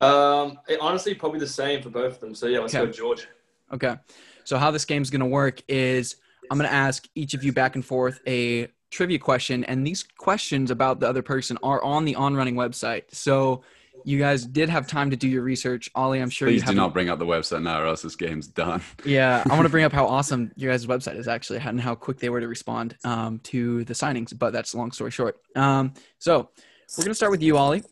Um, 0.00 0.58
it, 0.68 0.78
honestly, 0.80 1.14
probably 1.14 1.40
the 1.40 1.46
same 1.48 1.82
for 1.82 1.90
both 1.90 2.14
of 2.14 2.20
them. 2.20 2.34
So 2.34 2.46
yeah, 2.46 2.60
let's 2.60 2.74
Okay. 2.74 2.86
go, 2.86 2.90
George. 2.92 3.26
Okay. 3.72 3.96
So 4.44 4.58
how 4.58 4.70
this 4.70 4.84
game's 4.84 5.10
going 5.10 5.20
to 5.20 5.26
work 5.26 5.62
is 5.68 6.16
I'm 6.50 6.58
going 6.58 6.68
to 6.68 6.74
ask 6.74 7.08
each 7.14 7.34
of 7.34 7.44
you 7.44 7.52
back 7.52 7.74
and 7.74 7.84
forth 7.84 8.20
a 8.26 8.68
trivia 8.90 9.18
question 9.18 9.64
and 9.64 9.86
these 9.86 10.02
questions 10.02 10.70
about 10.70 11.00
the 11.00 11.08
other 11.08 11.22
person 11.22 11.58
are 11.62 11.82
on 11.82 12.04
the 12.04 12.14
on 12.14 12.34
running 12.34 12.54
website. 12.54 13.04
So 13.12 13.62
you 14.04 14.18
guys 14.18 14.44
did 14.44 14.68
have 14.68 14.86
time 14.86 15.10
to 15.10 15.16
do 15.16 15.28
your 15.28 15.42
research. 15.42 15.88
Ollie, 15.94 16.20
I'm 16.20 16.30
sure 16.30 16.48
Please 16.48 16.62
you 16.62 16.68
do 16.68 16.74
not 16.74 16.92
bring 16.92 17.08
up 17.08 17.18
the 17.18 17.26
website 17.26 17.62
now, 17.62 17.80
or 17.80 17.86
else 17.86 18.02
this 18.02 18.16
game's 18.16 18.48
done. 18.48 18.82
Yeah, 19.04 19.42
I 19.48 19.54
want 19.54 19.64
to 19.64 19.68
bring 19.68 19.84
up 19.84 19.92
how 19.92 20.06
awesome 20.06 20.52
your 20.56 20.72
guys' 20.72 20.86
website 20.86 21.16
is 21.16 21.28
actually 21.28 21.58
and 21.58 21.80
how 21.80 21.94
quick 21.94 22.18
they 22.18 22.28
were 22.28 22.40
to 22.40 22.48
respond 22.48 22.96
um, 23.04 23.38
to 23.44 23.84
the 23.84 23.94
signings, 23.94 24.36
but 24.36 24.52
that's 24.52 24.74
a 24.74 24.76
long 24.76 24.92
story 24.92 25.10
short. 25.10 25.40
Um, 25.56 25.94
so 26.18 26.50
we're 26.96 27.04
going 27.04 27.10
to 27.10 27.14
start 27.14 27.32
with 27.32 27.42
you, 27.42 27.56
Ollie. 27.56 27.82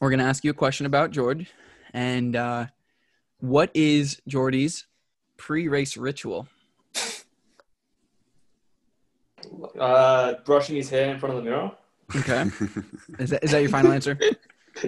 We're 0.00 0.10
going 0.10 0.20
to 0.20 0.26
ask 0.26 0.44
you 0.44 0.50
a 0.50 0.54
question 0.54 0.86
about 0.86 1.10
George. 1.10 1.50
And 1.92 2.36
uh, 2.36 2.66
what 3.46 3.70
is 3.74 4.20
Geordie's 4.26 4.86
pre 5.36 5.68
race 5.68 5.96
ritual? 5.96 6.48
Uh, 9.78 10.34
brushing 10.44 10.76
his 10.76 10.90
hair 10.90 11.12
in 11.12 11.18
front 11.18 11.36
of 11.36 11.44
the 11.44 11.50
mirror. 11.50 11.70
Okay. 12.14 12.42
Is 13.18 13.30
that, 13.30 13.42
is 13.42 13.50
that 13.50 13.60
your 13.62 13.70
final 13.70 13.92
answer? 13.92 14.18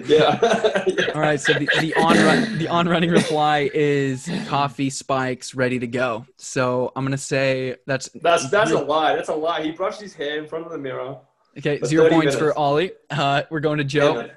Yeah. 0.05 0.37
All 1.15 1.21
right. 1.21 1.41
So 1.41 1.51
the, 1.53 1.67
the 1.81 1.95
on 1.95 2.15
run, 2.15 2.59
the 2.59 2.67
on 2.67 2.87
running 2.87 3.09
reply 3.09 3.71
is 3.73 4.29
coffee 4.45 4.91
spikes 4.91 5.55
ready 5.55 5.79
to 5.79 5.87
go. 5.87 6.27
So 6.37 6.91
I'm 6.95 7.03
gonna 7.03 7.17
say 7.17 7.75
that's 7.87 8.07
That's 8.21 8.51
that's 8.51 8.69
a 8.69 8.77
lie. 8.77 9.15
That's 9.15 9.29
a 9.29 9.33
lie. 9.33 9.63
He 9.63 9.71
brushed 9.71 9.99
his 9.99 10.13
hair 10.13 10.37
in 10.37 10.47
front 10.47 10.67
of 10.67 10.71
the 10.71 10.77
mirror. 10.77 11.17
okay. 11.57 11.79
Zero 11.83 12.03
30 12.03 12.15
points 12.15 12.35
for. 12.35 12.55
Ollie. 12.55 12.91
Uh, 13.09 13.41
we're 13.49 13.61
going 13.61 13.79
to 13.79 13.83
Joe. 13.83 14.29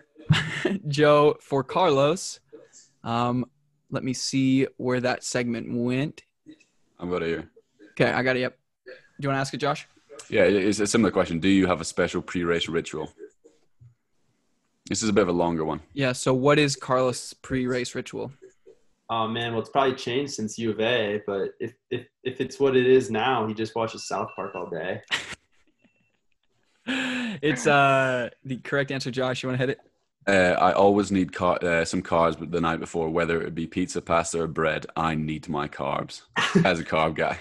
Joe 0.88 1.36
for 1.42 1.62
Carlos. 1.62 2.40
Um, 3.04 3.44
let 3.92 4.02
me 4.02 4.12
see 4.12 4.66
where 4.78 5.00
that 5.00 5.22
segment 5.22 5.72
went. 5.72 6.22
I'm 6.98 7.08
got 7.10 7.22
it 7.22 7.26
here. 7.26 7.50
Okay, 7.92 8.10
I 8.10 8.22
got 8.22 8.36
it. 8.36 8.40
Yep. 8.40 8.58
Do 8.86 8.92
you 9.20 9.28
want 9.28 9.36
to 9.36 9.40
ask 9.40 9.54
it, 9.54 9.58
Josh? 9.58 9.86
Yeah, 10.28 10.42
it's 10.42 10.80
a 10.80 10.86
similar 10.86 11.12
question. 11.12 11.38
Do 11.38 11.48
you 11.48 11.66
have 11.66 11.80
a 11.80 11.84
special 11.84 12.22
pre-race 12.22 12.68
ritual? 12.68 13.12
This 14.88 15.02
is 15.02 15.08
a 15.08 15.12
bit 15.12 15.22
of 15.22 15.28
a 15.28 15.32
longer 15.32 15.64
one. 15.64 15.80
Yeah. 15.92 16.12
So, 16.12 16.34
what 16.34 16.58
is 16.58 16.74
Carlos' 16.74 17.32
pre-race 17.34 17.94
ritual? 17.94 18.32
oh 19.10 19.26
man 19.26 19.50
well 19.50 19.60
it's 19.60 19.68
probably 19.68 19.94
changed 19.96 20.32
since 20.32 20.56
u 20.56 20.70
of 20.70 20.78
a 20.78 21.20
but 21.26 21.50
if 21.58 21.74
if, 21.90 22.06
if 22.22 22.40
it's 22.40 22.60
what 22.60 22.76
it 22.76 22.86
is 22.86 23.10
now 23.10 23.44
he 23.48 23.52
just 23.52 23.74
watches 23.74 24.06
south 24.06 24.28
park 24.36 24.54
all 24.54 24.70
day 24.70 25.00
it's 26.86 27.66
uh 27.66 28.28
the 28.44 28.56
correct 28.58 28.90
answer, 28.90 29.10
Josh. 29.10 29.42
You 29.42 29.48
want 29.48 29.60
to 29.60 29.66
hit 29.66 29.78
it? 29.78 29.80
Uh, 30.26 30.54
I 30.58 30.72
always 30.72 31.10
need 31.10 31.32
car- 31.32 31.58
uh, 31.64 31.84
some 31.84 32.02
carbs 32.02 32.36
the 32.50 32.60
night 32.60 32.78
before, 32.80 33.08
whether 33.10 33.42
it 33.42 33.54
be 33.54 33.66
pizza, 33.66 34.00
pasta, 34.00 34.42
or 34.42 34.46
bread. 34.46 34.86
I 34.96 35.14
need 35.14 35.48
my 35.48 35.66
carbs 35.68 36.22
as 36.64 36.78
a 36.78 36.84
carb 36.84 37.14
guy. 37.16 37.38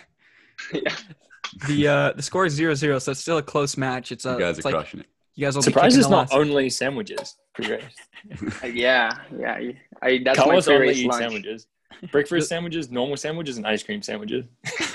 The 1.67 1.87
uh 1.87 2.11
the 2.13 2.21
score 2.21 2.45
is 2.45 2.53
zero 2.53 2.73
zero, 2.75 2.97
so 2.99 3.11
it's 3.11 3.19
still 3.21 3.37
a 3.37 3.43
close 3.43 3.75
match. 3.77 4.11
It's 4.11 4.25
uh, 4.25 4.33
You 4.33 4.39
guys 4.39 4.57
it's 4.57 4.65
are 4.65 4.69
like 4.71 4.75
crushing 4.81 4.99
it. 5.01 5.07
you 5.35 5.45
guys 5.45 5.55
will 5.55 5.63
Surprised 5.63 5.97
it's 5.97 6.07
not 6.09 6.31
only 6.31 6.69
sandwiches. 6.69 7.35
Pretty 7.53 7.69
great. 7.71 8.73
yeah, 8.73 9.11
yeah. 9.37 9.59
I 10.01 10.21
that's 10.23 10.39
Carlos 10.39 10.67
my 10.67 10.73
only 10.75 10.87
favorite 10.87 10.97
eats 10.97 11.07
lunch. 11.11 11.21
sandwiches. 11.23 11.67
Breakfast 12.11 12.47
sandwiches, 12.53 12.89
normal 12.89 13.17
sandwiches, 13.17 13.57
and 13.57 13.67
ice 13.67 13.83
cream 13.83 14.01
sandwiches. 14.01 14.45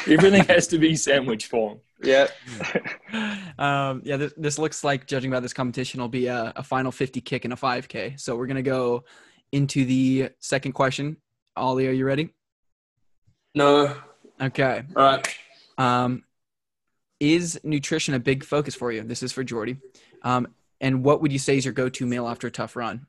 Everything 0.09 0.45
has 0.45 0.67
to 0.69 0.79
be 0.79 0.97
sandwich 0.97 1.47
form. 1.47 1.79
Yeah. 2.03 2.29
um, 3.59 4.03
yeah, 4.05 4.17
this, 4.17 4.33
this 4.37 4.59
looks 4.59 4.85
like, 4.85 5.07
judging 5.07 5.31
by 5.31 5.41
this 5.41 5.53
competition, 5.53 6.01
will 6.01 6.09
be 6.09 6.27
a, 6.27 6.53
a 6.57 6.63
final 6.63 6.93
50 6.93 7.21
kick 7.21 7.45
and 7.45 7.53
a 7.53 7.57
5K. 7.57 8.21
So 8.21 8.37
we're 8.37 8.47
going 8.47 8.57
to 8.57 8.63
go 8.63 9.05
into 9.53 9.85
the 9.85 10.31
second 10.41 10.73
question. 10.73 11.17
Ollie, 11.57 11.89
are 11.89 11.93
you 11.93 12.05
ready? 12.05 12.35
No. 13.55 13.97
Okay. 14.41 14.83
All 14.95 15.03
right. 15.03 15.37
Um, 15.79 16.25
is 17.19 17.59
nutrition 17.65 18.15
a 18.15 18.19
big 18.19 18.45
focus 18.45 18.75
for 18.75 18.93
you? 18.93 19.03
This 19.03 19.23
is 19.23 19.33
for 19.33 19.43
Geordie. 19.43 19.79
Um, 20.23 20.49
and 20.81 21.03
what 21.03 21.23
would 21.23 21.33
you 21.33 21.39
say 21.39 21.57
is 21.57 21.65
your 21.65 21.73
go 21.73 21.89
to 21.89 22.07
meal 22.07 22.29
after 22.29 22.47
a 22.47 22.51
tough 22.51 22.77
run? 22.77 23.07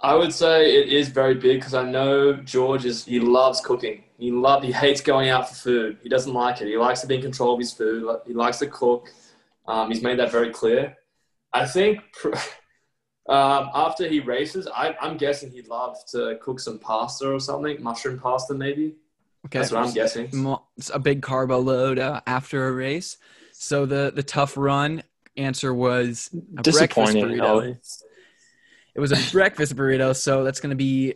I 0.00 0.14
would 0.14 0.32
say 0.32 0.76
it 0.76 0.92
is 0.92 1.08
very 1.08 1.34
big 1.34 1.60
because 1.60 1.74
I 1.74 1.88
know 1.88 2.34
Geordie 2.34 2.88
is 2.88 3.04
he 3.04 3.18
loves 3.18 3.60
cooking. 3.60 4.04
He 4.18 4.30
love 4.30 4.62
he 4.62 4.72
hates 4.72 5.00
going 5.00 5.30
out 5.30 5.48
for 5.48 5.54
food. 5.54 5.98
He 6.02 6.08
doesn't 6.08 6.32
like 6.32 6.60
it. 6.60 6.68
He 6.68 6.76
likes 6.76 7.00
to 7.00 7.06
be 7.06 7.16
in 7.16 7.22
control 7.22 7.54
of 7.54 7.58
his 7.58 7.72
food. 7.72 8.06
He 8.26 8.34
likes 8.34 8.58
to 8.58 8.66
cook. 8.66 9.08
Um, 9.66 9.90
he's 9.90 10.02
made 10.02 10.18
that 10.18 10.30
very 10.30 10.50
clear. 10.50 10.96
I 11.52 11.66
think 11.66 12.00
um, 13.28 13.70
after 13.74 14.06
he 14.06 14.20
races, 14.20 14.68
I, 14.72 14.94
I'm 15.00 15.16
guessing 15.16 15.50
he'd 15.50 15.68
love 15.68 15.96
to 16.12 16.38
cook 16.42 16.60
some 16.60 16.78
pasta 16.78 17.32
or 17.32 17.40
something, 17.40 17.82
mushroom 17.82 18.18
pasta 18.18 18.54
maybe. 18.54 18.96
Okay. 19.46 19.60
That's 19.60 19.72
what 19.72 19.86
I'm 19.86 19.92
guessing. 19.94 20.58
It's 20.76 20.90
a 20.92 20.98
big 20.98 21.22
carbo 21.22 21.58
load 21.58 21.98
uh, 21.98 22.20
after 22.26 22.68
a 22.68 22.72
race. 22.72 23.16
So 23.52 23.86
the 23.86 24.12
the 24.14 24.22
tough 24.22 24.56
run 24.56 25.02
answer 25.36 25.72
was 25.72 26.30
a 26.32 26.36
breakfast 26.62 26.64
Disappointing, 26.64 27.24
burrito. 27.24 27.42
Ollie. 27.42 27.76
It 28.96 29.00
was 29.00 29.12
a 29.12 29.30
breakfast 29.32 29.76
burrito, 29.76 30.16
so 30.16 30.42
that's 30.44 30.60
going 30.60 30.70
to 30.70 30.76
be. 30.76 31.14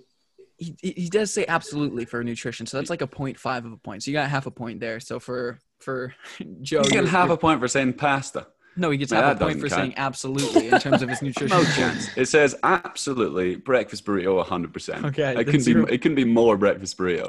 He, 0.58 0.76
he 0.82 1.08
does 1.08 1.32
say 1.32 1.46
absolutely 1.48 2.04
for 2.04 2.22
nutrition, 2.22 2.66
so 2.66 2.76
that's 2.76 2.90
like 2.90 3.00
a 3.00 3.06
0.5 3.08 3.58
of 3.64 3.72
a 3.72 3.76
point. 3.78 4.02
So 4.02 4.10
you 4.10 4.16
got 4.16 4.28
half 4.28 4.44
a 4.46 4.50
point 4.50 4.78
there. 4.78 5.00
So 5.00 5.18
for 5.18 5.58
for 5.78 6.14
Joe, 6.60 6.82
You 6.84 6.90
get 6.90 7.06
half 7.06 7.30
a 7.30 7.36
point 7.38 7.60
for 7.60 7.68
saying 7.68 7.94
pasta. 7.94 8.46
no, 8.76 8.90
he 8.90 8.98
gets 8.98 9.10
Nah, 9.10 9.22
half 9.22 9.36
a 9.40 9.44
point 9.46 9.58
for 9.60 9.70
saying 9.70 9.94
absolutely 9.96 10.68
in 10.68 10.78
terms 10.78 11.00
of 11.00 11.08
his 11.08 11.22
nutrition. 11.26 11.56
No 11.56 11.64
chance. 11.64 12.08
It 12.14 12.26
says 12.26 12.54
absolutely 12.62 13.56
breakfast 13.56 14.04
burrito, 14.04 14.44
hundred 14.44 14.74
percent. 14.74 15.06
Okay, 15.06 15.32
it 15.40 15.44
couldn't 15.46 15.64
be. 15.64 15.94
It 15.94 16.02
couldn't 16.02 16.16
be 16.16 16.24
more 16.26 16.58
breakfast 16.58 16.98
burrito. 16.98 17.28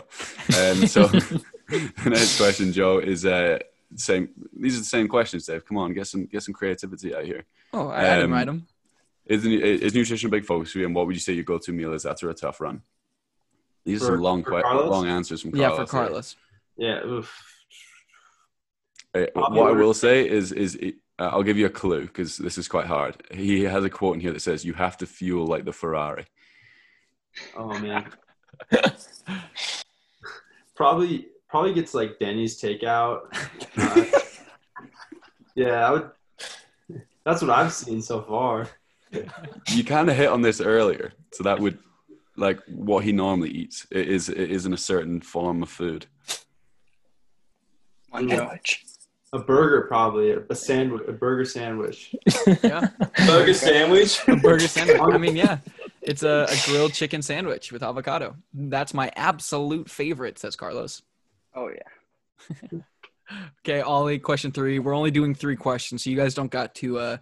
Um, 0.60 0.86
so 0.88 1.08
the 1.08 2.10
next 2.10 2.38
question, 2.38 2.74
Joe, 2.74 3.00
is 3.00 3.26
uh, 3.26 3.60
same. 3.96 4.28
These 4.60 4.76
are 4.76 4.80
the 4.80 4.86
same 4.86 5.08
questions, 5.08 5.46
Dave. 5.46 5.66
Come 5.66 5.78
on, 5.78 5.94
get 5.94 6.08
some 6.08 6.26
get 6.26 6.44
some 6.44 6.54
creativity 6.54 7.16
out 7.16 7.24
here. 7.24 7.46
Oh, 7.74 7.88
I, 7.88 8.00
I 8.00 8.04
didn't 8.16 8.26
Um, 8.26 8.34
write 8.34 8.48
him. 8.50 8.68
Is, 9.26 9.46
is 9.46 9.94
nutrition 9.94 10.28
a 10.28 10.32
big 10.32 10.46
focus 10.46 10.72
for 10.72 10.80
you? 10.80 10.86
And 10.86 10.96
what 10.96 11.06
would 11.08 11.16
you 11.16 11.20
say 11.22 11.34
your 11.34 11.44
go-to 11.44 11.72
meal 11.72 11.94
is 11.94 12.06
after 12.06 12.30
a 12.30 12.34
tough 12.34 12.60
run? 12.60 12.82
These 13.86 14.04
are 14.04 14.08
For- 14.08 14.12
some 14.14 14.22
long, 14.22 14.44
for 14.44 14.52
que- 14.52 14.62
Carlos? 14.62 14.90
long 14.90 15.08
answers 15.08 15.42
from 15.42 15.52
Carlos. 15.52 15.70
Yeah, 15.80 15.86
for 15.86 15.90
Carlos. 15.90 16.36
Yeah. 16.78 17.06
Oof. 17.06 17.44
What 19.14 19.36
I 19.70 19.72
will 19.72 19.94
say 19.94 20.28
is, 20.28 20.52
is 20.52 20.78
uh, 21.20 21.30
I'll 21.32 21.44
give 21.44 21.58
you 21.58 21.66
a 21.66 21.70
clue 21.70 22.02
because 22.08 22.38
this 22.38 22.58
is 22.58 22.68
quite 22.68 22.86
hard. 22.88 23.22
He 23.32 23.64
has 23.64 23.84
a 23.84 23.90
quote 23.90 24.16
in 24.16 24.22
here 24.22 24.32
that 24.32 24.40
says, 24.40 24.64
"You 24.64 24.74
have 24.74 24.96
to 24.98 25.06
fuel 25.06 25.46
like 25.46 25.66
the 25.66 25.74
Ferrari." 25.74 26.26
Oh 27.58 27.78
man. 27.80 28.10
probably 30.76 31.28
probably 31.50 31.74
gets 31.74 31.94
like 31.94 32.20
Denny's 32.20 32.60
takeout. 32.62 33.22
Uh, 35.54 35.56
yeah, 35.56 35.86
I 35.88 35.92
would. 35.92 36.10
That's 37.26 37.42
what 37.42 37.52
I've 37.52 37.74
seen 37.74 38.02
so 38.02 38.22
far. 38.22 38.68
You 39.70 39.84
kind 39.84 40.10
of 40.10 40.16
hit 40.16 40.30
on 40.30 40.42
this 40.42 40.60
earlier, 40.62 41.14
so 41.34 41.44
that 41.44 41.60
would 41.60 41.78
like 42.38 42.60
what 42.68 43.04
he 43.04 43.12
normally 43.12 43.50
eats. 43.50 43.86
It 43.92 44.08
is 44.08 44.30
it 44.30 44.50
is 44.52 44.66
in 44.66 44.74
a 44.74 44.78
certain 44.78 45.22
form 45.22 45.62
of 45.64 45.70
food. 45.70 46.06
Come 48.12 48.30
on, 48.32 48.60
A 49.34 49.40
burger, 49.40 49.84
probably 49.88 50.32
a 50.32 50.56
sandwich, 50.56 51.04
a 51.08 51.14
burger 51.14 51.46
sandwich. 51.46 52.14
Yeah, 52.64 52.90
Burger 53.28 53.54
sandwich. 53.54 54.28
a 54.28 54.36
burger 54.36 54.68
sandwich. 54.68 55.00
I 55.02 55.18
mean, 55.18 55.36
yeah, 55.38 55.60
it's 56.02 56.24
a, 56.24 56.48
a 56.50 56.56
grilled 56.66 56.94
chicken 56.94 57.22
sandwich 57.22 57.72
with 57.72 57.84
avocado. 57.84 58.36
That's 58.54 58.94
my 58.94 59.12
absolute 59.16 59.90
favorite, 59.90 60.38
says 60.40 60.56
Carlos. 60.56 61.02
Oh 61.56 61.70
yeah. 61.70 62.80
Okay, 63.60 63.82
Ollie, 63.82 64.20
question 64.20 64.52
three. 64.52 64.80
We're 64.80 64.96
only 64.96 65.12
doing 65.12 65.36
three 65.36 65.56
questions, 65.56 66.04
so 66.04 66.10
you 66.10 66.16
guys 66.16 66.34
don't 66.34 66.52
got 66.52 66.76
to 66.76 67.00
uh, 67.00 67.18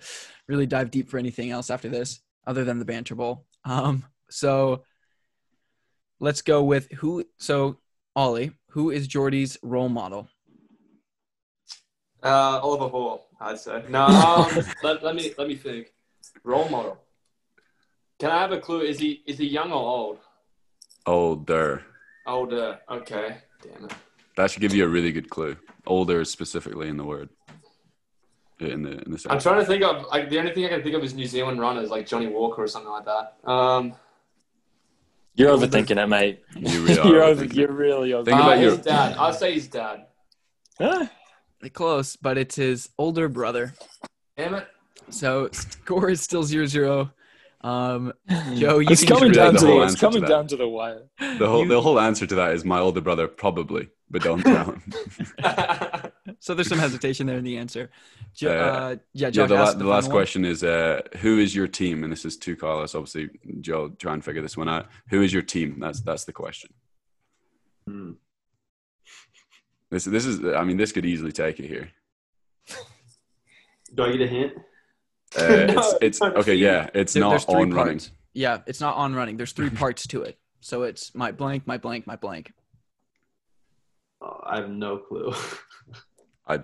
really 0.47 0.65
dive 0.65 0.91
deep 0.91 1.09
for 1.09 1.17
anything 1.17 1.51
else 1.51 1.69
after 1.69 1.89
this, 1.89 2.21
other 2.47 2.63
than 2.63 2.79
the 2.79 2.85
banter 2.85 3.15
bowl. 3.15 3.45
Um, 3.65 4.05
so 4.29 4.83
let's 6.19 6.41
go 6.41 6.63
with 6.63 6.91
who. 6.93 7.25
So 7.37 7.77
Ollie, 8.15 8.51
who 8.69 8.89
is 8.91 9.07
Geordie's 9.07 9.57
role 9.61 9.89
model? 9.89 10.27
Uh, 12.23 12.59
Oliver 12.61 12.87
Hoare, 12.87 13.19
I'd 13.39 13.59
say. 13.59 13.83
No, 13.89 14.05
um, 14.05 14.65
let, 14.83 15.03
let 15.03 15.15
me 15.15 15.33
let 15.37 15.47
me 15.47 15.55
think. 15.55 15.93
Role 16.43 16.69
model. 16.69 16.97
Can 18.19 18.31
I 18.31 18.41
have 18.41 18.51
a 18.51 18.59
clue? 18.59 18.81
Is 18.81 18.99
he 18.99 19.23
is 19.25 19.37
he 19.37 19.47
young 19.47 19.71
or 19.71 19.75
old? 19.75 20.19
Older. 21.05 21.83
Older. 22.27 22.79
Okay. 22.89 23.37
Damn 23.63 23.85
it. 23.85 23.93
That 24.39 24.49
should 24.49 24.61
give 24.61 24.73
you 24.73 24.85
a 24.85 24.87
really 24.87 25.11
good 25.11 25.29
clue. 25.29 25.57
Older 25.85 26.23
specifically 26.23 26.87
in 26.87 26.95
the 26.95 27.03
word. 27.03 27.27
In 28.61 28.83
the 28.83 28.91
in 29.05 29.11
the 29.11 29.27
I'm 29.29 29.37
trying 29.37 29.59
to 29.59 29.65
think 29.65 29.83
of 29.83 30.05
like 30.05 30.29
the 30.29 30.39
only 30.39 30.53
thing 30.53 30.63
I 30.63 30.69
can 30.69 30.81
think 30.81 30.95
of 30.95 31.03
is 31.03 31.13
New 31.13 31.25
Zealand 31.27 31.59
runners 31.59 31.89
like 31.89 32.07
Johnny 32.07 32.27
Walker 32.27 32.63
or 32.63 32.67
something 32.67 32.89
like 32.89 33.03
that. 33.03 33.35
Um, 33.49 33.95
You're 35.35 35.49
overthinking 35.57 36.01
it, 36.01 36.07
mate. 36.07 36.41
You 36.55 36.83
really 36.85 36.99
are 36.99 37.07
you're, 37.09 37.23
over, 37.23 37.43
you're 37.43 37.71
really 37.73 38.11
overthinking 38.11 38.25
Think 38.25 38.37
uh, 38.37 38.43
about 38.43 38.57
his 38.59 38.73
your- 38.75 38.77
dad. 38.83 39.17
I'll 39.17 39.33
say 39.33 39.55
his 39.55 39.67
dad. 39.67 40.05
Huh? 40.77 41.07
Close, 41.73 42.15
but 42.15 42.37
it's 42.37 42.55
his 42.55 42.89
older 42.97 43.27
brother. 43.27 43.73
Damn 44.37 44.55
it. 44.55 44.67
So 45.09 45.49
score 45.51 46.09
is 46.09 46.21
still 46.21 46.43
zero 46.43 46.65
zero. 46.65 47.11
Um, 47.59 48.13
Joe, 48.55 48.79
you 48.79 48.87
It's 48.89 49.03
can 49.03 49.17
coming 49.17 49.33
just 49.33 49.37
read 49.39 49.43
down 49.43 49.53
the 49.55 49.59
to 49.59 49.65
whole 49.67 49.79
the, 49.79 49.83
it's 49.83 49.91
answer 49.95 49.99
to 49.99 50.05
coming 50.13 50.29
down 50.29 50.47
to 50.47 50.55
the 50.55 50.67
wire. 50.69 51.03
The 51.19 51.49
whole 51.49 51.65
the 51.65 51.81
whole 51.81 51.99
answer 51.99 52.25
to 52.25 52.35
that 52.35 52.53
is 52.53 52.63
my 52.63 52.79
older 52.79 53.01
brother 53.01 53.27
probably, 53.27 53.89
but 54.09 54.21
don't 54.23 54.41
tell 54.43 54.65
him. 54.73 54.83
So 56.41 56.53
there's 56.53 56.69
some 56.69 56.79
hesitation 56.79 57.27
there 57.27 57.37
in 57.37 57.43
the 57.43 57.57
answer. 57.57 57.89
Jo- 58.33 58.51
Uh, 58.51 58.53
uh, 58.53 58.95
yeah, 59.13 59.29
yeah, 59.33 59.45
the, 59.47 59.55
la- 59.55 59.71
the 59.73 59.79
the 59.79 59.85
last 59.85 60.05
one. 60.05 60.11
question 60.11 60.45
is 60.45 60.63
uh, 60.63 61.01
who 61.17 61.37
is 61.39 61.53
your 61.55 61.67
team? 61.67 62.03
And 62.03 62.13
this 62.13 62.23
is 62.23 62.37
to 62.37 62.55
Carlos. 62.55 62.95
Obviously, 62.95 63.29
Joe, 63.59 63.89
try 63.89 64.13
and 64.13 64.23
figure 64.23 64.41
this 64.41 64.55
one 64.55 64.69
out. 64.69 64.87
Who 65.09 65.21
is 65.21 65.33
your 65.33 65.41
team? 65.41 65.79
That's 65.79 65.99
that's 66.01 66.23
the 66.25 66.31
question. 66.31 66.69
Hmm. 67.87 68.11
This 69.89 70.05
this 70.05 70.25
is. 70.25 70.39
I 70.45 70.63
mean, 70.63 70.77
this 70.77 70.91
could 70.93 71.05
easily 71.05 71.31
take 71.33 71.59
it 71.59 71.67
here. 71.67 71.89
Do 73.95 74.03
I 74.03 74.11
get 74.13 74.21
a 74.21 74.27
hint? 74.27 74.53
Uh, 75.35 75.73
No, 75.73 75.79
it's 75.79 75.93
it's 76.01 76.21
okay. 76.21 76.55
Yeah, 76.55 76.89
it's 76.93 77.13
There- 77.13 77.21
not 77.23 77.31
there's 77.31 77.45
three 77.45 77.55
on 77.63 77.71
running. 77.71 77.99
Yeah, 78.33 78.59
it's 78.67 78.79
not 78.79 78.95
on 78.95 79.13
running. 79.15 79.35
There's 79.35 79.51
three 79.53 79.69
parts 79.83 80.07
to 80.07 80.21
it. 80.21 80.37
So 80.61 80.83
it's 80.83 81.13
my 81.15 81.31
blank, 81.31 81.65
my 81.67 81.77
blank, 81.77 82.05
my 82.07 82.15
blank. 82.15 82.53
Oh, 84.21 84.39
I 84.45 84.57
have 84.57 84.69
no 84.69 84.97
clue. 84.97 85.33
I 86.47 86.59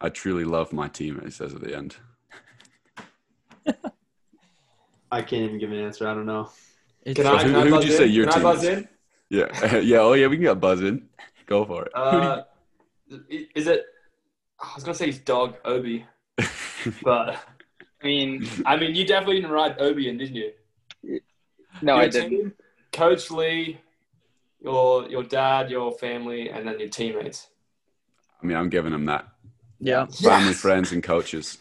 I 0.00 0.08
truly 0.08 0.44
love 0.44 0.72
my 0.72 0.88
team. 0.88 1.20
It 1.24 1.32
says 1.32 1.54
at 1.54 1.60
the 1.62 1.76
end. 1.76 1.96
I 5.12 5.22
can't 5.22 5.42
even 5.42 5.58
give 5.58 5.72
an 5.72 5.78
answer. 5.78 6.06
I 6.08 6.14
don't 6.14 6.26
know. 6.26 6.50
It's, 7.04 7.16
Can 7.16 7.26
So 7.26 7.34
I, 7.36 7.42
who- 7.42 7.50
can 7.52 7.54
I 7.56 7.64
who 7.64 7.70
would 7.72 7.84
you 7.84 7.90
in? 7.90 7.96
say 7.96 8.06
your 8.06 8.26
can 8.26 8.34
team 8.34 8.46
I 8.46 8.52
buzz 8.52 8.62
is? 8.64 8.68
in? 8.78 8.88
Yeah, 9.30 9.76
yeah. 9.78 9.98
Oh 9.98 10.12
yeah, 10.14 10.26
we 10.26 10.36
can 10.36 10.44
get 10.44 10.60
buzz 10.60 10.80
in. 10.82 11.08
Go 11.46 11.64
for 11.64 11.84
it. 11.86 11.92
Uh, 11.94 12.42
is 13.54 13.66
it? 13.66 13.84
I 14.60 14.72
was 14.74 14.84
gonna 14.84 14.94
say 14.94 15.06
his 15.06 15.18
dog 15.18 15.56
Obi, 15.64 16.04
but 17.02 17.36
I 18.02 18.06
mean, 18.06 18.46
I 18.66 18.76
mean 18.76 18.94
you 18.94 19.06
definitely 19.06 19.36
didn't 19.36 19.50
ride 19.52 19.80
Obi 19.80 20.08
in, 20.08 20.18
didn't 20.18 20.36
you? 20.36 20.52
no, 21.82 21.94
Your 21.94 22.02
I 22.04 22.08
didn't. 22.08 22.30
team, 22.30 22.52
Coach 22.92 23.30
Lee, 23.30 23.78
your 24.60 25.08
your 25.08 25.22
dad, 25.22 25.70
your 25.70 25.92
family, 25.92 26.50
and 26.50 26.66
then 26.66 26.78
your 26.78 26.88
teammates. 26.88 27.48
I 28.42 28.46
mean, 28.46 28.56
I'm 28.56 28.68
giving 28.70 28.92
him 28.92 29.04
that. 29.06 29.26
yeah. 29.78 30.06
Family, 30.06 30.48
Yes! 30.48 30.60
friends, 30.66 30.92
and 30.92 31.02
coaches 31.02 31.58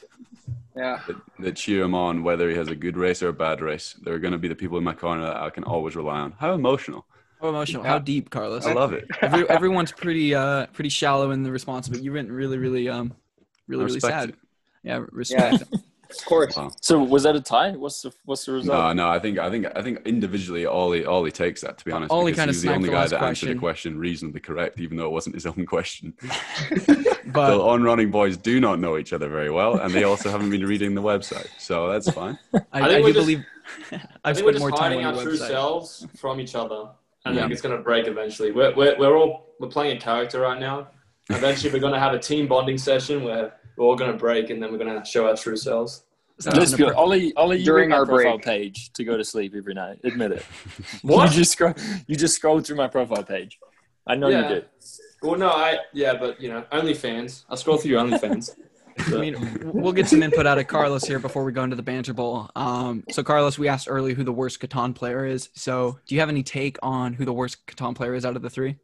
Yeah. 0.76 1.00
that, 1.08 1.16
that 1.40 1.56
cheer 1.56 1.84
him 1.84 1.94
on, 1.94 2.24
whether 2.24 2.50
he 2.50 2.56
has 2.56 2.68
a 2.70 2.76
good 2.76 2.96
race 2.98 3.22
or 3.22 3.30
a 3.30 3.34
bad 3.34 3.62
race. 3.62 3.96
They're 4.02 4.20
going 4.20 4.32
to 4.32 4.38
be 4.38 4.48
the 4.48 4.56
people 4.56 4.78
in 4.78 4.84
my 4.84 4.94
corner 4.94 5.26
that 5.26 5.38
I 5.38 5.50
can 5.50 5.64
always 5.66 5.96
rely 5.96 6.20
on. 6.20 6.34
How 6.40 6.54
emotional! 6.54 7.06
How 7.42 7.50
emotional? 7.50 7.84
How 7.84 8.00
deep, 8.00 8.30
Carlos? 8.30 8.66
I 8.66 8.74
love 8.74 8.92
it. 8.94 9.08
Every, 9.22 9.50
everyone's 9.50 9.92
pretty 9.94 10.36
uh 10.36 10.66
pretty 10.68 10.90
shallow 10.90 11.32
in 11.32 11.44
the 11.44 11.52
response, 11.52 11.88
but 11.88 12.02
you 12.04 12.12
went 12.14 12.30
really, 12.30 12.58
really 12.58 12.90
um 12.90 13.14
really, 13.68 13.86
really 13.86 14.00
sad. 14.02 14.30
it. 14.30 14.36
Yeah, 14.84 15.04
respect. 15.12 15.64
Of 16.10 16.26
course. 16.26 16.58
Wow. 16.58 16.72
So 16.82 17.04
was 17.04 17.24
that 17.24 17.36
a 17.36 17.42
tie? 17.42 17.72
What's 17.72 18.02
the 18.02 18.12
what's 18.26 18.46
the 18.46 18.54
result? 18.54 18.78
No, 18.78 18.94
no, 18.94 19.10
I 19.10 19.20
think 19.20 19.38
I 19.38 19.50
think 19.52 19.68
I 19.76 19.82
think 19.84 20.00
individually 20.06 20.66
Ollie 20.66 21.06
Ollie 21.06 21.32
takes 21.32 21.62
that 21.62 21.78
to 21.78 21.86
be 21.86 21.92
honest. 21.92 22.12
Ollie 22.12 22.32
because 22.32 22.46
kinda 22.46 22.54
he 22.62 22.68
the 22.68 22.74
only 22.74 22.90
the 22.90 22.94
guy 22.96 23.02
last 23.02 23.10
that 23.12 23.22
answered 23.22 23.30
question. 23.46 23.54
the 23.54 23.60
question 23.60 24.00
reasonably 24.00 24.40
correct, 24.40 24.80
even 24.80 24.98
though 24.98 25.06
it 25.06 25.12
wasn't 25.12 25.36
his 25.36 25.46
own 25.46 25.66
question. 25.66 26.14
But 27.32 27.52
the 27.58 27.62
on 27.62 27.84
running 27.84 28.10
boys 28.10 28.38
do 28.38 28.60
not 28.60 28.80
know 28.80 28.98
each 28.98 29.14
other 29.14 29.30
very 29.30 29.52
well, 29.52 29.76
and 29.78 29.94
they 29.94 30.04
also 30.04 30.32
haven't 30.32 30.50
been 30.50 30.66
reading 30.66 30.96
the 30.96 31.02
website, 31.04 31.48
so 31.60 31.88
that's 31.92 32.10
fine. 32.10 32.40
I, 32.56 32.58
I 32.74 32.82
I, 32.82 32.88
think 32.88 32.98
do 32.98 33.04
we're 33.04 33.14
just- 33.14 33.26
believe 33.28 33.46
I 33.92 34.00
I've 34.24 34.36
think 34.36 34.46
we're 34.48 34.54
spent 34.54 34.54
just 34.54 34.60
more 34.62 34.72
time 34.72 34.80
hiding 34.94 35.06
on 35.06 35.14
our 35.14 35.20
the 35.20 35.24
true 35.24 35.34
website. 35.38 35.48
selves 35.48 36.08
from 36.18 36.40
each 36.40 36.56
other, 36.56 36.90
and 37.26 37.36
Yeah. 37.36 37.42
then 37.42 37.52
it's 37.52 37.62
going 37.62 37.78
to 37.78 37.84
break 37.84 38.08
eventually. 38.08 38.52
We're, 38.52 38.74
we're, 38.76 38.98
we're 38.98 39.16
all 39.16 39.54
we're 39.60 39.68
playing 39.68 39.96
a 39.96 40.00
character 40.00 40.40
right 40.42 40.60
now. 40.60 40.88
Eventually, 41.30 41.72
we're 41.72 41.80
going 41.82 41.94
to 41.94 42.00
have 42.00 42.14
a 42.14 42.20
team 42.20 42.48
bonding 42.48 42.80
session 42.80 43.24
where 43.24 43.54
we're 43.80 43.86
all 43.86 43.96
going 43.96 44.12
to 44.12 44.18
break, 44.18 44.50
and 44.50 44.62
then 44.62 44.72
we're 44.72 44.78
going 44.78 45.00
to 45.00 45.06
show 45.06 45.28
our 45.28 45.36
true 45.36 45.56
selves. 45.58 46.04
Sounds 46.40 46.58
Let's 46.58 46.74
be. 46.74 46.84
Ollie. 46.84 47.34
Ollie, 47.36 47.58
you 47.60 47.66
During 47.66 47.90
read 47.90 47.96
my 47.96 47.98
our 48.00 48.06
profile 48.06 48.38
break. 48.38 48.46
page 48.46 48.92
to 48.94 49.04
go 49.04 49.18
to 49.18 49.24
sleep 49.26 49.54
every 49.58 49.74
night. 49.74 50.00
Admit 50.04 50.32
it. 50.34 50.46
What? 51.02 51.32
You 51.32 51.38
just 51.38 51.52
scroll. 51.54 51.74
You 52.08 52.16
just 52.16 52.36
scroll 52.36 52.60
through 52.62 52.76
my 52.78 52.88
profile 52.88 53.24
page. 53.24 53.58
I 54.08 54.16
know 54.16 54.30
Yeah. 54.30 54.44
you 54.48 54.56
did. 54.56 54.66
Well, 55.22 55.38
no, 55.38 55.50
I 55.50 55.80
yeah, 55.94 56.14
but 56.18 56.40
you 56.40 56.50
know, 56.50 56.64
OnlyFans. 56.72 57.44
I 57.50 57.56
scroll 57.56 57.78
through 57.78 57.92
your 57.92 58.02
OnlyFans. 58.02 58.56
I 59.08 59.12
mean, 59.18 59.72
we'll 59.74 59.94
get 59.94 60.08
some 60.10 60.22
input 60.24 60.46
out 60.46 60.58
of 60.60 60.68
Carlos 60.68 61.04
here 61.06 61.20
before 61.20 61.46
we 61.46 61.52
go 61.54 61.64
into 61.64 61.76
the 61.78 61.82
banter 61.84 62.14
bowl. 62.14 62.50
Um, 62.56 63.04
so, 63.12 63.24
Carlos, 63.24 63.58
we 63.58 63.70
asked 63.70 63.88
earlier 63.90 64.14
who 64.14 64.26
the 64.26 64.34
worst 64.34 64.60
Catan 64.60 64.94
player 64.94 65.26
is. 65.26 65.50
So, 65.56 66.00
do 66.06 66.16
you 66.16 66.20
have 66.22 66.28
any 66.30 66.44
take 66.44 66.78
on 66.84 67.14
who 67.14 67.24
the 67.24 67.32
worst 67.34 67.66
Catan 67.66 67.96
player 67.96 68.14
is 68.14 68.26
out 68.26 68.36
of 68.36 68.42
the 68.42 68.50
three? 68.50 68.76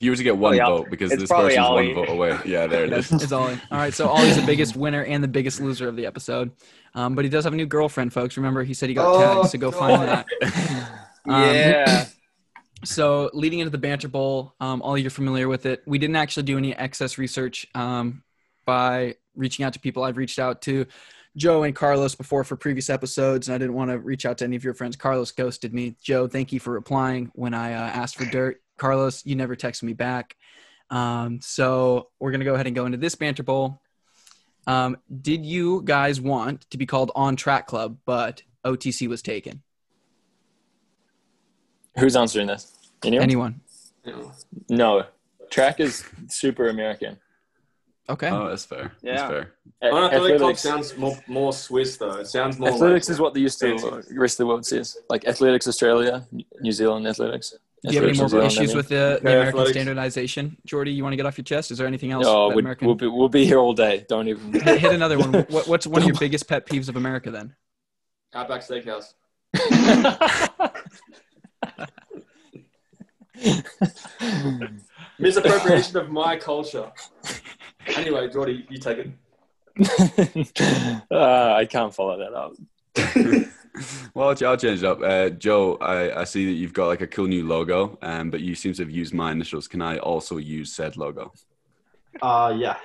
If 0.00 0.04
you 0.04 0.10
were 0.12 0.16
to 0.16 0.22
get 0.22 0.36
one 0.36 0.56
Probably 0.56 0.60
Ollie. 0.60 0.82
vote, 0.82 0.90
because 0.90 1.10
It's 1.12 1.22
this 1.22 1.28
person's 1.30 1.58
Ollie. 1.58 1.86
one 1.92 2.06
vote 2.06 2.12
away. 2.12 2.38
Yeah, 2.44 2.68
there 2.68 2.84
it 2.84 2.92
is. 2.92 3.10
It's 3.22 3.32
Ollie. 3.32 3.58
All 3.70 3.78
right, 3.78 3.92
so 3.92 4.08
Ollie's 4.08 4.36
the 4.36 4.46
biggest 4.46 4.76
winner 4.76 5.02
and 5.04 5.24
the 5.24 5.28
biggest 5.28 5.60
loser 5.60 5.88
of 5.88 5.96
the 5.96 6.06
episode. 6.06 6.52
Um, 6.94 7.16
but 7.16 7.24
he 7.24 7.28
does 7.28 7.42
have 7.44 7.52
a 7.52 7.56
new 7.56 7.66
girlfriend, 7.66 8.12
folks. 8.12 8.36
Remember, 8.36 8.62
he 8.62 8.74
said 8.74 8.88
he 8.88 8.94
got 8.94 9.06
Oh, 9.12 9.40
tagged, 9.42 9.50
so 9.50 9.58
go 9.58 9.70
find 9.72 10.02
that. 10.02 10.26
Um, 11.26 11.42
Yeah. 11.54 12.06
So, 12.84 13.28
leading 13.34 13.58
into 13.58 13.70
the 13.70 13.78
banter 13.78 14.06
bowl, 14.06 14.54
um, 14.60 14.80
Ollie, 14.82 15.02
you're 15.02 15.10
familiar 15.10 15.48
with 15.48 15.66
it. 15.66 15.82
We 15.84 15.98
didn't 15.98 16.14
actually 16.16 16.44
do 16.44 16.56
any 16.56 16.76
excess 16.76 17.18
research 17.18 17.66
um, 17.74 18.22
by 18.66 19.16
reaching 19.34 19.64
out 19.64 19.72
to 19.72 19.80
people. 19.80 20.04
I've 20.04 20.16
reached 20.16 20.38
out 20.38 20.62
to 20.62 20.86
Joe 21.36 21.64
and 21.64 21.74
Carlos 21.74 22.14
before 22.14 22.44
for 22.44 22.54
previous 22.56 22.88
episodes, 22.88 23.48
and 23.48 23.54
I 23.56 23.58
didn't 23.58 23.74
want 23.74 23.90
to 23.90 23.98
reach 23.98 24.24
out 24.24 24.38
to 24.38 24.44
any 24.44 24.54
of 24.54 24.62
your 24.62 24.74
friends. 24.74 24.94
Carlos 24.94 25.32
ghosted 25.32 25.74
me. 25.74 25.96
Joe, 26.00 26.28
thank 26.28 26.52
you 26.52 26.60
for 26.60 26.72
replying 26.72 27.32
when 27.34 27.52
I 27.52 27.72
uh, 27.72 27.78
asked 27.78 28.16
for 28.16 28.24
dirt. 28.26 28.62
Carlos, 28.78 29.24
you 29.26 29.36
never 29.36 29.56
texted 29.56 29.84
me 29.84 29.92
back. 29.92 30.36
Um, 30.90 31.40
so, 31.42 32.08
we're 32.18 32.30
going 32.30 32.40
to 32.40 32.46
go 32.46 32.54
ahead 32.54 32.66
and 32.66 32.74
go 32.74 32.86
into 32.86 32.98
this 32.98 33.14
banter 33.14 33.42
bowl. 33.42 33.80
Um, 34.66 34.98
did 35.22 35.44
you 35.44 35.82
guys 35.84 36.20
want 36.20 36.68
to 36.70 36.78
be 36.78 36.86
called 36.86 37.10
On 37.14 37.36
Track 37.36 37.66
Club, 37.66 37.98
but 38.04 38.42
OTC 38.64 39.08
was 39.08 39.22
taken? 39.22 39.62
Who's 41.98 42.16
answering 42.16 42.46
this? 42.46 42.76
Anyone? 43.04 43.22
Anyone? 43.22 43.60
You. 44.04 44.32
No. 44.68 45.04
Track 45.50 45.80
is 45.80 46.04
super 46.28 46.68
American. 46.68 47.18
Okay. 48.10 48.30
Oh, 48.30 48.48
that's 48.48 48.64
fair. 48.64 48.92
Yeah. 49.02 49.16
That's 49.16 49.30
fair. 49.30 49.54
I 49.82 49.86
don't 49.88 50.10
Club 50.10 50.32
Athletics, 50.32 50.60
sounds 50.60 50.96
more 50.96 51.16
more 51.26 51.52
Swiss 51.52 51.96
though. 51.98 52.16
It 52.16 52.26
sounds 52.26 52.58
more. 52.58 52.70
athletics 52.70 53.08
like, 53.08 53.14
is 53.14 53.20
what 53.20 53.34
the 53.34 53.40
used 53.40 53.60
to 53.60 53.78
fancy. 53.78 54.14
the 54.14 54.20
rest 54.20 54.34
of 54.34 54.38
the 54.38 54.46
world 54.46 54.64
sees. 54.64 54.96
Like 55.10 55.26
Athletics 55.26 55.68
Australia, 55.68 56.26
New 56.60 56.72
Zealand 56.72 57.06
Athletics. 57.06 57.54
Do 57.84 57.94
you 57.94 58.00
have 58.00 58.08
any 58.08 58.18
more 58.18 58.28
New 58.28 58.42
issues 58.42 58.74
with 58.74 58.88
the, 58.88 59.20
the 59.22 59.30
American 59.30 59.48
athletics. 59.48 59.70
standardization? 59.72 60.56
Geordie, 60.66 60.92
you 60.92 61.02
want 61.04 61.12
to 61.12 61.16
get 61.16 61.26
off 61.26 61.38
your 61.38 61.44
chest? 61.44 61.70
Is 61.70 61.78
there 61.78 61.86
anything 61.86 62.10
else? 62.10 62.26
That 62.26 62.48
we'd- 62.48 62.60
American? 62.60 62.86
we'll 62.86 62.96
be 62.96 63.06
we'll 63.06 63.28
be 63.28 63.44
here 63.46 63.58
all 63.58 63.72
day. 63.72 64.04
Don't 64.08 64.28
even. 64.28 64.52
hit, 64.60 64.80
hit 64.80 64.92
another 64.92 65.18
one. 65.18 65.32
What, 65.48 65.68
what's 65.68 65.86
one 65.86 66.02
of 66.02 66.08
your 66.08 66.16
biggest 66.20 66.48
pet 66.48 66.66
peeves 66.66 66.88
of 66.88 66.96
America 66.96 67.30
then? 67.30 67.54
Outback 68.34 68.62
Steakhouse. 68.62 69.14
Misappropriation 75.18 75.96
of 75.96 76.10
my 76.10 76.36
culture. 76.36 76.92
Anyway, 77.86 78.28
Geordie, 78.30 78.66
you 78.68 78.76
take 78.78 78.98
it. 78.98 79.10
uh, 81.10 81.54
I 81.54 81.64
can't 81.64 81.94
follow 81.94 82.18
that 82.18 82.34
up. 82.34 82.52
well, 84.14 84.28
I'll 84.28 84.56
change 84.56 84.82
it 84.82 84.84
up. 84.84 85.00
Uh, 85.02 85.30
Joe, 85.30 85.76
I, 85.80 86.20
I 86.20 86.24
see 86.24 86.46
that 86.46 86.52
you've 86.52 86.72
got 86.72 86.86
like 86.86 87.00
a 87.00 87.06
cool 87.06 87.26
new 87.26 87.46
logo, 87.46 87.98
um, 88.02 88.30
but 88.30 88.40
you 88.40 88.54
seem 88.54 88.72
to 88.74 88.82
have 88.82 88.90
used 88.90 89.14
my 89.14 89.32
initials. 89.32 89.68
Can 89.68 89.82
I 89.82 89.98
also 89.98 90.36
use 90.36 90.72
said 90.72 90.96
logo? 90.96 91.32
Uh, 92.20 92.54
yeah. 92.56 92.76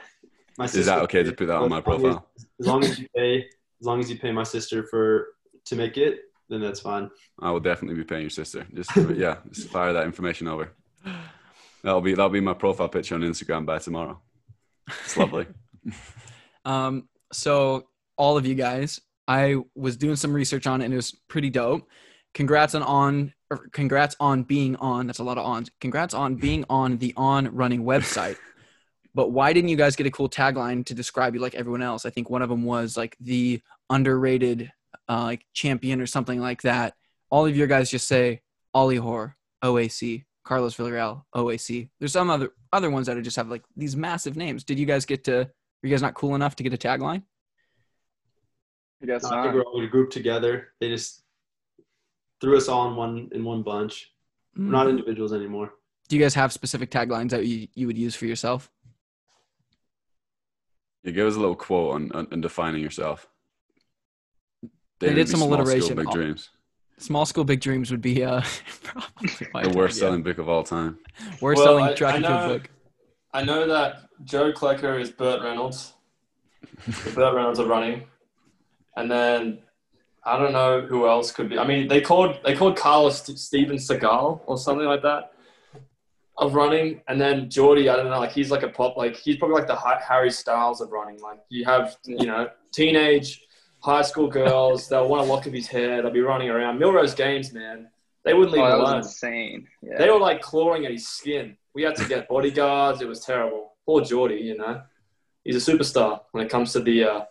My 0.58 0.66
sister, 0.66 0.80
Is 0.82 0.86
that 0.86 1.00
okay 1.04 1.24
to 1.24 1.34
put 1.34 1.48
that 1.48 1.58
on 1.58 1.70
my 1.70 1.78
as 1.78 1.82
as- 1.82 1.84
profile? 1.84 2.28
As 2.60 2.68
long 2.68 2.84
as 2.84 3.00
you 3.00 3.08
pay, 3.16 3.40
as 3.40 3.86
long 3.86 4.00
as 4.00 4.10
you 4.10 4.20
pay 4.20 4.32
my 4.32 4.44
sister 4.44 4.84
for 4.84 5.36
to 5.66 5.76
make 5.76 5.98
it, 5.98 6.22
then 6.50 6.62
that's 6.62 6.80
fine. 6.80 7.10
I 7.40 7.50
will 7.52 7.60
definitely 7.60 7.96
be 7.96 8.04
paying 8.04 8.22
your 8.22 8.30
sister. 8.30 8.66
Just 8.74 8.96
yeah, 8.96 9.38
just 9.52 9.70
fire 9.70 9.94
that 9.94 10.06
information 10.06 10.48
over. 10.48 10.72
That'll 11.84 12.02
be 12.02 12.12
that'll 12.12 12.30
be 12.30 12.40
my 12.40 12.54
profile 12.54 12.88
picture 12.90 13.16
on 13.16 13.22
Instagram 13.22 13.66
by 13.66 13.80
tomorrow. 13.80 14.22
It's 14.88 15.18
lovely. 15.18 15.48
Um, 16.66 17.10
so 17.34 17.88
all 18.16 18.38
of 18.38 18.46
you 18.46 18.56
guys, 18.56 19.02
I 19.28 19.58
was 19.76 19.98
doing 19.98 20.16
some 20.16 20.34
research 20.34 20.68
on 20.68 20.82
it 20.82 20.86
and 20.86 20.94
it 20.94 20.98
was 20.98 21.12
pretty 21.28 21.50
dope. 21.50 21.88
Congrats 22.34 22.76
on 22.76 22.84
on 22.84 23.34
or 23.50 23.68
congrats 23.72 24.16
on 24.20 24.44
being 24.44 24.76
on. 24.78 25.08
That's 25.08 25.20
a 25.20 25.24
lot 25.24 25.38
of 25.38 25.46
ons. 25.46 25.70
Congrats 25.80 26.14
on 26.14 26.36
being 26.36 26.66
on 26.70 26.98
the 26.98 27.14
on 27.16 27.54
running 27.56 27.84
website. 27.84 28.38
But 29.16 29.30
why 29.30 29.54
didn't 29.54 29.70
you 29.70 29.76
guys 29.76 29.96
get 29.96 30.08
a 30.08 30.12
cool 30.12 30.28
tagline 30.28 30.84
to 30.88 30.96
describe 30.96 31.36
you 31.36 31.40
like 31.40 31.54
everyone 31.54 31.84
else? 31.84 32.04
I 32.04 32.10
think 32.10 32.32
one 32.32 32.42
of 32.42 32.50
them 32.50 32.64
was 32.64 32.98
like 32.98 33.16
the 33.20 33.62
underrated 33.90 34.72
uh, 35.08 35.24
like 35.24 35.46
champion 35.54 36.02
or 36.02 36.08
something 36.08 36.40
like 36.40 36.64
that. 36.64 36.96
All 37.30 37.46
of 37.46 37.56
your 37.56 37.68
guys 37.68 37.92
just 37.92 38.08
say 38.08 38.42
Ollie 38.74 38.98
Hoare, 38.98 39.38
OAC, 39.64 40.26
Carlos 40.44 40.76
Villarreal, 40.76 41.24
OAC. 41.36 41.90
There's 42.00 42.14
some 42.14 42.30
other 42.30 42.54
other 42.72 42.90
ones 42.90 43.08
that 43.08 43.18
are 43.18 43.22
just 43.22 43.38
have 43.38 43.50
like 43.50 43.64
these 43.76 43.96
massive 43.96 44.36
names. 44.36 44.64
Did 44.64 44.80
you 44.80 44.86
guys 44.86 45.06
get 45.06 45.24
to? 45.26 45.32
Were 45.34 45.88
you 45.88 45.92
guys 45.92 46.02
not 46.02 46.16
cool 46.16 46.36
enough 46.36 46.56
to 46.56 46.64
get 46.64 46.74
a 46.74 46.78
tagline? 46.78 47.24
I 49.04 49.06
guess 49.06 49.26
I 49.26 49.30
think 49.44 49.46
not. 49.48 49.56
we're 49.56 49.64
all 49.64 49.86
grouped 49.88 50.14
together. 50.14 50.70
They 50.80 50.90
just 50.90 51.24
threw 52.40 52.56
us 52.58 52.68
all 52.70 52.90
in 52.90 52.96
one 52.96 53.30
in 53.34 53.44
one 53.44 53.62
bunch. 53.62 54.12
We're 54.56 54.64
not 54.64 54.88
individuals 54.88 55.34
anymore. 55.34 55.74
Do 56.08 56.16
you 56.16 56.22
guys 56.22 56.34
have 56.36 56.54
specific 56.54 56.90
taglines 56.92 57.32
that 57.32 57.46
you, 57.46 57.68
you 57.74 57.88
would 57.88 57.98
use 57.98 58.16
for 58.16 58.26
yourself? 58.26 58.70
Yeah, 61.04 61.12
give 61.12 61.28
us 61.28 61.36
a 61.36 61.40
little 61.40 61.56
quote 61.56 61.96
on, 61.96 62.12
on, 62.14 62.28
on 62.32 62.42
defining 62.42 62.82
yourself. 62.82 63.28
They 65.00 65.08
David 65.08 65.16
did 65.16 65.26
B. 65.26 65.32
some 65.32 65.40
Small 65.40 65.50
School, 65.50 65.62
alliteration. 65.64 65.96
Big 65.98 66.08
All- 66.08 66.14
dreams. 66.14 66.50
Small 67.00 67.26
School 67.26 67.44
Big 67.44 67.60
Dreams 67.60 67.90
would 67.92 68.02
be 68.02 68.24
uh, 68.24 68.42
probably 68.84 69.30
The 69.70 69.78
worst 69.78 69.98
idea. 69.98 70.08
selling 70.08 70.24
book 70.24 70.38
of 70.38 70.48
all 70.48 70.64
time. 70.64 71.00
worst 71.42 71.58
Well, 71.58 71.66
selling 71.66 71.86
I- 71.86 71.94
track 71.94 72.16
and 72.16 72.26
field 72.26 72.48
book. 72.62 72.70
I 73.34 73.44
know 73.44 73.68
that 73.68 74.04
Joe 74.24 74.54
Klecker 74.54 75.02
is 75.02 75.10
Burt 75.10 75.42
Reynolds. 75.42 75.94
Burt 77.16 77.34
Reynolds 77.36 77.60
are 77.60 77.66
running, 77.66 78.04
and 78.96 79.10
then 79.10 79.60
I 80.26 80.38
don't 80.38 80.54
know 80.54 80.82
who 80.82 81.08
else 81.08 81.32
could 81.32 81.50
be. 81.50 81.58
I 81.60 81.66
mean, 81.68 81.88
they 81.88 82.02
called 82.02 82.38
they 82.46 82.56
called 82.56 82.78
Carlos 82.78 83.22
St- 83.24 83.38
Steven 83.40 83.78
Seagal 83.78 84.42
or 84.46 84.58
something 84.58 84.86
like 84.86 85.02
that 85.04 85.32
of 86.38 86.56
running, 86.56 87.02
and 87.08 87.22
then 87.22 87.50
Geordie. 87.50 87.90
I 87.90 87.96
don't 87.96 88.10
know, 88.10 88.20
like 88.20 88.32
he's 88.32 88.50
like 88.52 88.64
a 88.64 88.70
pop, 88.70 88.98
like 88.98 89.16
he's 89.16 89.38
probably 89.38 89.56
like 89.56 89.68
the 89.68 89.76
Harry 89.76 90.32
Styles 90.32 90.82
of 90.82 90.92
running. 90.92 91.20
Like 91.22 91.40
you 91.50 91.66
have, 91.66 91.96
you 92.06 92.26
know, 92.26 92.50
teenage 92.72 93.42
high 93.80 94.02
school 94.02 94.28
girls. 94.28 94.88
They'll 94.90 95.08
want 95.08 95.22
a 95.28 95.32
lock 95.32 95.46
of 95.46 95.54
his 95.54 95.68
hair. 95.68 96.02
They'll 96.02 96.12
be 96.12 96.22
running 96.22 96.50
around 96.50 96.80
Millrose 96.80 97.16
Games, 97.16 97.54
man. 97.54 97.90
They 98.26 98.34
wouldn't 98.34 98.54
leave 98.54 98.64
Oh, 98.64 98.68
him 98.74 98.80
was 98.80 98.90
alone. 98.90 98.98
insane. 99.00 99.68
Yeah. 99.82 99.98
They 99.98 100.10
were 100.10 100.20
like 100.20 100.42
clawing 100.42 100.86
at 100.86 100.92
his 100.94 101.08
skin. 101.08 101.58
We 101.76 101.84
had 101.84 101.96
to 101.98 102.06
get 102.08 102.30
bodyguards. 102.30 103.02
It 103.02 103.08
was 103.08 103.20
terrible. 103.20 103.74
Poor 103.86 104.02
Geordie, 104.02 104.36
you 104.36 104.58
know. 104.58 104.82
He's 105.44 105.68
a 105.68 105.72
superstar 105.72 106.22
when 106.32 106.46
it 106.46 106.50
comes 106.50 106.72
to 106.72 106.80
the 106.80 107.04
uh, 107.04 107.22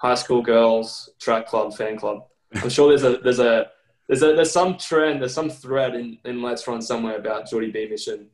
high 0.00 0.14
school 0.14 0.42
girls 0.42 1.10
track 1.20 1.46
club 1.46 1.74
fan 1.74 1.98
club. 1.98 2.24
I'm 2.62 2.70
sure 2.70 2.88
there's 2.88 3.04
a 3.04 3.18
there's 3.18 3.38
a 3.38 3.70
there's 4.08 4.22
a 4.22 4.34
there's 4.34 4.50
some 4.50 4.76
trend, 4.76 5.20
there's 5.20 5.34
some 5.34 5.50
thread 5.50 5.94
in, 5.94 6.18
in 6.24 6.38
LetsRun 6.38 6.82
somewhere 6.82 7.16
about 7.16 7.48
Geordie 7.48 7.70
Beamish 7.70 8.08
and 8.08 8.26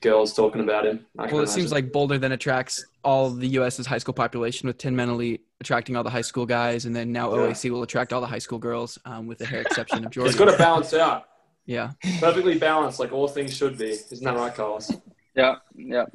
girls 0.00 0.32
talking 0.32 0.60
about 0.62 0.86
him. 0.86 1.04
I 1.18 1.26
Well, 1.26 1.42
it 1.42 1.48
seems 1.48 1.72
like 1.72 1.92
Boulder 1.92 2.18
then 2.18 2.32
attracts 2.32 2.84
all 3.04 3.30
the 3.30 3.48
U.S.'s 3.48 3.84
high 3.84 3.98
school 3.98 4.14
population 4.14 4.68
with 4.68 4.78
Tinman 4.78 5.08
Elite 5.10 5.44
attracting 5.60 5.96
all 5.96 6.04
the 6.04 6.10
high 6.10 6.22
school 6.22 6.46
guys, 6.46 6.84
and 6.84 6.94
then 6.94 7.12
now 7.12 7.34
Yeah. 7.34 7.50
OAC 7.50 7.70
will 7.70 7.82
attract 7.82 8.12
all 8.12 8.20
the 8.20 8.26
high 8.26 8.38
school 8.38 8.58
girls 8.60 8.96
um, 9.04 9.26
with 9.26 9.38
the 9.38 9.46
hair 9.46 9.62
exception 9.62 10.04
of 10.04 10.12
Jordan. 10.12 10.30
it's 10.30 10.38
got 10.38 10.50
to 10.50 10.56
balance 10.56 10.94
out. 10.94 11.24
yeah. 11.66 11.90
Perfectly 12.20 12.58
balanced, 12.58 13.00
like 13.00 13.12
all 13.12 13.26
things 13.26 13.56
should 13.56 13.76
be. 13.76 13.90
Isn't 13.90 14.22
that 14.22 14.36
right, 14.36 14.54
Carlos? 14.54 14.92
yeah, 15.34 15.56
yeah. 15.74 16.06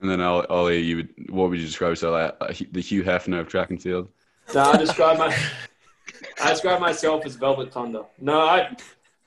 And 0.00 0.10
then 0.10 0.20
Ollie, 0.20 0.46
Ollie, 0.48 0.80
you 0.80 0.96
would 0.96 1.08
what 1.30 1.48
would 1.48 1.58
you 1.60 1.64
describe 1.66 1.92
yourself 1.92 2.12
like? 2.12 2.36
Uh, 2.40 2.64
the 2.72 2.80
Hugh 2.82 3.04
Hefner 3.04 3.40
of 3.40 3.48
track 3.48 3.70
and 3.70 3.80
field? 3.80 4.08
No, 4.52 4.60
I 4.62 4.76
describe 4.76 5.18
my 5.18 5.34
I 6.42 6.50
describe 6.50 6.80
myself 6.80 7.24
as 7.24 7.36
Velvet 7.36 7.72
Thunder. 7.72 8.02
No, 8.20 8.40
I 8.40 8.76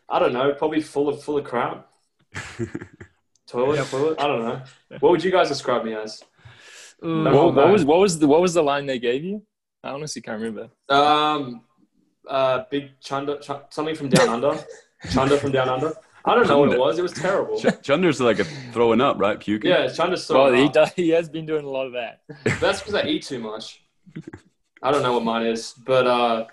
I 0.09 0.19
don't 0.19 0.33
know, 0.33 0.53
probably 0.53 0.81
full 0.81 1.09
of 1.09 1.23
full 1.23 1.37
of 1.37 1.45
crap. 1.45 1.87
Toilet, 3.47 3.85
toilet. 3.87 4.19
I 4.19 4.27
don't 4.27 4.43
know. 4.43 4.61
What 4.99 5.11
would 5.11 5.23
you 5.23 5.31
guys 5.31 5.47
describe 5.47 5.85
me 5.85 5.93
as? 5.95 6.21
Ooh, 7.03 7.23
No, 7.23 7.45
What, 7.45 7.55
what 7.55 7.69
was 7.71 7.85
what 7.85 7.99
was 7.99 8.19
the 8.19 8.27
what 8.27 8.41
was 8.41 8.53
the 8.53 8.61
line 8.63 8.85
they 8.85 8.99
gave 8.99 9.23
you? 9.23 9.41
I 9.83 9.91
honestly 9.91 10.21
can't 10.21 10.41
remember. 10.41 10.69
Um, 10.89 11.61
uh, 12.27 12.63
big 12.69 12.99
Chunda, 12.99 13.39
Ch- 13.41 13.73
something 13.73 13.95
from 13.95 14.09
down 14.09 14.27
under. 14.29 14.59
Chunda 15.05 15.39
from 15.39 15.51
down 15.53 15.69
under. 15.69 15.93
I 16.25 16.35
don't 16.35 16.47
know 16.47 16.59
what 16.59 16.73
it 16.73 16.79
was. 16.79 16.99
It 16.99 17.03
was 17.03 17.13
terrible. 17.13 17.57
Ch- 17.57 17.81
Chunder's 17.81 18.19
like 18.19 18.39
a 18.39 18.43
throwing 18.73 18.99
up, 18.99 19.17
right? 19.17 19.39
Puking. 19.39 19.69
Yeah, 19.71 19.85
Chunda's 19.85 20.25
so. 20.25 20.43
Well, 20.43 20.53
he 20.53 20.67
does, 20.67 20.91
he 20.93 21.09
has 21.11 21.29
been 21.29 21.45
doing 21.45 21.63
a 21.63 21.69
lot 21.69 21.85
of 21.85 21.93
that. 21.93 22.19
That's 22.59 22.79
because 22.81 22.95
I 22.95 23.03
eat 23.03 23.23
too 23.23 23.39
much. 23.39 23.81
I 24.83 24.91
don't 24.91 25.01
know 25.03 25.13
what 25.13 25.23
mine 25.23 25.45
is, 25.45 25.73
but 25.73 26.05
uh, 26.07 26.45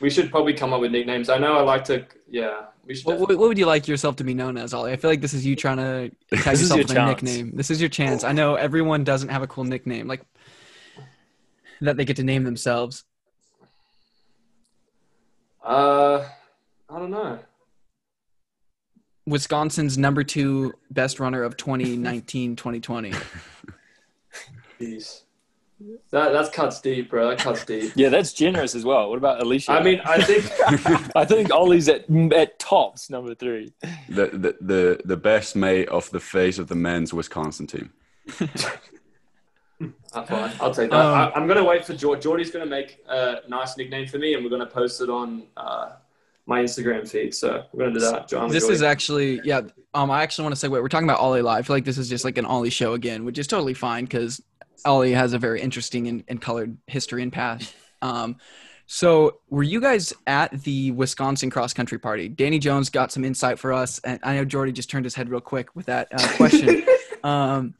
we 0.00 0.10
should 0.10 0.30
probably 0.30 0.54
come 0.54 0.72
up 0.72 0.80
with 0.80 0.92
nicknames. 0.92 1.28
I 1.28 1.38
know 1.38 1.56
I 1.58 1.62
like 1.62 1.84
to. 1.84 2.06
Yeah, 2.30 2.66
we 2.86 2.94
should. 2.94 3.06
What, 3.06 3.18
what, 3.20 3.28
what 3.30 3.48
would 3.48 3.58
you 3.58 3.66
like 3.66 3.88
yourself 3.88 4.16
to 4.16 4.24
be 4.24 4.34
known 4.34 4.56
as, 4.56 4.72
Ollie? 4.74 4.92
I 4.92 4.96
feel 4.96 5.10
like 5.10 5.20
this 5.20 5.34
is 5.34 5.44
you 5.44 5.56
trying 5.56 5.78
to 5.78 6.10
tag 6.36 6.44
This 6.56 6.62
is 6.62 6.70
yourself 6.70 6.78
your 6.78 6.84
with 6.84 6.90
a 6.90 6.94
chance. 6.94 7.22
nickname. 7.22 7.56
This 7.56 7.70
is 7.70 7.80
your 7.80 7.90
chance. 7.90 8.22
I 8.24 8.32
know 8.32 8.54
everyone 8.54 9.04
doesn't 9.04 9.28
have 9.30 9.42
a 9.42 9.46
cool 9.46 9.64
nickname 9.64 10.06
like 10.06 10.22
that 11.80 11.96
they 11.96 12.04
get 12.04 12.16
to 12.16 12.24
name 12.24 12.44
themselves. 12.44 13.04
Uh, 15.64 16.24
I 16.88 16.98
don't 16.98 17.10
know. 17.10 17.38
Wisconsin's 19.26 19.98
number 19.98 20.24
two 20.24 20.72
best 20.90 21.20
runner 21.20 21.42
of 21.42 21.56
2019 21.58 22.56
2020. 22.56 23.12
Jeez. 24.80 25.22
That 26.10 26.32
that 26.32 26.52
cuts 26.52 26.80
deep, 26.80 27.08
bro. 27.10 27.28
That 27.28 27.38
cuts 27.38 27.64
deep. 27.64 27.92
Yeah, 27.96 28.08
that's 28.08 28.32
generous 28.32 28.74
as 28.74 28.84
well. 28.84 29.08
What 29.10 29.18
about 29.18 29.40
Alicia? 29.40 29.70
I 29.72 29.82
mean, 29.82 30.00
I 30.04 30.20
think 30.22 30.44
I 31.16 31.24
think 31.24 31.52
Ollie's 31.52 31.88
at 31.88 32.04
at 32.32 32.58
tops 32.58 33.10
number 33.10 33.34
three. 33.34 33.72
The, 34.08 34.26
the 34.26 34.56
the 34.60 35.00
the 35.04 35.16
best 35.16 35.54
mate 35.54 35.88
of 35.88 36.10
the 36.10 36.18
face 36.20 36.58
of 36.58 36.66
the 36.68 36.74
men's 36.74 37.14
Wisconsin 37.14 37.66
team. 37.74 37.90
I'm 40.12 40.26
fine. 40.26 40.52
I'll 40.60 40.74
take 40.74 40.90
that. 40.90 40.98
Um, 41.00 41.14
I, 41.14 41.32
I'm 41.34 41.46
gonna 41.46 41.64
wait 41.64 41.84
for 41.84 41.94
Geordie. 41.94 42.22
Geordie's 42.22 42.50
gonna 42.50 42.66
make 42.66 42.98
a 43.08 43.36
nice 43.48 43.76
nickname 43.76 44.08
for 44.08 44.18
me, 44.18 44.34
and 44.34 44.42
we're 44.42 44.50
gonna 44.50 44.66
post 44.66 45.00
it 45.00 45.08
on 45.08 45.44
uh, 45.56 45.90
my 46.46 46.60
Instagram 46.62 47.08
feed. 47.08 47.34
So 47.34 47.64
we're 47.72 47.84
gonna 47.86 48.00
do 48.00 48.04
that. 48.06 48.26
John, 48.26 48.50
This 48.50 48.64
Geordie. 48.64 48.74
is 48.74 48.82
actually 48.82 49.40
yeah. 49.44 49.60
Um, 49.94 50.10
I 50.10 50.22
actually 50.22 50.42
want 50.44 50.54
to 50.56 50.58
say 50.60 50.66
wait. 50.66 50.82
We're 50.82 50.88
talking 50.88 51.08
about 51.08 51.20
Ollie 51.20 51.42
live. 51.42 51.60
I 51.60 51.62
feel 51.62 51.76
like 51.76 51.84
this 51.84 51.98
is 51.98 52.08
just 52.08 52.24
like 52.24 52.38
an 52.38 52.46
Ollie 52.46 52.70
show 52.70 52.94
again, 52.94 53.24
which 53.24 53.38
is 53.38 53.46
totally 53.46 53.74
fine 53.74 54.04
because 54.04 54.42
Ollie 54.84 55.12
has 55.12 55.32
a 55.32 55.38
very 55.38 55.60
interesting 55.60 56.08
and, 56.08 56.24
and 56.28 56.40
colored 56.40 56.76
history 56.86 57.22
and 57.22 57.32
past. 57.32 57.74
Um, 58.00 58.36
so 58.86 59.40
were 59.50 59.64
you 59.64 59.80
guys 59.80 60.14
at 60.26 60.52
the 60.62 60.92
Wisconsin 60.92 61.50
cross 61.50 61.74
country 61.74 61.98
party? 61.98 62.30
Dani 62.30 62.60
Jones 62.60 62.88
got 62.88 63.10
some 63.10 63.24
insight 63.24 63.58
for 63.58 63.72
us, 63.72 63.98
and 63.98 64.18
I 64.22 64.36
know 64.36 64.44
Geordie 64.44 64.70
just 64.70 64.88
turned 64.88 65.04
his 65.04 65.16
head 65.16 65.28
real 65.28 65.40
quick 65.40 65.74
with 65.74 65.86
that 65.86 66.06
uh, 66.12 66.36
question. 66.36 66.86
um, 67.24 67.74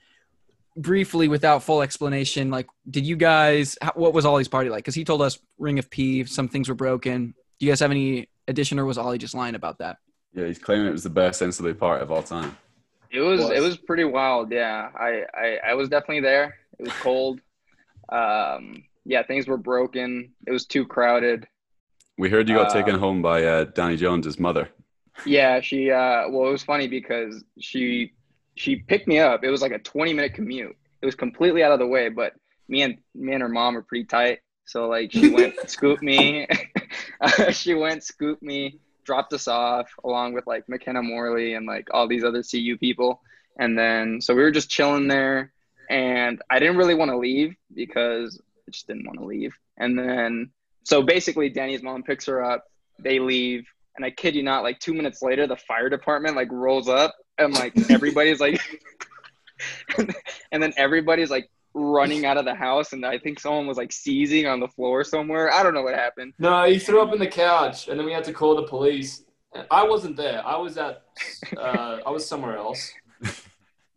briefly, 0.77 1.29
without 1.29 1.63
full 1.63 1.83
explanation, 1.83 2.51
like, 2.51 2.67
did 2.91 3.07
you 3.07 3.17
guys? 3.17 3.79
How, 3.81 3.93
what 3.95 4.13
was 4.13 4.27
Ollie's 4.27 4.49
party 4.49 4.69
like? 4.69 4.85
Because 4.85 4.95
he 4.95 5.05
told 5.05 5.23
us 5.23 5.39
Ring 5.57 5.79
of 5.79 5.89
P, 5.89 6.25
some 6.25 6.49
things 6.49 6.69
were 6.69 6.75
broken. 6.75 7.35
Do 7.59 7.67
you 7.67 7.73
guys 7.73 7.81
have 7.81 7.91
any 7.91 8.29
addition, 8.47 8.79
or 8.79 8.85
was 8.85 8.99
Ollie 8.99 9.19
just 9.19 9.35
lying 9.35 9.55
about 9.55 9.79
that? 9.79 9.99
Yeah, 10.35 10.47
he's 10.47 10.59
claiming 10.59 10.89
it 10.89 10.93
was 10.93 11.05
the 11.05 11.11
best 11.11 11.41
NCAA 11.41 11.79
part 11.79 12.03
of 12.03 12.13
all 12.13 12.23
time. 12.23 12.57
It 13.11 13.21
was 13.21 13.41
Was. 13.41 13.51
it 13.51 13.61
was 13.61 13.79
pretty 13.79 14.05
wild. 14.05 14.53
Yeah, 14.53 14.91
I, 14.95 15.23
I 15.35 15.59
I 15.69 15.75
was 15.75 15.89
definitely 15.89 16.21
there. 16.21 16.57
It 16.79 16.85
was 16.85 16.93
cold. 16.95 17.41
Um, 18.11 18.85
yeah, 19.05 19.23
things 19.23 19.47
were 19.47 19.57
broken. 19.57 20.33
It 20.47 20.53
was 20.53 20.67
too 20.67 20.87
crowded. 20.87 21.47
We 22.17 22.29
heard 22.31 22.49
you 22.49 22.55
got 22.57 22.71
Uh, 22.71 22.75
taken 22.75 22.99
home 22.99 23.23
by 23.23 23.45
uh, 23.45 23.65
Dani 23.67 23.97
Jones's 23.97 24.39
mother. 24.39 24.69
Yeah, 25.27 25.61
she. 25.61 25.91
Uh, 25.91 26.29
well, 26.29 26.49
it 26.49 26.53
was 26.53 26.63
funny 26.63 26.89
because 26.89 27.45
she 27.59 28.13
she 28.57 28.77
picked 28.77 29.09
me 29.09 29.19
up. 29.19 29.45
It 29.45 29.51
was 29.51 29.63
like 29.63 29.73
a 29.73 29.79
twenty 29.79 30.13
minute 30.13 30.35
commute. 30.35 30.77
It 31.01 31.07
was 31.07 31.15
completely 31.15 31.63
out 31.63 31.73
of 31.73 31.79
the 31.79 31.87
way, 31.87 32.09
but 32.09 32.35
me 32.69 32.83
and 32.83 32.99
me 33.15 33.33
and 33.33 33.43
her 33.43 33.49
mom 33.49 33.77
are 33.77 33.83
pretty 33.83 34.05
tight. 34.05 34.41
So 34.67 34.89
like 34.89 35.13
she 35.13 35.31
went 35.31 35.55
scooped 35.71 36.03
me. 36.03 36.47
she 37.51 37.75
went 37.75 38.03
scooped 38.05 38.43
me, 38.43 38.81
dropped 39.05 39.33
us 39.33 39.49
off 39.49 39.89
along 40.05 40.35
with 40.35 40.47
like 40.47 40.67
Makena 40.67 41.03
Morley 41.05 41.55
and 41.55 41.67
like 41.67 41.89
all 41.93 42.07
these 42.09 42.25
other 42.25 42.43
CU 42.43 42.77
people. 42.79 43.23
And 43.59 43.77
then 43.79 44.21
so 44.21 44.35
we 44.35 44.43
were 44.43 44.51
just 44.53 44.71
chilling 44.71 45.09
there, 45.09 45.53
and 45.89 46.41
I 46.51 46.59
didn't 46.59 46.77
really 46.77 46.95
want 46.95 47.11
to 47.11 47.17
leave 47.17 47.55
because 47.75 48.41
I 48.67 48.71
just 48.71 48.87
didn't 48.87 49.07
want 49.07 49.19
to 49.19 49.25
leave. 49.25 49.55
And 49.77 49.99
then 49.99 50.51
so 50.89 51.03
basically, 51.03 51.51
Dani's 51.51 51.83
mom 51.83 52.03
picks 52.03 52.25
her 52.25 52.43
up. 52.43 52.65
They 52.99 53.19
leave, 53.19 53.67
and 53.97 54.07
I 54.07 54.11
kid 54.11 54.35
you 54.35 54.43
not, 54.43 54.63
like 54.63 54.81
two 54.81 54.95
minutes 54.95 55.21
later, 55.21 55.47
the 55.47 55.57
fire 55.57 55.91
department 55.91 56.35
like 56.35 56.51
rolls 56.51 56.89
up, 56.89 57.15
and 57.37 57.53
like 57.53 57.75
everybody's 57.91 58.41
like, 58.41 58.59
and 60.51 60.63
then 60.63 60.73
everybody's 60.79 61.31
like 61.31 61.51
running 61.75 62.25
out 62.25 62.39
of 62.39 62.47
the 62.47 62.55
house, 62.55 62.95
and 62.95 63.05
I 63.05 63.19
think 63.19 63.39
someone 63.39 63.67
was 63.67 63.77
like 63.77 63.93
seizing 63.93 64.47
on 64.47 64.61
the 64.61 64.69
floor 64.69 65.05
somewhere. 65.05 65.53
I 65.53 65.63
don't 65.63 65.75
know 65.75 65.83
what 65.83 65.95
happened. 65.95 66.33
No, 66.39 66.65
he 66.65 66.79
threw 66.79 67.03
up 67.03 67.13
in 67.13 67.19
the 67.19 67.27
couch, 67.27 67.89
and 67.89 67.99
then 67.99 68.07
we 68.07 68.13
had 68.13 68.25
to 68.25 68.33
call 68.33 68.57
the 68.57 68.63
police. 68.63 69.25
I 69.71 69.85
wasn't 69.85 70.17
there. 70.17 70.43
I 70.47 70.57
was 70.57 70.79
at. 70.79 71.03
Uh, 71.55 71.99
I 72.07 72.11
was 72.11 72.27
somewhere 72.27 72.57
else. 72.57 72.93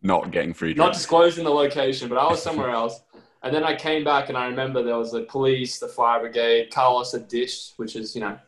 Not 0.02 0.30
getting 0.32 0.52
free 0.52 0.74
Not 0.74 0.92
disclosing 0.92 1.44
the 1.44 1.50
location, 1.50 2.08
but 2.08 2.18
I 2.18 2.28
was 2.28 2.42
somewhere 2.42 2.70
else. 2.80 3.00
And 3.44 3.54
then 3.54 3.64
I 3.64 3.74
came 3.74 4.04
back, 4.04 4.28
and 4.28 4.38
I 4.38 4.46
remember 4.46 4.82
there 4.82 4.98
was 4.98 5.12
the 5.12 5.22
police, 5.22 5.78
the 5.78 5.88
fire 5.88 6.20
brigade. 6.20 6.70
Carlos 6.70 7.12
had 7.12 7.26
ditched, 7.28 7.74
which 7.76 7.96
is 7.96 8.14
you 8.14 8.20
know 8.20 8.38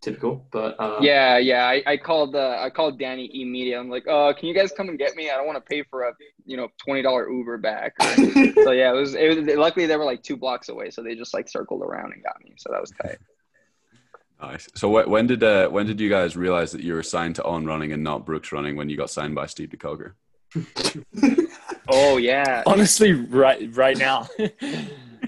typical. 0.00 0.44
But 0.50 0.76
uh, 0.80 0.98
Yeah, 1.00 1.38
yeah. 1.38 1.66
I, 1.66 1.82
I 1.86 1.96
called 1.96 2.34
uh, 2.34 2.58
I 2.60 2.70
called 2.70 2.98
Dani 2.98 3.30
immediately. 3.32 3.76
I'm 3.76 3.88
like, 3.88 4.06
uh, 4.08 4.32
can 4.32 4.48
you 4.48 4.54
guys 4.54 4.72
come 4.72 4.88
and 4.88 4.98
get 4.98 5.14
me? 5.14 5.30
I 5.30 5.36
don't 5.36 5.46
want 5.46 5.56
to 5.56 5.68
pay 5.68 5.82
for 5.82 6.02
a 6.02 6.12
you 6.46 6.56
know 6.56 6.68
twenty 6.78 7.02
dollar 7.02 7.30
Uber 7.30 7.58
back. 7.58 7.94
so 8.02 8.72
yeah, 8.72 8.90
it 8.90 8.94
was 8.94 9.14
it 9.14 9.36
was. 9.36 9.56
Luckily, 9.56 9.86
they 9.86 9.96
were 9.96 10.04
like 10.04 10.22
two 10.22 10.36
blocks 10.36 10.68
away, 10.68 10.90
so 10.90 11.02
they 11.02 11.14
just 11.14 11.34
like 11.34 11.48
circled 11.48 11.82
around 11.82 12.12
and 12.12 12.22
got 12.22 12.42
me. 12.42 12.54
So 12.56 12.70
that 12.72 12.80
was 12.80 12.92
tight. 13.02 13.18
Nice. 14.40 14.68
So 14.74 14.88
wh- 14.88 15.08
when 15.08 15.26
did 15.26 15.42
uh, 15.42 15.68
when 15.68 15.86
did 15.86 16.00
you 16.00 16.08
guys 16.08 16.36
realize 16.36 16.72
that 16.72 16.82
you 16.82 16.94
were 16.94 17.02
signed 17.02 17.36
to 17.36 17.44
On 17.44 17.66
Running 17.66 17.92
and 17.92 18.02
not 18.02 18.24
Brooks 18.24 18.52
Running 18.52 18.74
when 18.76 18.88
you 18.88 18.96
got 18.96 19.10
signed 19.10 19.34
by 19.34 19.46
Steve 19.46 19.68
DeCoker? 19.68 20.12
Oh 21.88 22.18
yeah. 22.18 22.62
Honestly, 22.66 23.12
right 23.12 23.74
right 23.76 23.98
now. 23.98 24.28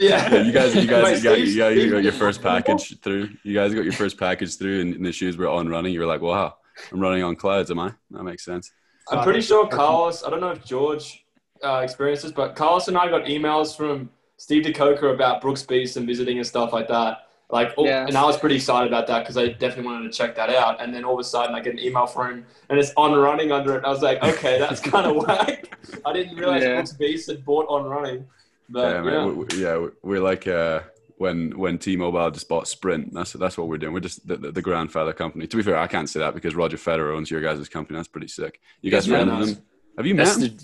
Yeah, 0.00 0.42
you 0.42 0.52
guys, 0.52 0.74
you 0.74 0.86
guys, 0.86 1.04
Wait, 1.04 1.16
you 1.18 1.22
got, 1.22 1.38
you 1.38 1.58
got, 1.58 1.68
you 1.76 1.90
got 1.90 2.02
your 2.02 2.12
first 2.12 2.40
package 2.40 2.98
through. 3.00 3.28
You 3.42 3.54
guys 3.54 3.74
got 3.74 3.84
your 3.84 3.92
first 3.92 4.18
package 4.18 4.56
through, 4.56 4.80
and, 4.80 4.94
and 4.94 5.04
the 5.04 5.12
shoes 5.12 5.36
were 5.36 5.48
on 5.48 5.68
running. 5.68 5.92
You 5.92 6.00
were 6.00 6.06
like, 6.06 6.22
"Wow, 6.22 6.56
I'm 6.90 7.00
running 7.00 7.22
on 7.22 7.36
clouds." 7.36 7.70
Am 7.70 7.78
I? 7.78 7.92
That 8.10 8.22
makes 8.22 8.44
sense. 8.44 8.72
I'm 9.10 9.22
pretty 9.22 9.42
sure 9.42 9.68
Carlos. 9.68 10.24
I 10.24 10.30
don't 10.30 10.40
know 10.40 10.50
if 10.50 10.64
Geordie 10.64 11.26
uh, 11.62 11.80
experienced 11.84 12.22
this, 12.22 12.32
but 12.32 12.56
Carlos 12.56 12.88
and 12.88 12.96
I 12.96 13.08
got 13.08 13.24
emails 13.24 13.76
from 13.76 14.08
Steve 14.36 14.64
DeCoker 14.64 15.14
about 15.14 15.40
Brooks 15.40 15.62
Beast 15.62 15.96
and 15.96 16.06
visiting 16.06 16.38
and 16.38 16.46
stuff 16.46 16.72
like 16.72 16.88
that. 16.88 17.28
Like, 17.52 17.74
oh, 17.76 17.84
Yeah. 17.84 18.06
and 18.06 18.16
I 18.16 18.24
was 18.24 18.38
pretty 18.38 18.56
excited 18.56 18.88
about 18.88 19.06
that 19.08 19.20
because 19.20 19.36
I 19.36 19.48
definitely 19.48 19.84
wanted 19.84 20.10
to 20.10 20.16
check 20.18 20.34
that 20.36 20.48
out. 20.50 20.80
And 20.80 20.92
then 20.92 21.04
all 21.04 21.12
of 21.14 21.20
a 21.20 21.24
sudden, 21.24 21.54
I 21.54 21.60
get 21.60 21.74
an 21.74 21.78
email 21.78 22.06
from 22.06 22.30
him, 22.38 22.46
and 22.70 22.78
it's 22.80 22.92
on 22.96 23.12
running 23.12 23.52
under 23.52 23.74
it. 23.74 23.78
And 23.78 23.86
I 23.86 23.90
was 23.90 24.00
like, 24.02 24.22
okay, 24.24 24.58
that's 24.58 24.80
kind 24.92 25.06
of 25.06 25.16
whack. 25.16 25.76
I 26.06 26.12
didn't 26.14 26.36
realize 26.36 26.62
Yeah. 26.62 26.74
Brooks 26.76 26.92
Beast 26.94 27.28
had 27.30 27.44
bought 27.44 27.66
on 27.68 27.84
running. 27.84 28.26
But 28.70 28.80
yeah, 28.88 28.92
yeah, 28.94 29.00
man, 29.02 29.26
we- 29.38 29.44
we- 29.44 29.62
yeah, 29.62 29.76
we- 29.78 29.90
we're 30.02 30.20
like 30.20 30.46
uh, 30.46 30.80
when 31.18 31.50
when 31.58 31.76
T-Mobile 31.78 32.30
just 32.30 32.48
bought 32.48 32.66
Sprint. 32.68 33.12
That's 33.12 33.34
that's 33.34 33.58
what 33.58 33.68
we're 33.68 33.76
doing. 33.76 33.92
We're 33.92 34.00
just 34.00 34.26
the, 34.26 34.36
the, 34.38 34.50
the 34.52 34.62
grandfather 34.62 35.12
company. 35.12 35.46
To 35.46 35.56
be 35.58 35.62
fair, 35.62 35.76
I 35.76 35.86
can't 35.88 36.08
say 36.08 36.20
that 36.20 36.32
because 36.34 36.54
Roger 36.54 36.78
Federer 36.78 37.14
owns 37.14 37.30
your 37.30 37.42
guys' 37.42 37.68
company. 37.68 37.98
That's 37.98 38.08
pretty 38.08 38.28
sick. 38.28 38.60
You 38.80 38.90
guys 38.90 39.06
Yeah, 39.06 39.16
friends 39.16 39.28
nice. 39.30 39.40
with 39.40 39.58
him? 39.58 39.64
Have 39.98 40.06
you 40.06 40.14
met 40.14 40.24
That's 40.24 40.38
him? 40.38 40.56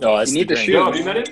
the, 0.00 0.08
oh, 0.08 0.18
that's 0.18 0.32
You 0.32 0.38
need 0.38 0.48
the 0.48 0.56
to 0.56 0.60
shoot. 0.62 0.72
Yo, 0.72 0.84
have 0.86 0.96
you 0.96 1.04
met 1.04 1.16
him? 1.16 1.24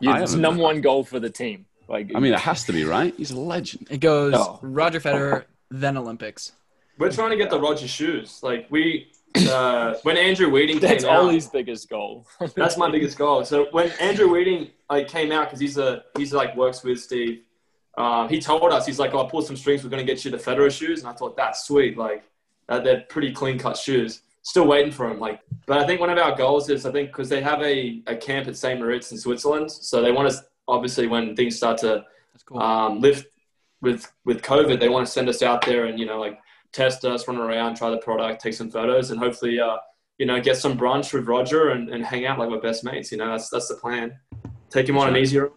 You- 0.00 0.10
it's 0.12 0.30
haven't. 0.32 0.40
number 0.40 0.62
one 0.62 0.80
goal 0.80 1.04
for 1.04 1.20
the 1.20 1.28
team. 1.30 1.66
Like, 1.88 2.10
I 2.14 2.20
mean, 2.20 2.32
it 2.32 2.40
has 2.40 2.64
to 2.64 2.72
be 2.72 2.84
right. 2.84 3.14
He's 3.16 3.30
a 3.30 3.38
legend. 3.38 3.88
It 3.90 3.98
goes 3.98 4.32
No. 4.32 4.58
Roger 4.62 5.00
Federer, 5.00 5.44
then 5.70 5.96
Olympics. 5.96 6.52
We're 6.98 7.10
trying 7.12 7.30
to 7.30 7.36
get 7.36 7.50
the 7.50 7.60
Roger 7.60 7.88
shoes. 7.88 8.40
Like 8.42 8.66
we, 8.70 9.10
uh, 9.50 9.94
when 10.04 10.16
Andrew 10.16 10.48
Wheating 10.48 10.78
came 10.78 10.90
that's 10.90 11.04
out, 11.04 11.24
Ollie's 11.24 11.48
biggest 11.48 11.88
goal. 11.90 12.26
That's 12.54 12.76
my 12.76 12.88
biggest 12.88 13.18
goal. 13.18 13.44
So 13.44 13.66
when 13.72 13.90
Andrew 14.00 14.28
Wheating 14.28 14.70
like 14.88 15.08
came 15.08 15.32
out 15.32 15.46
because 15.48 15.58
he's 15.58 15.76
a 15.76 16.04
he's 16.16 16.32
like 16.32 16.56
works 16.56 16.84
with 16.84 17.00
Steve. 17.00 17.40
Um, 17.96 18.28
he 18.28 18.40
told 18.40 18.72
us 18.72 18.86
he's 18.86 18.98
like, 18.98 19.12
"Oh, 19.12 19.24
pull 19.26 19.42
some 19.42 19.56
strings. 19.56 19.82
We're 19.82 19.90
gonna 19.90 20.04
get 20.04 20.24
you 20.24 20.30
the 20.30 20.36
Federer 20.36 20.70
shoes." 20.70 21.00
And 21.00 21.08
I 21.08 21.12
thought 21.14 21.36
that's 21.36 21.64
sweet. 21.64 21.96
Like 21.98 22.24
uh, 22.68 22.78
they're 22.80 23.00
pretty 23.08 23.32
clean 23.32 23.58
cut 23.58 23.76
shoes. 23.76 24.22
Still 24.42 24.66
waiting 24.66 24.92
for 24.92 25.10
him. 25.10 25.18
Like, 25.18 25.40
but 25.66 25.78
I 25.78 25.86
think 25.86 26.00
one 26.00 26.10
of 26.10 26.18
our 26.18 26.36
goals 26.36 26.68
is 26.68 26.86
I 26.86 26.92
think 26.92 27.08
because 27.10 27.28
they 27.28 27.40
have 27.40 27.60
a, 27.62 28.02
a 28.06 28.14
camp 28.16 28.46
at 28.46 28.56
St. 28.56 28.78
Moritz 28.78 29.10
in 29.10 29.18
Switzerland, 29.18 29.70
so 29.72 30.00
they 30.02 30.12
want 30.12 30.28
us 30.28 30.42
obviously 30.68 31.06
when 31.06 31.36
things 31.36 31.56
start 31.56 31.78
to 31.78 32.04
cool. 32.46 32.60
um, 32.60 33.00
lift 33.00 33.26
with 33.80 34.10
with 34.24 34.42
COVID, 34.42 34.80
they 34.80 34.88
want 34.88 35.06
to 35.06 35.12
send 35.12 35.28
us 35.28 35.42
out 35.42 35.64
there 35.66 35.86
and 35.86 35.98
you 35.98 36.06
know 36.06 36.18
like 36.20 36.38
test 36.72 37.04
us, 37.04 37.28
run 37.28 37.36
around, 37.36 37.76
try 37.76 37.90
the 37.90 37.98
product, 37.98 38.42
take 38.42 38.54
some 38.54 38.70
photos, 38.70 39.10
and 39.10 39.18
hopefully 39.18 39.60
uh, 39.60 39.76
you 40.18 40.26
know 40.26 40.40
get 40.40 40.56
some 40.56 40.76
brunch 40.78 41.12
with 41.12 41.26
Roger 41.26 41.70
and, 41.70 41.88
and 41.90 42.04
hang 42.04 42.26
out 42.26 42.38
like 42.38 42.48
we're 42.50 42.60
best 42.60 42.84
mates. 42.84 43.12
You 43.12 43.18
know 43.18 43.30
that's 43.30 43.50
that's 43.50 43.68
the 43.68 43.74
plan. 43.76 44.18
Take 44.70 44.88
him 44.88 44.98
on 44.98 45.08
an 45.08 45.16
easier, 45.16 45.50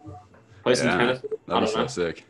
play 0.62 0.74
some 0.74 0.88
Yeah, 0.88 0.96
tennis. 0.98 1.18
I 1.18 1.28
That'd 1.28 1.38
be 1.46 1.52
don't 1.52 1.68
so 1.68 1.80
know. 1.80 1.86
sick. 1.86 2.24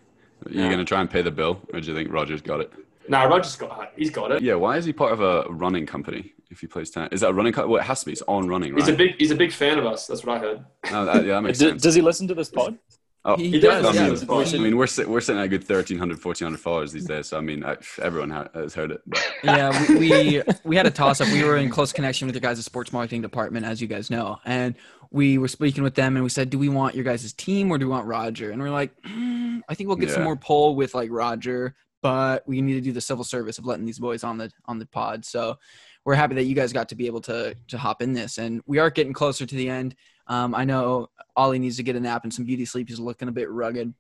Are 0.47 0.53
you 0.53 0.63
Yeah. 0.63 0.71
gonna 0.71 0.85
try 0.85 1.01
and 1.01 1.11
pay 1.11 1.23
the 1.23 1.31
bill, 1.31 1.61
or 1.73 1.81
do 1.81 1.87
you 1.89 1.95
think 1.95 2.11
Roger's 2.13 2.41
got 2.43 2.61
it? 2.61 2.73
Nah, 3.09 3.25
Roger's 3.25 3.57
got 3.57 3.93
he's 3.97 4.11
got 4.11 4.31
it. 4.33 4.43
Yeah. 4.43 4.55
Why 4.55 4.77
is 4.77 4.85
he 4.85 4.93
part 4.93 5.13
of 5.13 5.21
a 5.21 5.45
running 5.51 5.87
company? 5.87 6.33
If 6.51 6.61
he 6.61 6.67
plays 6.67 6.91
tennis, 6.91 7.11
is 7.13 7.21
that 7.21 7.29
a 7.31 7.33
running? 7.35 7.53
Co- 7.53 7.67
well, 7.69 7.81
it 7.81 7.85
has 7.85 8.01
to 8.01 8.07
be. 8.07 8.13
It's 8.13 8.23
on 8.27 8.49
running, 8.49 8.73
right? 8.73 8.81
He's 8.83 8.89
a 8.89 8.97
big 8.97 9.17
he's 9.19 9.31
a 9.31 9.35
big 9.37 9.53
fan 9.53 9.79
of 9.79 9.85
us. 9.87 10.07
That's 10.07 10.25
what 10.25 10.37
I 10.37 10.41
heard. 10.41 10.65
No, 10.91 11.05
that, 11.05 11.17
yeah, 11.27 11.35
that 11.35 11.43
makes 11.43 11.59
sense. 11.59 11.83
does 11.83 11.95
he 11.95 12.01
listen 12.01 12.27
to 12.29 12.35
this 12.35 12.49
pod? 12.49 12.79
Oh, 13.25 13.37
He 13.37 13.51
He 13.51 13.61
does, 13.61 13.85
I 13.85 13.93
yeah. 13.93 14.11
mean, 14.15 14.27
We 14.29 14.37
I 14.37 14.45
should- 14.45 14.61
mean, 14.63 14.77
we're 14.79 14.87
sit- 14.87 15.09
we're 15.09 15.21
sitting 15.21 15.41
at 15.41 15.45
a 15.45 15.49
good 15.49 15.61
1,300, 15.69 16.25
1,400 16.25 16.59
followers 16.59 16.93
these 16.93 17.05
days. 17.05 17.27
So 17.29 17.37
I 17.37 17.41
mean, 17.43 17.65
I, 17.65 17.77
everyone 18.01 18.31
has 18.55 18.73
heard 18.75 18.93
it. 18.93 19.03
But 19.07 19.23
yeah, 19.45 19.87
we, 19.91 19.99
we 19.99 20.43
we 20.65 20.77
had 20.77 20.87
a 20.87 20.91
toss 20.91 21.21
up. 21.21 21.29
We 21.29 21.45
were 21.45 21.59
in 21.59 21.69
close 21.69 21.93
connection 21.93 22.27
with 22.27 22.35
your 22.35 22.41
guys' 22.41 22.65
sports 22.65 22.93
marketing 22.95 23.21
department, 23.21 23.67
as 23.67 23.83
you 23.83 23.87
guys 23.89 24.09
know, 24.11 24.39
and 24.47 24.75
we 25.11 25.37
were 25.37 25.49
speaking 25.49 25.83
with 25.83 25.97
them, 25.97 26.17
and 26.17 26.23
we 26.23 26.31
said, 26.31 26.49
"Do 26.49 26.59
we 26.59 26.71
want 26.71 26.95
your 26.95 27.05
guys' 27.05 27.31
team 27.35 27.71
or 27.71 27.77
do 27.77 27.87
we 27.87 27.91
want 27.91 28.07
Roger?" 28.07 28.51
And 28.53 28.63
we're 28.63 28.71
like, 28.71 28.93
"Hmm, 29.05 29.59
"I 29.69 29.75
think 29.75 29.89
we'll 29.89 29.97
get 29.97 30.11
some 30.11 30.23
more 30.25 30.37
pull 30.37 30.77
with 30.77 30.95
like 30.95 31.11
Roger, 31.11 31.75
but 32.03 32.47
we 32.47 32.61
need 32.61 32.75
to 32.75 32.81
do 32.81 32.93
the 32.93 33.01
civil 33.01 33.25
service 33.25 33.59
of 33.59 33.67
letting 33.67 33.85
these 33.87 33.99
boys 33.99 34.25
on 34.25 34.39
the 34.39 34.51
on 34.67 34.79
the 34.79 34.87
pod." 34.87 35.25
So 35.25 35.59
we're 36.05 36.15
happy 36.15 36.35
that 36.37 36.45
you 36.45 36.55
guys 36.55 36.73
got 36.73 36.89
to 36.91 36.95
be 36.95 37.07
able 37.07 37.21
to 37.23 37.57
to 37.69 37.79
hop 37.79 38.03
in 38.03 38.13
this, 38.13 38.39
and 38.39 38.63
we 38.67 38.79
are 38.79 38.91
getting 38.91 39.13
closer 39.13 39.47
to 39.47 39.55
the 39.55 39.69
end. 39.69 39.95
Um, 40.27 40.55
I 40.55 40.65
know 40.65 41.11
Ollie 41.37 41.59
needs 41.59 41.77
to 41.79 41.83
get 41.83 41.97
a 41.97 42.01
nap 42.01 42.25
and 42.25 42.33
some 42.33 42.45
beauty 42.45 42.65
sleep. 42.65 42.89
He's 42.89 43.01
looking 43.01 43.29
a 43.29 43.33
bit 43.33 43.51
rugged, 43.51 43.95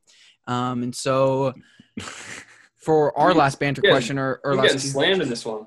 um, 0.47 0.83
and 0.83 0.95
so. 0.95 1.55
For 2.77 3.19
our 3.19 3.35
last 3.35 3.59
banter 3.59 3.83
Yeah, 3.85 3.91
question, 3.91 4.21
or, 4.21 4.41
or 4.45 4.55
last 4.55 4.67
getting 4.67 4.79
slammed 4.79 5.21
in 5.21 5.29
this 5.29 5.45
one. 5.45 5.67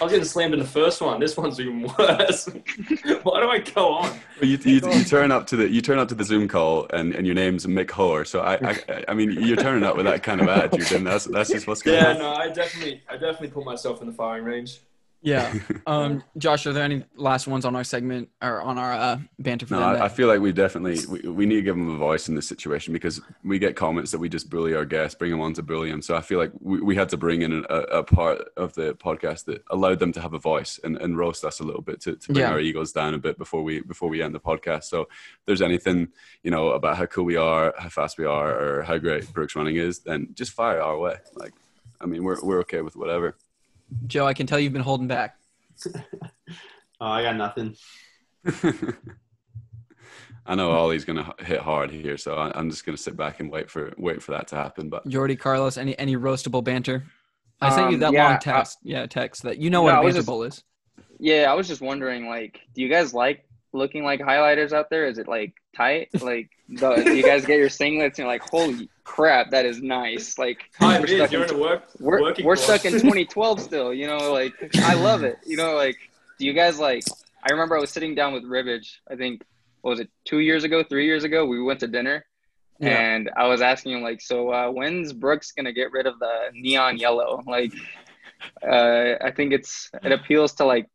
I 0.00 0.04
was 0.04 0.12
getting 0.12 0.26
slammed 0.26 0.52
in 0.54 0.60
the 0.60 0.66
first 0.66 1.00
one. 1.00 1.18
This 1.20 1.36
one's 1.36 1.58
even 1.58 1.82
worse. 1.98 2.46
Why 3.22 3.40
do 3.40 3.48
I 3.48 3.58
go 3.74 3.94
on? 3.94 4.18
you, 4.42 4.58
you, 4.62 4.74
you 4.74 5.04
turn 5.04 5.32
up 5.32 5.46
to 5.48 5.56
the 5.56 5.68
you 5.70 5.80
turn 5.80 5.98
up 5.98 6.08
to 6.08 6.14
the 6.14 6.24
Zoom 6.24 6.48
call 6.48 6.86
and, 6.92 7.14
and 7.14 7.26
your 7.26 7.34
name's 7.34 7.64
Mick 7.66 7.90
Hoare. 7.90 8.24
So 8.24 8.40
I, 8.40 8.54
I 8.88 9.04
I 9.08 9.14
mean 9.14 9.30
you're 9.32 9.56
turning 9.56 9.84
up 9.84 9.96
with 9.96 10.04
that 10.06 10.22
kind 10.22 10.40
of 10.40 10.48
attitude, 10.48 10.92
and 10.92 11.06
that's 11.06 11.24
that's 11.24 11.50
just 11.50 11.66
what's 11.66 11.82
going 11.82 11.96
Yeah, 11.98 12.10
on. 12.10 12.18
no, 12.18 12.30
I 12.34 12.48
definitely, 12.48 13.02
I 13.08 13.14
definitely 13.14 13.48
put 13.48 13.64
myself 13.64 14.00
in 14.02 14.06
the 14.06 14.12
firing 14.12 14.44
range. 14.44 14.80
Yeah. 15.26 15.52
Um, 15.88 16.24
Josh, 16.36 16.66
are 16.66 16.72
there 16.72 16.82
any 16.82 17.04
last 17.14 17.46
ones 17.46 17.64
on 17.64 17.76
our 17.76 17.84
segment 17.84 18.28
or 18.42 18.60
on 18.60 18.76
our 18.76 18.92
uh, 18.92 19.18
banter 19.38 19.66
for 19.66 19.74
No, 19.74 19.80
them? 19.92 20.02
I, 20.02 20.06
I 20.06 20.08
feel 20.08 20.26
like 20.26 20.40
we 20.40 20.50
definitely 20.52 20.98
we, 21.06 21.28
we 21.28 21.46
need 21.46 21.56
to 21.56 21.62
give 21.62 21.76
them 21.76 21.88
a 21.94 21.96
voice 21.96 22.28
in 22.28 22.34
this 22.34 22.48
situation 22.48 22.92
because 22.92 23.20
we 23.44 23.60
get 23.60 23.76
comments 23.76 24.10
that 24.10 24.18
we 24.18 24.28
just 24.28 24.50
bully 24.50 24.74
our 24.74 24.84
guests, 24.84 25.14
bring 25.16 25.30
them 25.30 25.40
on 25.40 25.52
to 25.54 25.62
bully 25.62 25.90
them. 25.90 26.02
So 26.02 26.16
I 26.16 26.22
feel 26.22 26.38
like 26.40 26.50
we, 26.60 26.80
we 26.80 26.96
had 26.96 27.08
to 27.10 27.16
bring 27.16 27.42
in 27.42 27.64
a, 27.70 27.74
a 28.00 28.02
part 28.04 28.48
of 28.56 28.74
the 28.74 28.94
podcast 28.94 29.44
that 29.44 29.62
allowed 29.70 30.00
them 30.00 30.12
to 30.14 30.20
have 30.20 30.34
a 30.34 30.40
voice 30.40 30.80
and, 30.82 30.96
and 30.96 31.16
roast 31.16 31.44
us 31.44 31.60
a 31.60 31.64
little 31.64 31.82
bit 31.82 32.00
to, 32.02 32.16
to 32.16 32.32
bring 32.32 32.44
Yeah. 32.44 32.50
our 32.52 32.58
egos 32.60 32.90
down 32.92 33.14
a 33.14 33.18
bit 33.18 33.38
before 33.38 33.62
we 33.62 33.80
before 33.82 34.08
we 34.08 34.22
end 34.22 34.34
the 34.34 34.40
podcast. 34.40 34.84
So 34.84 35.02
if 35.02 35.08
there's 35.46 35.62
anything 35.62 36.08
you 36.42 36.50
know 36.50 36.70
about 36.70 36.96
how 36.96 37.06
cool 37.06 37.24
we 37.24 37.36
are, 37.36 37.74
how 37.78 37.90
fast 37.90 38.18
we 38.18 38.24
are, 38.24 38.50
or 38.78 38.82
how 38.82 38.98
great 38.98 39.32
Brooks 39.32 39.54
running 39.54 39.76
is, 39.76 40.00
then 40.00 40.28
just 40.34 40.50
fire 40.52 40.80
our 40.80 40.98
way. 40.98 41.16
Like, 41.36 41.52
I 42.00 42.06
mean, 42.06 42.24
we're 42.24 42.42
we're 42.44 42.60
okay 42.60 42.80
with 42.82 42.96
whatever. 42.96 43.36
Joe, 44.06 44.26
I 44.26 44.34
can 44.34 44.46
tell 44.46 44.58
you've 44.58 44.72
been 44.72 44.82
holding 44.82 45.08
back. 45.08 45.36
Oh, 46.98 47.04
I 47.08 47.22
got 47.22 47.36
nothing. 47.36 47.76
I 50.46 50.54
know 50.54 50.70
Ollie's 50.70 51.04
gonna 51.04 51.34
hit 51.40 51.60
hard 51.60 51.90
here, 51.90 52.16
so 52.16 52.36
I, 52.36 52.52
I'm 52.58 52.70
just 52.70 52.86
gonna 52.86 52.96
sit 52.96 53.16
back 53.16 53.40
and 53.40 53.50
wait 53.50 53.68
for 53.70 53.92
wait 53.98 54.22
for 54.22 54.32
that 54.32 54.48
to 54.48 54.56
happen. 54.56 54.88
But 54.88 55.06
Geordie, 55.08 55.36
Carlos, 55.36 55.76
any 55.76 55.98
any 55.98 56.16
roastable 56.16 56.62
banter? 56.62 57.04
I 57.60 57.68
sent 57.70 57.90
you 57.90 57.96
Um, 57.96 58.00
that 58.00 58.12
yeah, 58.12 58.24
long 58.24 58.32
I- 58.34 58.38
text. 58.38 58.78
yeah, 58.82 59.06
text 59.06 59.42
that 59.42 59.58
you 59.58 59.70
know 59.70 59.80
No, 59.80 59.82
what 59.84 59.94
I 59.94 60.00
a 60.00 60.04
was 60.04 60.14
banter 60.14 60.44
just- 60.44 60.58
is. 60.58 60.64
Yeah, 61.18 61.50
I 61.50 61.54
was 61.54 61.66
just 61.68 61.80
wondering, 61.80 62.28
like, 62.28 62.60
do 62.74 62.80
you 62.82 62.88
guys 62.88 63.12
like 63.12 63.44
looking 63.72 64.04
like 64.04 64.20
highlighters 64.20 64.72
out 64.72 64.88
there? 64.88 65.06
Is 65.06 65.18
it 65.18 65.26
like 65.28 65.52
tight? 65.76 66.08
Like, 66.22 66.48
the, 66.68 66.94
do 66.96 67.14
you 67.14 67.22
guys 67.22 67.44
get 67.44 67.58
your 67.58 67.68
singlets 67.68 68.06
and 68.06 68.18
you're 68.18 68.26
like, 68.28 68.42
holy 68.48 68.88
crap, 69.06 69.50
that 69.50 69.64
is 69.64 69.80
nice. 69.80 70.36
Like, 70.36 70.68
Hi, 70.78 70.98
we're 70.98 71.06
Biz, 71.06 71.16
stuck 71.16 71.32
you're 71.32 71.44
in, 71.44 71.54
in 71.54 71.60
work, 71.60 71.84
we're, 72.00 72.20
working 72.20 72.44
we're 72.44 72.56
stuck 72.56 72.84
in 72.84 72.92
2012 73.00 73.60
still. 73.60 73.94
You 73.94 74.08
know, 74.08 74.32
like, 74.32 74.52
I 74.78 74.94
love 74.94 75.22
it. 75.22 75.38
You 75.46 75.56
know, 75.56 75.74
like, 75.74 75.96
do 76.38 76.44
you 76.44 76.52
guys 76.52 76.78
like? 76.78 77.04
I 77.48 77.52
remember 77.52 77.76
I 77.76 77.80
was 77.80 77.90
sitting 77.90 78.14
down 78.14 78.34
with 78.34 78.42
Ribich. 78.42 78.96
I 79.08 79.14
think 79.14 79.42
what 79.80 79.92
was 79.92 80.00
it 80.00 80.10
two 80.24 80.40
years 80.40 80.64
ago, 80.64 80.82
three 80.82 81.06
years 81.06 81.22
ago? 81.24 81.46
We 81.46 81.62
went 81.62 81.80
to 81.80 81.86
dinner. 81.86 82.26
Yeah. 82.80 82.88
And 82.90 83.30
I 83.36 83.46
was 83.46 83.62
asking 83.62 83.92
him 83.92 84.02
like, 84.02 84.20
so 84.20 84.50
uh, 84.50 84.68
when's 84.68 85.12
Brooks 85.12 85.52
gonna 85.52 85.72
get 85.72 85.92
rid 85.92 86.06
of 86.06 86.18
the 86.18 86.50
neon 86.52 86.98
yellow? 86.98 87.42
Like, 87.46 87.72
uh, 88.68 89.14
I 89.24 89.30
think 89.30 89.52
it's 89.52 89.88
it 90.02 90.12
appeals 90.12 90.52
to 90.54 90.64
like 90.64 90.88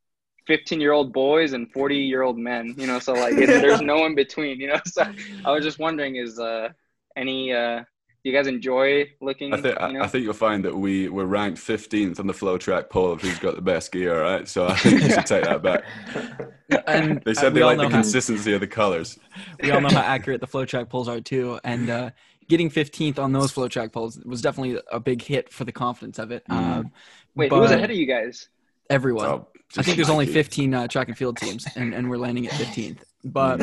15 0.47 0.82
year 0.82 0.91
old 0.91 1.14
boys 1.14 1.53
and 1.53 1.72
40 1.72 1.95
year 1.95 2.22
old 2.22 2.38
men. 2.38 2.76
You 2.78 2.86
know, 2.86 2.99
so 2.99 3.14
like 3.14 3.34
it, 3.34 3.47
there's 3.47 3.82
no 3.93 4.05
in 4.05 4.14
between. 4.14 4.59
You 4.59 4.68
know, 4.68 4.82
so 4.86 5.03
I 5.45 5.51
was 5.51 5.64
just 5.64 5.80
wondering, 5.80 6.18
is 6.18 6.38
uh, 6.38 6.70
any 7.16 7.53
uh, 7.53 7.84
do 8.24 8.30
you 8.30 8.36
guys 8.36 8.47
enjoy 8.47 9.11
looking? 9.19 9.53
I 9.53 9.61
think 9.61 9.80
you 9.80 9.93
know? 9.93 10.01
I 10.03 10.07
think 10.07 10.24
you'll 10.24 10.34
find 10.34 10.63
that 10.65 10.76
we 10.76 11.09
were 11.09 11.26
ranked 11.26 11.59
15th 11.59 12.19
on 12.19 12.28
the 12.28 12.34
FloTrack 12.34 12.89
poll 12.89 13.11
of 13.11 13.22
who's 13.22 13.39
got 13.39 13.55
the 13.55 13.61
best 13.61 13.91
gear. 13.91 14.22
Right, 14.22 14.47
so 14.47 14.67
I 14.67 14.76
think 14.76 15.01
you 15.01 15.09
should 15.09 15.26
take 15.26 15.43
that 15.43 15.61
back. 15.63 15.84
And 16.88 17.22
They 17.26 17.32
uh, 17.32 17.34
said 17.34 17.53
they 17.53 17.61
all 17.61 17.69
like 17.69 17.78
the 17.80 17.84
know 17.84 17.89
how- 17.89 17.95
consistency 18.01 18.53
of 18.53 18.61
the 18.61 18.67
colors. 18.67 19.19
we 19.61 19.72
all 19.72 19.82
know 19.82 19.89
how 19.89 19.99
accurate 20.01 20.39
the 20.39 20.47
FloTrack 20.47 20.88
polls 20.88 21.09
are 21.09 21.19
too, 21.19 21.59
and 21.65 21.89
uh, 21.89 22.11
getting 22.47 22.69
15th 22.69 23.19
on 23.19 23.34
those 23.34 23.51
FloTrack 23.51 23.91
polls 23.91 24.17
was 24.24 24.41
definitely 24.41 24.80
a 24.91 24.99
big 24.99 25.22
hit 25.22 25.51
for 25.51 25.65
the 25.65 25.72
confidence 25.74 26.17
of 26.17 26.32
it. 26.32 26.43
Um, 26.49 26.91
Wait, 27.36 27.51
who 27.51 27.59
was 27.59 27.72
ahead 27.72 27.91
of 27.91 27.97
you 27.97 28.05
guys? 28.05 28.47
Everyone. 28.89 29.26
Oh, 29.26 29.47
I 29.78 29.84
think 29.84 29.97
there's 29.97 30.09
only 30.09 30.26
15 30.28 30.74
uh, 30.74 30.88
track 30.88 31.07
and 31.09 31.17
field 31.17 31.38
teams, 31.38 31.65
and, 31.76 31.93
and 31.93 32.09
we're 32.09 32.17
landing 32.17 32.47
at 32.47 32.53
15th. 32.53 32.99
But 33.26 33.61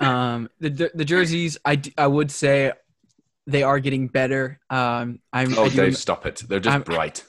um, 0.00 0.48
the 0.60 0.90
the 0.94 1.04
jerseys, 1.04 1.56
I, 1.64 1.76
d- 1.76 1.94
I 1.96 2.06
would 2.06 2.30
say 2.30 2.72
they 3.48 3.62
are 3.64 3.80
getting 3.80 4.06
better. 4.06 4.60
Um, 4.70 5.18
I'm, 5.32 5.56
Oh, 5.58 5.64
I 5.64 5.68
Dave, 5.70 5.96
stop 5.96 6.24
it! 6.26 6.44
They're 6.48 6.60
just 6.60 6.72
I'm- 6.72 6.82
bright. 6.94 7.24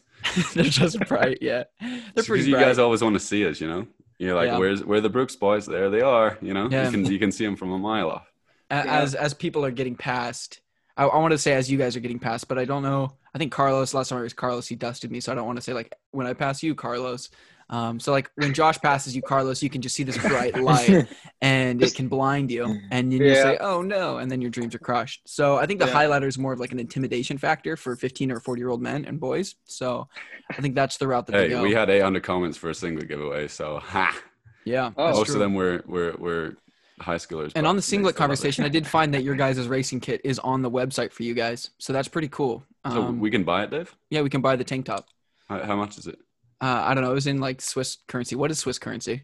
they're 0.54 0.66
just 0.66 1.00
bright. 1.08 1.40
Yeah, 1.42 1.64
they're 1.82 1.90
pretty 1.90 1.98
bad. 2.02 2.06
Because 2.14 2.26
pretty 2.28 2.44
you 2.46 2.52
bright. 2.56 2.66
guys 2.66 2.78
always 2.78 3.02
want 3.02 3.16
to 3.16 3.20
see 3.20 3.48
us, 3.48 3.60
you 3.62 3.68
know. 3.68 3.88
You're 4.20 4.36
like, 4.36 4.48
Yeah. 4.48 4.58
where's 4.58 4.84
where 4.84 4.98
are 4.98 5.02
the 5.02 5.10
Brooks 5.10 5.36
boys? 5.36 5.66
There 5.66 5.90
they 5.90 6.02
are. 6.02 6.38
You 6.42 6.54
know, 6.54 6.68
Yeah. 6.70 6.86
you 6.86 6.92
can 6.92 7.06
you 7.06 7.20
can 7.20 7.32
see 7.32 7.46
them 7.46 7.56
from 7.56 7.72
a 7.72 7.78
mile 7.80 8.10
off. 8.12 8.28
A- 8.70 8.76
Yeah. 8.86 9.00
as 9.02 9.16
as 9.16 9.34
people 9.34 9.64
are 9.66 9.72
getting 9.72 9.96
past 9.96 10.60
I, 10.98 11.06
I 11.06 11.18
want 11.20 11.32
to 11.32 11.38
say 11.38 11.54
as 11.54 11.72
you 11.72 11.78
guys 11.78 11.96
are 11.96 12.02
getting 12.02 12.20
past 12.20 12.48
but 12.50 12.60
i 12.60 12.66
don't 12.66 12.84
know 12.84 13.14
i 13.34 13.38
think 13.40 13.52
carlos 13.52 13.94
last 13.96 14.10
time 14.10 14.20
i 14.20 14.22
was 14.22 14.34
carlos 14.34 14.68
he 14.68 14.76
dusted 14.76 15.10
me 15.10 15.22
so 15.22 15.32
i 15.32 15.36
don't 15.36 15.46
want 15.48 15.56
to 15.56 15.62
say 15.62 15.74
like 15.74 15.96
when 16.12 16.28
i 16.28 16.34
pass 16.34 16.62
you 16.62 16.76
carlos 16.76 17.30
um, 17.72 18.00
so 18.00 18.12
like 18.12 18.30
when 18.36 18.54
josh 18.54 18.80
passes 18.82 19.16
you 19.16 19.22
carlos 19.22 19.62
you 19.62 19.70
can 19.70 19.82
just 19.82 19.96
see 19.96 20.04
this 20.04 20.18
bright 20.18 20.56
light 20.72 21.06
and 21.42 21.82
it 21.82 21.94
can 21.96 22.08
blind 22.08 22.50
you 22.52 22.80
and 22.92 23.14
you 23.14 23.20
just 23.20 23.38
Yeah. 23.38 23.44
say 23.44 23.58
oh 23.62 23.82
no 23.82 24.18
and 24.18 24.30
then 24.32 24.42
your 24.42 24.50
dreams 24.50 24.74
are 24.76 24.80
crushed 24.80 25.22
so 25.26 25.58
i 25.58 25.66
think 25.66 25.80
the 25.80 25.88
Yeah. 25.88 25.94
highlighter 25.94 26.28
is 26.28 26.38
more 26.38 26.54
of 26.54 26.60
like 26.60 26.72
an 26.72 26.80
intimidation 26.80 27.38
factor 27.38 27.76
for 27.78 27.96
15 27.96 28.32
or 28.32 28.40
40 28.40 28.60
year 28.60 28.70
old 28.70 28.82
men 28.82 29.06
and 29.06 29.20
boys 29.20 29.56
so 29.66 30.08
i 30.52 30.62
think 30.62 30.76
that's 30.76 30.98
the 30.98 31.08
route 31.08 31.26
that 31.28 31.34
they 31.34 31.44
Hey, 31.44 31.50
go 31.50 31.62
we 31.62 31.74
had 31.74 31.90
800 31.90 32.24
comments 32.24 32.58
for 32.58 32.70
a 32.70 32.76
single 32.76 33.06
giveaway, 33.06 33.48
so 33.48 33.80
ha. 33.80 34.18
yeah 34.66 34.92
Oh. 34.98 35.12
Most 35.14 35.26
true. 35.28 35.36
of 35.36 35.40
them 35.40 35.54
were 35.54 35.84
were 35.86 36.14
were 36.18 36.56
high 37.02 37.16
schoolers. 37.16 37.54
And 37.56 37.66
on 37.66 37.78
the 37.78 37.82
singlet 37.82 38.16
still 38.16 38.24
love 38.24 38.32
it. 38.32 38.36
conversation, 38.36 38.66
I 38.66 38.68
did 38.68 38.86
find 38.86 39.14
that 39.14 39.24
your 39.24 39.34
guys' 39.36 39.66
racing 39.70 40.02
kit 40.02 40.20
is 40.26 40.38
on 40.40 40.62
the 40.62 40.70
website 40.70 41.14
for 41.14 41.24
you 41.24 41.34
guys, 41.34 41.70
so 41.78 41.94
that's 41.94 42.10
pretty 42.10 42.28
cool. 42.28 42.66
So 42.92 43.04
Um, 43.04 43.22
we 43.22 43.32
can 43.32 43.46
buy 43.46 43.64
it, 43.64 43.72
Dave. 43.72 43.96
yeah, 44.10 44.22
we 44.22 44.30
can 44.30 44.42
buy 44.42 44.58
the 44.58 44.66
tank 44.66 44.86
top. 44.86 45.08
How, 45.48 45.64
how 45.64 45.76
much 45.78 45.98
is 45.98 46.08
it? 46.08 46.20
Uh, 46.62 46.84
I 46.88 46.94
don't 46.94 47.04
know. 47.04 47.12
It 47.12 47.16
was 47.16 47.28
in 47.28 47.40
like 47.40 47.62
Swiss 47.62 47.98
currency. 48.08 48.36
What 48.36 48.52
is 48.52 48.60
Swiss 48.60 48.80
currency? 48.80 49.24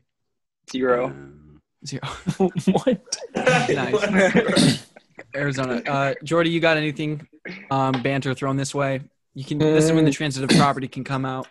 Zero. 0.71 1.07
Um, 1.07 1.61
Zero. 1.85 2.03
what? 2.37 3.17
nice. 3.35 4.85
Arizona. 5.35 5.81
Uh, 5.85 6.13
Geordie, 6.23 6.49
you 6.49 6.59
got 6.59 6.77
anything 6.77 7.27
um, 7.69 8.01
banter 8.01 8.33
thrown 8.33 8.57
this 8.57 8.73
way? 8.73 9.01
You 9.33 9.43
can. 9.43 9.57
This 9.59 9.85
is 9.85 9.91
when 9.91 10.05
the 10.05 10.11
transitive 10.11 10.57
property 10.57 10.87
can 10.87 11.03
come 11.03 11.25
out. 11.25 11.47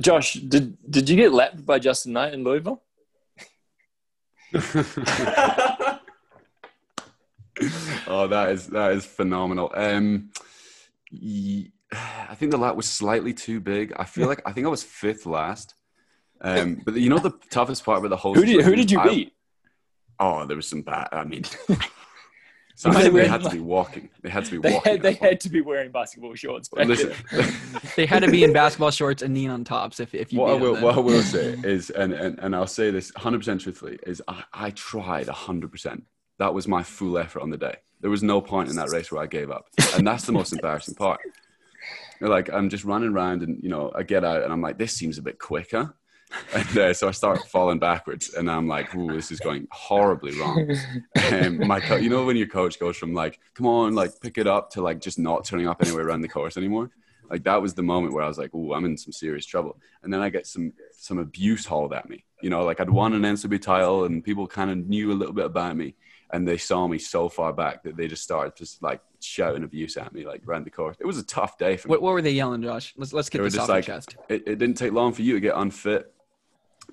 Josh, 0.00 0.34
did 0.34 0.76
did 0.90 1.08
you 1.08 1.16
get 1.16 1.32
lapped 1.32 1.64
by 1.64 1.78
Justin 1.78 2.12
Knight 2.12 2.34
in 2.34 2.44
Louisville? 2.44 2.82
oh, 8.06 8.26
that 8.28 8.50
is 8.50 8.66
that 8.68 8.92
is 8.92 9.06
phenomenal. 9.06 9.70
Um, 9.74 10.30
ye- 11.10 11.72
I 11.92 12.34
think 12.34 12.50
the 12.52 12.58
lap 12.58 12.76
was 12.76 12.86
slightly 12.88 13.32
too 13.32 13.60
big. 13.60 13.92
I 13.96 14.04
feel 14.04 14.26
like 14.26 14.42
I 14.46 14.52
think 14.52 14.66
I 14.66 14.70
was 14.70 14.82
fifth 14.82 15.26
last. 15.26 15.74
Um, 16.38 16.82
but 16.84 16.92
you 16.96 17.08
know 17.08 17.18
the 17.18 17.32
toughest 17.50 17.82
part 17.82 17.98
about 17.98 18.10
the 18.10 18.16
whole 18.18 18.34
Who 18.34 18.44
did 18.44 18.62
who 18.62 18.76
did 18.76 18.90
you 18.90 19.00
I- 19.00 19.08
beat? 19.08 19.32
Oh, 20.20 20.44
there 20.44 20.54
was 20.56 20.68
some 20.68 20.82
bad. 20.82 21.08
I 21.10 21.24
mean, 21.24 21.44
might 21.70 21.78
so 22.74 22.90
have 22.90 23.02
they 23.04 23.08
been 23.08 23.30
had 23.30 23.42
to 23.42 23.48
be 23.48 23.58
walking. 23.58 24.10
They 24.20 24.28
had 24.28 24.44
to 24.44 24.50
be 24.50 24.58
They 24.58 24.74
walking. 24.74 24.92
had 24.92 25.02
they 25.02 25.08
at 25.14 25.20
that 25.20 25.28
had 25.30 25.40
to 25.40 25.48
be 25.48 25.62
wearing 25.62 25.90
basketball 25.92 26.34
shorts. 26.34 26.68
Listen. 26.74 27.14
They 27.96 28.04
had 28.04 28.22
to 28.22 28.30
be 28.30 28.44
in 28.44 28.52
basketball 28.52 28.90
shorts 28.90 29.22
and 29.22 29.32
neon 29.32 29.64
tops. 29.64 29.98
If 29.98 30.14
if 30.14 30.30
you 30.30 30.40
what 30.40 30.50
I 30.50 30.54
will, 30.56 30.74
them, 30.74 30.82
what 30.82 30.96
I 30.96 31.00
will 31.00 31.22
say 31.22 31.56
is, 31.64 31.88
and, 31.88 32.12
and, 32.12 32.38
and 32.40 32.54
I'll 32.54 32.66
say 32.66 32.90
this 32.90 33.10
100% 33.12 33.60
truthfully, 33.62 33.98
is 34.06 34.20
I, 34.28 34.44
I 34.52 34.70
tried 34.72 35.28
100%. 35.28 36.02
That 36.38 36.52
was 36.52 36.68
my 36.68 36.82
full 36.82 37.16
effort 37.16 37.40
on 37.40 37.48
the 37.48 37.56
day. 37.56 37.76
There 38.02 38.10
was 38.10 38.22
no 38.22 38.42
point 38.42 38.68
in 38.68 38.76
that 38.76 38.90
race 38.90 39.10
where 39.10 39.22
I 39.22 39.26
gave 39.26 39.50
up. 39.50 39.68
And 39.96 40.06
that's 40.06 40.26
the 40.26 40.32
most 40.32 40.52
embarrassing 40.52 40.96
part. 40.96 41.20
Like, 42.20 42.52
I'm 42.52 42.68
just 42.68 42.84
running 42.84 43.10
around 43.10 43.42
and, 43.42 43.62
you 43.62 43.68
know, 43.68 43.92
I 43.94 44.02
get 44.02 44.24
out 44.24 44.42
and 44.42 44.52
I'm 44.52 44.60
like, 44.60 44.78
this 44.78 44.92
seems 44.92 45.18
a 45.18 45.22
bit 45.22 45.38
quicker. 45.38 45.94
And 46.54 46.78
uh, 46.78 46.94
so 46.94 47.08
I 47.08 47.12
start 47.12 47.46
falling 47.48 47.78
backwards 47.78 48.34
and 48.34 48.50
I'm 48.50 48.66
like, 48.66 48.94
ooh, 48.94 49.12
this 49.12 49.30
is 49.30 49.40
going 49.40 49.68
horribly 49.70 50.38
wrong. 50.40 50.70
And 51.14 51.58
my, 51.60 51.80
co- 51.80 51.96
you 51.96 52.10
know, 52.10 52.24
when 52.24 52.36
your 52.36 52.48
coach 52.48 52.80
goes 52.80 52.96
from 52.96 53.14
like, 53.14 53.38
come 53.54 53.66
on, 53.66 53.94
like 53.94 54.10
pick 54.20 54.38
it 54.38 54.46
up 54.46 54.70
to 54.70 54.82
like 54.82 55.00
just 55.00 55.18
not 55.18 55.44
turning 55.44 55.68
up 55.68 55.82
anywhere 55.82 56.06
around 56.06 56.22
the 56.22 56.28
course 56.28 56.56
anymore 56.56 56.90
like 57.30 57.44
that 57.44 57.60
was 57.60 57.74
the 57.74 57.82
moment 57.82 58.14
where 58.14 58.22
I 58.22 58.28
was 58.28 58.38
like, 58.38 58.50
"Oh, 58.54 58.72
I'm 58.72 58.84
in 58.84 58.96
some 58.96 59.12
serious 59.12 59.46
trouble." 59.46 59.78
And 60.02 60.12
then 60.12 60.20
I 60.20 60.30
get 60.30 60.46
some 60.46 60.72
some 60.92 61.18
abuse 61.18 61.66
hauled 61.66 61.92
at 61.92 62.08
me. 62.08 62.24
You 62.42 62.50
know, 62.50 62.64
like 62.64 62.80
I'd 62.80 62.90
won 62.90 63.14
an 63.14 63.22
NCAA 63.22 63.60
title, 63.60 64.04
and 64.04 64.22
people 64.22 64.46
kind 64.46 64.70
of 64.70 64.78
knew 64.78 65.12
a 65.12 65.14
little 65.14 65.34
bit 65.34 65.46
about 65.46 65.76
me. 65.76 65.94
And 66.32 66.46
they 66.46 66.56
saw 66.56 66.86
me 66.86 66.98
so 66.98 67.28
far 67.28 67.52
back 67.52 67.82
that 67.84 67.96
they 67.96 68.08
just 68.08 68.22
started 68.22 68.56
just 68.56 68.82
like 68.82 69.00
shouting 69.20 69.64
abuse 69.64 69.96
at 69.96 70.12
me 70.12 70.24
like 70.24 70.42
around 70.46 70.64
the 70.64 70.70
course. 70.70 70.96
It 70.98 71.06
was 71.06 71.18
a 71.18 71.24
tough 71.24 71.56
day 71.58 71.76
for 71.76 71.88
me. 71.88 71.90
What, 71.92 72.02
what 72.02 72.12
were 72.12 72.22
they 72.22 72.32
yelling, 72.32 72.62
Josh? 72.62 72.94
Let's 72.96 73.12
let's 73.12 73.28
get 73.28 73.38
They 73.38 73.42
were 73.42 73.48
this 73.48 73.54
just 73.54 73.64
off 73.64 73.68
your 73.68 73.76
like, 73.76 73.84
chest. 73.86 74.16
it, 74.28 74.42
it 74.46 74.58
didn't 74.58 74.76
take 74.76 74.92
long 74.92 75.12
for 75.12 75.22
you 75.22 75.34
to 75.34 75.40
get 75.40 75.56
unfit. 75.56 76.12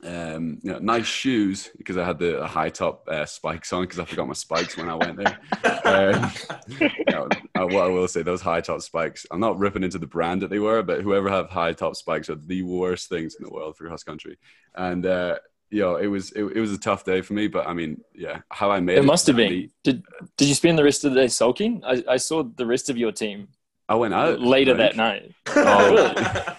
Um, 0.04 0.60
you 0.64 0.74
know, 0.74 0.80
nice 0.80 1.06
shoes 1.06 1.70
because 1.78 1.98
I 1.98 2.04
had 2.04 2.20
the 2.20 2.46
high 2.46 2.70
top 2.70 3.08
uh, 3.08 3.26
spikes 3.26 3.72
on 3.72 3.84
because 3.84 4.00
I 4.00 4.06
forgot 4.06 4.28
my 4.28 4.34
spikes 4.34 4.76
when 4.76 4.90
I 4.90 4.96
went 4.96 5.18
there. 5.18 5.40
Um, 5.86 6.32
you 6.80 6.90
know, 7.10 7.28
uh, 7.56 7.66
what 7.68 7.84
I 7.84 7.88
will 7.88 8.08
say, 8.08 8.22
those 8.24 8.42
high 8.42 8.62
top 8.62 8.82
spikes. 8.82 9.26
I'm 9.30 9.42
not 9.42 9.60
ripping 9.60 9.84
into 9.84 10.00
the 10.00 10.08
brand 10.08 10.42
that 10.42 10.50
they 10.50 10.60
were, 10.60 10.82
but 10.82 11.02
whoever 11.02 11.30
have 11.30 11.50
high 11.50 11.74
top 11.74 11.98
spikes 11.98 12.30
are 12.30 12.36
the 12.36 12.62
worst 12.64 13.10
things 13.10 13.36
in 13.36 13.44
the 13.44 13.52
world 13.52 13.76
for 13.76 13.86
cross 13.86 14.02
country. 14.02 14.38
And 14.76 15.06
uh, 15.06 15.40
you 15.74 15.82
know, 15.82 15.96
it 15.96 16.08
was 16.08 16.32
it, 16.34 16.44
it 16.44 16.60
was 16.60 16.72
a 16.72 16.78
tough 16.78 17.04
day 17.04 17.22
for 17.22 17.34
me. 17.34 17.48
But 17.48 17.68
I 17.68 17.74
mean, 17.74 18.02
yeah, 18.14 18.42
how 18.50 18.70
I 18.72 18.80
made 18.80 18.98
it, 18.98 19.00
It 19.00 19.06
must 19.06 19.26
have 19.28 19.36
been. 19.36 19.70
Did 19.84 20.04
Did 20.38 20.48
you 20.48 20.56
spend 20.56 20.78
the 20.78 20.84
rest 20.84 21.04
of 21.04 21.14
the 21.14 21.20
day 21.22 21.28
sulking? 21.28 21.82
I, 21.86 22.04
I 22.08 22.18
saw 22.18 22.44
the 22.44 22.66
rest 22.66 22.90
of 22.92 22.98
your 22.98 23.12
team 23.12 23.48
I 23.90 23.96
went 23.96 24.14
out 24.14 24.40
later 24.40 24.74
that 24.76 24.96
night. 24.96 25.32
Oh, 25.48 26.56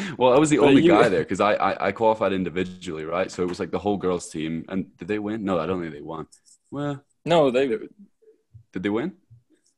well, 0.18 0.32
I 0.34 0.38
was 0.38 0.50
the 0.50 0.58
But 0.58 0.66
only 0.68 0.82
you- 0.82 0.90
guy 0.92 1.08
there 1.08 1.20
because 1.26 1.40
I, 1.40 1.54
I 1.54 1.88
I 1.88 1.92
qualified 1.92 2.32
individually, 2.32 3.04
right? 3.04 3.30
So 3.30 3.42
it 3.42 3.48
was 3.48 3.58
like 3.60 3.70
the 3.70 3.78
whole 3.78 3.96
girls 3.96 4.28
team. 4.28 4.64
And 4.68 4.96
did 4.96 5.08
they 5.08 5.18
win? 5.18 5.44
No, 5.44 5.58
I 5.58 5.66
don't 5.66 5.80
think 5.80 5.92
they 5.92 6.00
won. 6.00 6.26
Well, 6.70 7.02
No, 7.24 7.50
they. 7.50 7.66
did 7.68 8.82
they 8.84 8.90
win? 8.90 9.12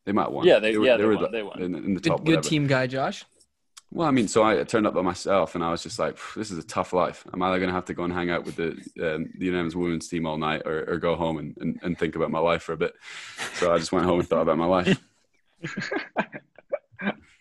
They 0.04 0.12
might 0.12 0.24
have 0.24 0.32
won. 0.32 0.46
Yeah, 0.46 0.58
they- 0.58 0.72
yeah, 0.72 0.96
they 0.96 1.04
were 1.04 1.14
won, 1.14 1.22
the- 1.24 1.28
they 1.30 1.42
won. 1.42 1.62
In, 1.62 1.74
in 1.74 1.94
the 1.94 2.00
top. 2.00 2.18
Good, 2.18 2.26
good 2.26 2.36
whatever. 2.36 2.48
team 2.48 2.66
guy, 2.66 2.86
Josh. 2.86 3.24
Well, 3.92 4.06
I 4.06 4.12
mean, 4.12 4.28
so 4.28 4.44
I 4.44 4.62
turned 4.62 4.86
up 4.86 4.94
by 4.94 5.02
myself, 5.02 5.56
and 5.56 5.64
I 5.64 5.70
was 5.72 5.82
just 5.82 5.98
like, 5.98 6.16
"This 6.36 6.50
is 6.52 6.58
a 6.58 6.62
tough 6.62 6.92
life. 6.92 7.24
I'm 7.32 7.42
either 7.42 7.58
going 7.58 7.68
to 7.70 7.74
have 7.74 7.86
to 7.86 7.94
go 7.94 8.04
and 8.04 8.12
hang 8.12 8.30
out 8.30 8.44
with 8.44 8.54
the 8.56 8.70
um, 9.14 9.28
the 9.36 9.46
unanimous 9.46 9.74
women's 9.74 10.06
team 10.08 10.26
all 10.26 10.38
night, 10.38 10.62
or, 10.64 10.88
or 10.88 10.98
go 10.98 11.16
home 11.16 11.38
and, 11.38 11.56
and, 11.60 11.80
and 11.82 11.98
think 11.98 12.14
about 12.14 12.30
my 12.30 12.38
life 12.38 12.62
for 12.62 12.72
a 12.72 12.76
bit." 12.76 12.94
So 13.54 13.74
I 13.74 13.78
just 13.78 13.90
went 13.90 14.06
home 14.06 14.20
and 14.20 14.28
thought 14.28 14.42
about 14.42 14.58
my 14.58 14.66
life. 14.66 14.98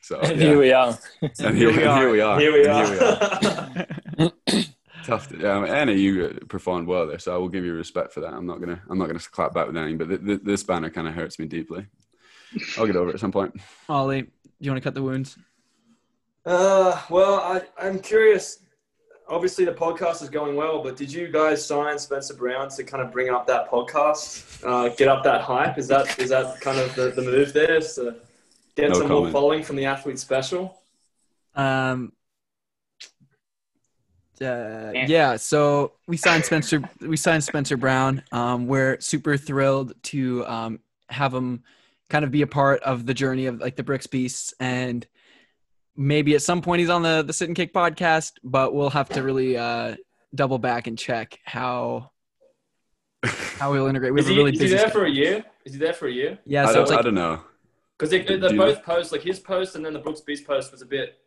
So 0.01 0.19
And 0.21 0.39
yeah. 0.39 0.47
here 0.47 0.57
we 0.57 0.71
are. 0.71 0.97
and 1.21 1.55
here, 1.57 1.71
we 1.75 1.83
are. 1.83 1.99
here 1.99 2.11
we 2.11 2.21
are. 2.21 2.39
Here 2.39 2.51
we 2.53 2.65
And 2.65 2.71
are. 4.17 4.31
Tough. 5.03 5.27
To, 5.29 5.37
yeah, 5.37 5.51
I 5.51 5.59
mean, 5.61 5.71
Anna, 5.71 5.91
you 5.91 6.29
performed 6.47 6.87
well 6.87 7.05
there, 7.05 7.19
so 7.19 7.35
I 7.35 7.37
will 7.37 7.49
give 7.49 7.63
you 7.65 7.73
respect 7.73 8.13
for 8.13 8.21
that. 8.21 8.33
I'm 8.33 8.47
not 8.47 8.59
gonna, 8.59 8.81
I'm 8.89 8.97
not 8.97 9.07
gonna 9.07 9.19
clap 9.19 9.53
back 9.53 9.67
with 9.67 9.77
anything, 9.77 9.97
but 9.97 10.07
th- 10.07 10.25
th- 10.25 10.39
this 10.43 10.63
banner 10.63 10.89
kind 10.89 11.07
of 11.07 11.13
hurts 11.13 11.37
me 11.37 11.45
deeply. 11.45 11.85
I'll 12.77 12.87
get 12.87 12.95
over 12.95 13.11
it 13.11 13.15
at 13.15 13.19
some 13.19 13.31
point. 13.31 13.59
Ollie, 13.87 14.21
do 14.23 14.29
you 14.59 14.71
want 14.71 14.81
to 14.81 14.87
cut 14.87 14.95
the 14.95 15.03
wounds? 15.03 15.37
Uh, 16.49 16.99
well, 17.11 17.35
I, 17.35 17.61
I'm 17.79 17.99
curious. 17.99 18.63
Obviously, 19.27 19.65
the 19.65 19.71
podcast 19.71 20.23
is 20.23 20.29
going 20.29 20.55
well, 20.55 20.81
but 20.81 20.97
did 20.97 21.13
you 21.13 21.27
guys 21.27 21.63
sign 21.63 21.99
Spencer 21.99 22.33
Brown 22.33 22.69
to 22.69 22.83
kind 22.83 23.03
of 23.03 23.11
bring 23.11 23.29
up 23.29 23.45
that 23.45 23.69
podcast, 23.69 24.65
uh, 24.65 24.89
get 24.95 25.07
up 25.07 25.23
that 25.25 25.41
hype? 25.41 25.77
Is 25.77 25.87
that 25.89 26.17
is 26.17 26.31
that 26.31 26.59
kind 26.59 26.79
of 26.79 26.95
the, 26.95 27.11
the 27.11 27.21
move 27.21 27.53
there? 27.53 27.79
to 27.79 28.15
get 28.75 28.89
No 28.89 28.95
some 28.95 29.09
more 29.09 29.29
following 29.29 29.61
from 29.61 29.75
the 29.75 29.85
athlete 29.85 30.17
special? 30.17 30.81
Um. 31.53 32.13
Uh, 34.41 34.91
yeah, 35.05 35.35
so 35.35 35.91
we 36.07 36.17
signed 36.17 36.45
Spencer. 36.45 36.81
We 36.99 37.15
signed 37.15 37.43
Spencer 37.43 37.77
Brown. 37.77 38.23
Um, 38.31 38.65
we're 38.65 38.99
super 38.99 39.37
thrilled 39.37 39.93
to 40.03 40.47
um, 40.47 40.79
have 41.09 41.31
him 41.31 41.61
kind 42.09 42.25
of 42.25 42.31
be 42.31 42.41
a 42.41 42.47
part 42.47 42.81
of 42.81 43.05
the 43.05 43.13
journey 43.13 43.45
of 43.45 43.59
like 43.59 43.75
the 43.75 43.83
Brooks 43.83 44.07
Beasts, 44.07 44.51
and 44.59 45.05
maybe 45.99 46.33
at 46.33 46.41
some 46.41 46.61
point 46.61 46.79
he's 46.79 46.89
on 46.89 47.03
the 47.03 47.21
the 47.21 47.33
Sit 47.33 47.49
and 47.49 47.55
Kick 47.55 47.73
podcast. 47.73 48.31
But 48.43 48.73
we'll 48.73 48.89
have 48.89 49.09
to 49.09 49.21
really 49.21 49.57
uh, 49.57 49.95
double 50.33 50.57
back 50.57 50.87
and 50.87 50.97
check 50.97 51.37
how 51.43 52.09
how 53.23 53.71
we'll 53.71 53.87
integrate. 53.87 54.13
We 54.13 54.21
Is 54.21 54.27
have 54.27 54.31
he, 54.33 54.37
really 54.39 54.53
is 54.53 54.59
he 54.61 54.67
there 54.69 54.79
schedule. 54.79 54.99
for 55.01 55.05
a 55.05 55.11
year? 55.11 55.43
Is 55.65 55.73
he 55.73 55.79
there 55.79 55.93
for 55.93 56.07
a 56.07 56.11
year? 56.11 56.39
yeah, 56.45 56.63
I, 56.63 56.67
so 56.67 56.73
don't, 56.75 56.83
it's 56.83 56.91
I 56.91 57.01
don't 57.01 57.15
know. 57.15 57.41
Because 57.97 58.11
they, 58.11 58.21
Do 58.23 58.39
they're 58.39 58.55
both 58.55 58.81
posts, 58.81 59.11
like 59.11 59.21
his 59.21 59.39
post 59.39 59.75
and 59.75 59.85
then 59.85 59.91
the 59.91 59.99
Brooks 59.99 60.21
Beast 60.21 60.47
post 60.47 60.71
was 60.71 60.81
a 60.81 60.85
bit, 60.85 61.17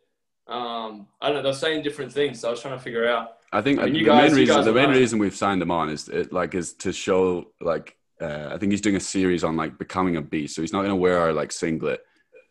um, 0.47 1.05
I 1.21 1.27
don't 1.27 1.35
know, 1.37 1.43
they're 1.43 1.53
saying 1.53 1.83
different 1.83 2.11
things. 2.11 2.39
So 2.39 2.47
I 2.47 2.51
was 2.51 2.61
trying 2.61 2.75
to 2.75 2.83
figure 2.83 3.07
out. 3.07 3.37
I 3.51 3.61
think 3.61 3.79
I 3.79 3.85
mean, 3.85 3.93
uh, 3.95 3.97
you 3.99 4.05
the 4.05 4.09
guys- 4.09 4.21
main 4.21 4.31
you 4.31 4.37
reason 4.37 4.55
guys 4.55 4.65
the 4.65 4.73
main 4.73 4.89
right. 4.89 4.97
reason 4.97 5.19
we've 5.19 5.35
signed 5.35 5.61
him 5.61 5.69
on 5.69 5.89
is 5.89 6.09
it, 6.09 6.33
like 6.33 6.55
is 6.55 6.73
to 6.73 6.91
show 6.91 7.51
like 7.61 7.95
uh, 8.19 8.49
I 8.51 8.57
think 8.57 8.71
he's 8.71 8.81
doing 8.81 8.95
a 8.95 8.99
series 8.99 9.43
on 9.43 9.55
like 9.55 9.77
becoming 9.77 10.15
a 10.15 10.21
beast. 10.21 10.55
So 10.55 10.61
he's 10.63 10.73
not 10.73 10.79
going 10.79 10.89
to 10.89 10.95
wear 10.95 11.19
our 11.19 11.31
like 11.31 11.51
singlet, 11.51 12.01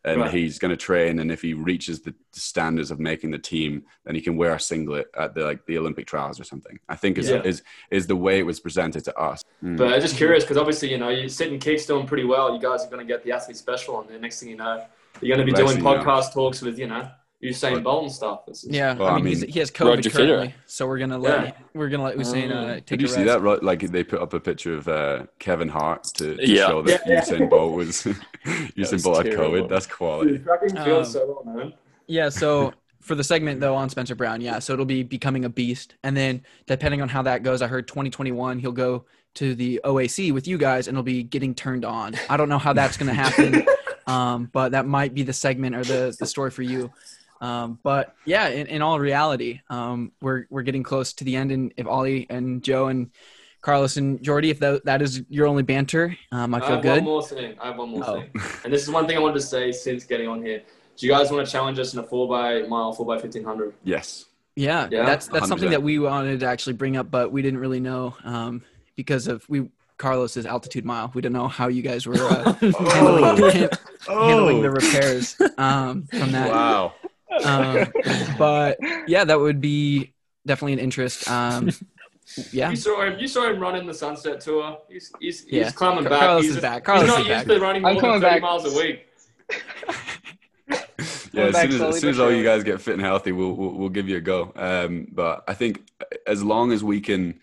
and 0.04 0.20
Right. 0.20 0.32
he's 0.32 0.58
going 0.58 0.70
to 0.70 0.76
train. 0.76 1.20
And 1.20 1.30
if 1.30 1.42
he 1.42 1.54
reaches 1.54 2.00
the 2.00 2.12
standards 2.32 2.90
of 2.90 2.98
making 2.98 3.30
the 3.30 3.38
team, 3.38 3.84
then 4.04 4.14
he 4.14 4.20
can 4.20 4.36
wear 4.36 4.54
a 4.54 4.60
singlet 4.60 5.06
at 5.16 5.34
the 5.34 5.44
like 5.44 5.64
the 5.66 5.78
Olympic 5.78 6.06
trials 6.06 6.40
or 6.40 6.44
something. 6.44 6.78
I 6.88 6.96
think 6.96 7.18
is 7.18 7.28
Yeah. 7.30 7.42
is 7.42 7.62
is 7.90 8.06
the 8.06 8.16
way 8.16 8.38
it 8.38 8.46
was 8.46 8.58
presented 8.60 9.04
to 9.04 9.16
us. 9.16 9.44
Mm. 9.62 9.76
But 9.76 9.92
I'm 9.92 10.00
just 10.00 10.16
curious 10.16 10.42
because 10.44 10.56
obviously, 10.56 10.90
you 10.90 10.98
know, 10.98 11.08
you're 11.10 11.28
sitting 11.28 11.58
kicks 11.60 11.86
doing 11.86 12.06
pretty 12.06 12.24
well. 12.24 12.52
You 12.54 12.60
guys 12.60 12.84
are 12.84 12.90
going 12.90 13.06
to 13.06 13.12
get 13.12 13.22
the 13.22 13.32
athlete 13.32 13.56
special 13.56 14.00
and 14.00 14.08
the 14.10 14.18
Next 14.18 14.40
thing 14.40 14.48
you 14.48 14.56
know, 14.56 14.84
you're 15.20 15.36
going 15.36 15.46
to 15.46 15.52
be 15.52 15.52
Next 15.56 15.72
doing 15.74 15.82
thing 15.82 15.92
you 15.92 15.98
know. 15.98 16.04
podcast 16.04 16.32
talks 16.32 16.62
with, 16.62 16.78
you 16.78 16.88
know, 16.88 17.08
Usain 17.42 17.82
Bolt 17.82 18.04
and 18.04 18.12
stuff. 18.12 18.40
It's 18.46 18.62
just- 18.62 18.72
yeah. 18.72 18.94
Well, 18.94 19.08
I 19.08 19.12
I 19.12 19.16
mean, 19.16 19.26
he's, 19.26 19.40
mean, 19.42 19.50
he 19.50 19.58
has 19.58 19.70
COVID 19.70 19.96
Roger 19.96 20.10
Federer. 20.10 20.14
currently, 20.16 20.54
so 20.66 20.86
we're 20.86 20.98
gonna 20.98 21.18
let 21.18 21.44
Yeah. 21.44 21.52
we're 21.74 21.88
gonna 21.88 22.04
let 22.04 22.16
Usain 22.16 22.52
uh, 22.54 22.74
take 22.76 22.86
Did 22.86 23.00
a 23.00 23.02
you 23.02 23.08
see 23.08 23.24
that? 23.24 23.42
Right, 23.42 23.62
like 23.62 23.80
they 23.80 24.04
put 24.04 24.20
up 24.20 24.32
a 24.34 24.40
picture 24.40 24.74
of 24.74 24.86
uh, 24.88 25.24
Kevin 25.38 25.68
Hart 25.68 26.04
to, 26.14 26.36
to 26.36 26.48
Yeah. 26.48 26.68
show 26.68 26.82
that 26.82 27.02
Yeah. 27.06 27.20
Usain 27.20 27.50
Bolt 27.50 27.74
was 27.74 28.02
Usain 28.44 28.92
was 28.92 29.02
Bolt 29.02 29.26
had. 29.26 29.34
COVID. 29.36 29.68
That's 29.68 29.86
quality. 29.86 30.32
Dude, 30.32 30.44
tracking 30.44 30.76
feels 30.76 31.08
Um, 31.08 31.12
so 31.12 31.42
well, 31.44 31.54
man. 31.56 31.72
Yeah, 32.06 32.28
so 32.28 32.72
for 33.00 33.14
the 33.16 33.24
segment 33.24 33.60
though 33.60 33.74
on 33.74 33.88
Spencer 33.88 34.14
Brown, 34.14 34.40
yeah, 34.40 34.58
so 34.60 34.72
it'll 34.74 34.84
be 34.84 35.02
becoming 35.02 35.44
a 35.44 35.48
beast, 35.48 35.96
and 36.04 36.16
then 36.16 36.42
depending 36.66 37.02
on 37.02 37.08
how 37.08 37.22
that 37.22 37.42
goes, 37.42 37.60
I 37.62 37.66
heard 37.66 37.88
2021 37.88 38.60
he'll 38.60 38.70
go 38.72 39.04
to 39.34 39.54
the 39.54 39.80
OAC 39.84 40.30
with 40.32 40.46
you 40.46 40.58
guys, 40.58 40.86
and 40.88 40.94
it'll 40.94 41.02
be 41.02 41.22
getting 41.22 41.54
turned 41.54 41.84
on. 41.86 42.14
I 42.28 42.36
don't 42.36 42.50
know 42.50 42.58
how 42.58 42.74
that's 42.74 42.98
going 42.98 43.08
to 43.08 43.14
happen, 43.14 43.64
um, 44.06 44.50
but 44.52 44.72
that 44.72 44.86
might 44.86 45.14
be 45.14 45.22
the 45.22 45.32
segment 45.32 45.74
or 45.74 45.82
the 45.84 46.14
the 46.20 46.26
story 46.26 46.50
for 46.50 46.60
you. 46.62 46.90
Um, 47.42 47.78
but 47.82 48.14
yeah, 48.24 48.48
in, 48.48 48.66
in 48.68 48.80
all 48.82 48.98
reality, 49.00 49.60
um, 49.68 50.12
we're 50.22 50.46
we're 50.48 50.62
getting 50.62 50.82
close 50.84 51.12
to 51.14 51.24
the 51.24 51.36
end, 51.36 51.50
and 51.52 51.74
if 51.76 51.86
Ollie 51.86 52.26
and 52.30 52.62
Joe 52.62 52.86
and 52.86 53.10
Carlos 53.62 53.96
and 53.96 54.22
Geordie, 54.22 54.50
if 54.50 54.58
that, 54.60 54.84
that 54.86 55.02
is 55.02 55.22
your 55.28 55.46
only 55.46 55.62
banter, 55.62 56.16
um, 56.32 56.54
I 56.54 56.58
I 56.58 56.60
feel 56.60 56.70
have 56.70 56.82
good. 56.82 56.94
one 56.96 57.04
more 57.04 57.22
thing. 57.22 57.56
I 57.60 57.66
have 57.68 57.78
one 57.78 57.90
more 57.90 58.04
Oh. 58.06 58.20
thing. 58.20 58.30
And 58.64 58.72
this 58.72 58.82
is 58.82 58.90
one 58.90 59.06
thing 59.06 59.16
I 59.16 59.20
wanted 59.20 59.34
to 59.34 59.40
say 59.46 59.70
since 59.72 60.04
getting 60.04 60.28
on 60.28 60.42
here. 60.44 60.62
Do 60.96 61.06
you 61.06 61.12
guys 61.12 61.30
want 61.30 61.44
to 61.46 61.50
challenge 61.52 61.78
us 61.78 61.94
in 61.94 61.98
a 62.00 62.02
4 62.02 62.28
by 62.28 62.62
mile, 62.68 62.92
4 62.92 63.06
by 63.06 63.14
1500? 63.16 63.72
Yes. 63.84 64.26
Yeah, 64.56 64.88
Yeah? 64.90 65.06
that's 65.06 65.26
that's 65.28 65.48
something 65.48 65.68
100%. 65.68 65.70
that 65.72 65.82
we 65.82 65.98
wanted 65.98 66.40
to 66.40 66.46
actually 66.46 66.74
bring 66.74 66.96
up, 66.96 67.10
but 67.10 67.32
we 67.32 67.40
didn't 67.40 67.60
really 67.60 67.80
know 67.80 68.14
um, 68.24 68.62
because 68.96 69.26
of 69.26 69.44
we 69.48 69.68
Carlos's 69.96 70.44
altitude 70.44 70.84
mile. 70.84 71.10
We 71.14 71.22
didn't 71.22 71.34
know 71.34 71.48
how 71.48 71.68
you 71.68 71.82
guys 71.82 72.06
were 72.06 72.16
uh, 72.16 72.52
handling, 72.54 73.68
handling 74.08 74.62
the 74.62 74.70
repairs 74.70 75.36
um, 75.58 76.04
from 76.06 76.32
that. 76.32 76.50
Wow. 76.50 76.94
Um, 77.44 77.92
but 78.38 78.78
yeah, 79.06 79.24
that 79.24 79.38
would 79.38 79.60
be 79.60 80.12
definitely 80.46 80.74
an 80.74 80.78
interest. 80.78 81.28
Um, 81.30 81.70
yeah, 82.52 82.70
You 82.70 82.76
saw 82.76 83.02
him. 83.02 83.18
You 83.18 83.28
saw 83.28 83.48
him 83.48 83.58
running 83.60 83.86
the 83.86 83.94
Sunset 83.94 84.40
Tour. 84.40 84.78
He's 84.88 85.12
he's, 85.20 85.44
he's 85.44 85.52
Yeah. 85.52 85.70
climbing 85.70 86.04
back. 86.04 86.20
Carlos 86.20 86.44
he's 86.44 86.56
is 86.56 86.62
back. 86.62 86.84
Carlos 86.84 87.04
he's 87.04 87.10
not 87.10 87.20
is 87.20 87.26
used 87.28 87.48
back. 87.48 87.56
to 87.56 87.60
running 87.62 87.84
I'm 87.84 87.94
more 87.94 88.02
than 88.02 88.10
coming 88.10 88.20
30 88.20 88.34
back. 88.34 88.42
miles 88.42 88.64
a 88.64 88.76
week. 88.76 89.06
Yeah, 91.34 91.44
as 91.44 91.56
soon 91.56 91.70
as, 91.72 91.80
as, 91.80 92.00
soon 92.00 92.10
as 92.10 92.20
all 92.20 92.30
you 92.30 92.44
guys 92.44 92.62
get 92.62 92.80
fit 92.80 92.92
and 92.92 93.02
healthy, 93.02 93.32
we'll, 93.32 93.52
we'll 93.54 93.72
we'll 93.72 93.88
give 93.88 94.06
you 94.06 94.18
a 94.18 94.20
go. 94.20 94.52
Um, 94.54 95.08
but 95.10 95.42
I 95.48 95.54
think 95.54 95.82
as 96.26 96.44
long 96.44 96.72
as 96.72 96.84
we 96.84 97.00
can, 97.00 97.40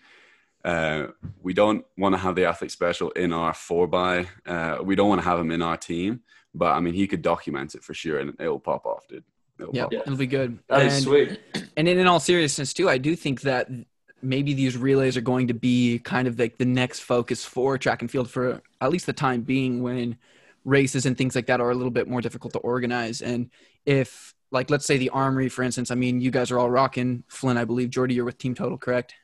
uh, 0.64 1.08
we 1.42 1.52
don't 1.54 1.84
want 1.98 2.14
to 2.14 2.18
have 2.18 2.36
the 2.36 2.44
athlete 2.44 2.70
special 2.70 3.10
in 3.10 3.32
our 3.32 3.52
four 3.52 3.88
by. 3.88 4.28
Uh, 4.46 4.78
we 4.82 4.94
don't 4.94 5.08
want 5.08 5.20
to 5.20 5.28
have 5.28 5.40
him 5.40 5.50
in 5.50 5.60
our 5.60 5.76
team. 5.76 6.20
But 6.54 6.72
I 6.72 6.80
mean, 6.80 6.94
he 6.94 7.06
could 7.08 7.20
document 7.22 7.74
it 7.74 7.82
for 7.82 7.92
sure, 7.92 8.20
and 8.20 8.34
it'll 8.40 8.60
pop 8.60 8.86
off, 8.86 9.06
dude. 9.08 9.24
It'll 9.60 9.74
yeah, 9.74 9.86
it'll 9.92 10.16
be 10.16 10.26
good. 10.26 10.58
That 10.68 10.82
and, 10.82 10.88
is 10.90 11.02
sweet. 11.04 11.40
and 11.76 11.88
in, 11.88 11.98
in 11.98 12.06
all 12.06 12.20
seriousness 12.20 12.72
too, 12.72 12.88
I 12.88 12.98
do 12.98 13.16
think 13.16 13.42
that 13.42 13.68
maybe 14.22 14.54
these 14.54 14.76
relays 14.76 15.16
are 15.16 15.22
going 15.22 15.48
to 15.48 15.54
be 15.54 15.98
kind 16.00 16.28
of 16.28 16.38
like 16.38 16.58
the 16.58 16.64
next 16.64 17.00
focus 17.00 17.44
for 17.44 17.78
track 17.78 18.02
and 18.02 18.10
field 18.10 18.30
for 18.30 18.62
at 18.80 18.90
least 18.90 19.06
the 19.06 19.12
time 19.12 19.42
being 19.42 19.82
when 19.82 20.16
races 20.64 21.06
and 21.06 21.16
things 21.16 21.34
like 21.34 21.46
that 21.46 21.60
are 21.60 21.70
a 21.70 21.74
little 21.74 21.90
bit 21.90 22.08
more 22.08 22.20
difficult 22.20 22.52
to 22.52 22.58
organize. 22.60 23.22
And 23.22 23.50
if 23.86 24.34
like 24.50 24.70
let's 24.70 24.86
say 24.86 24.98
the 24.98 25.10
armory, 25.10 25.48
for 25.48 25.62
instance, 25.62 25.90
I 25.90 25.94
mean 25.94 26.20
you 26.20 26.30
guys 26.30 26.50
are 26.50 26.58
all 26.58 26.70
rocking 26.70 27.24
Flynn, 27.28 27.56
I 27.56 27.64
believe. 27.64 27.90
Geordie, 27.90 28.14
you're 28.14 28.24
with 28.24 28.38
Team 28.38 28.54
Total, 28.54 28.76
correct? 28.76 29.14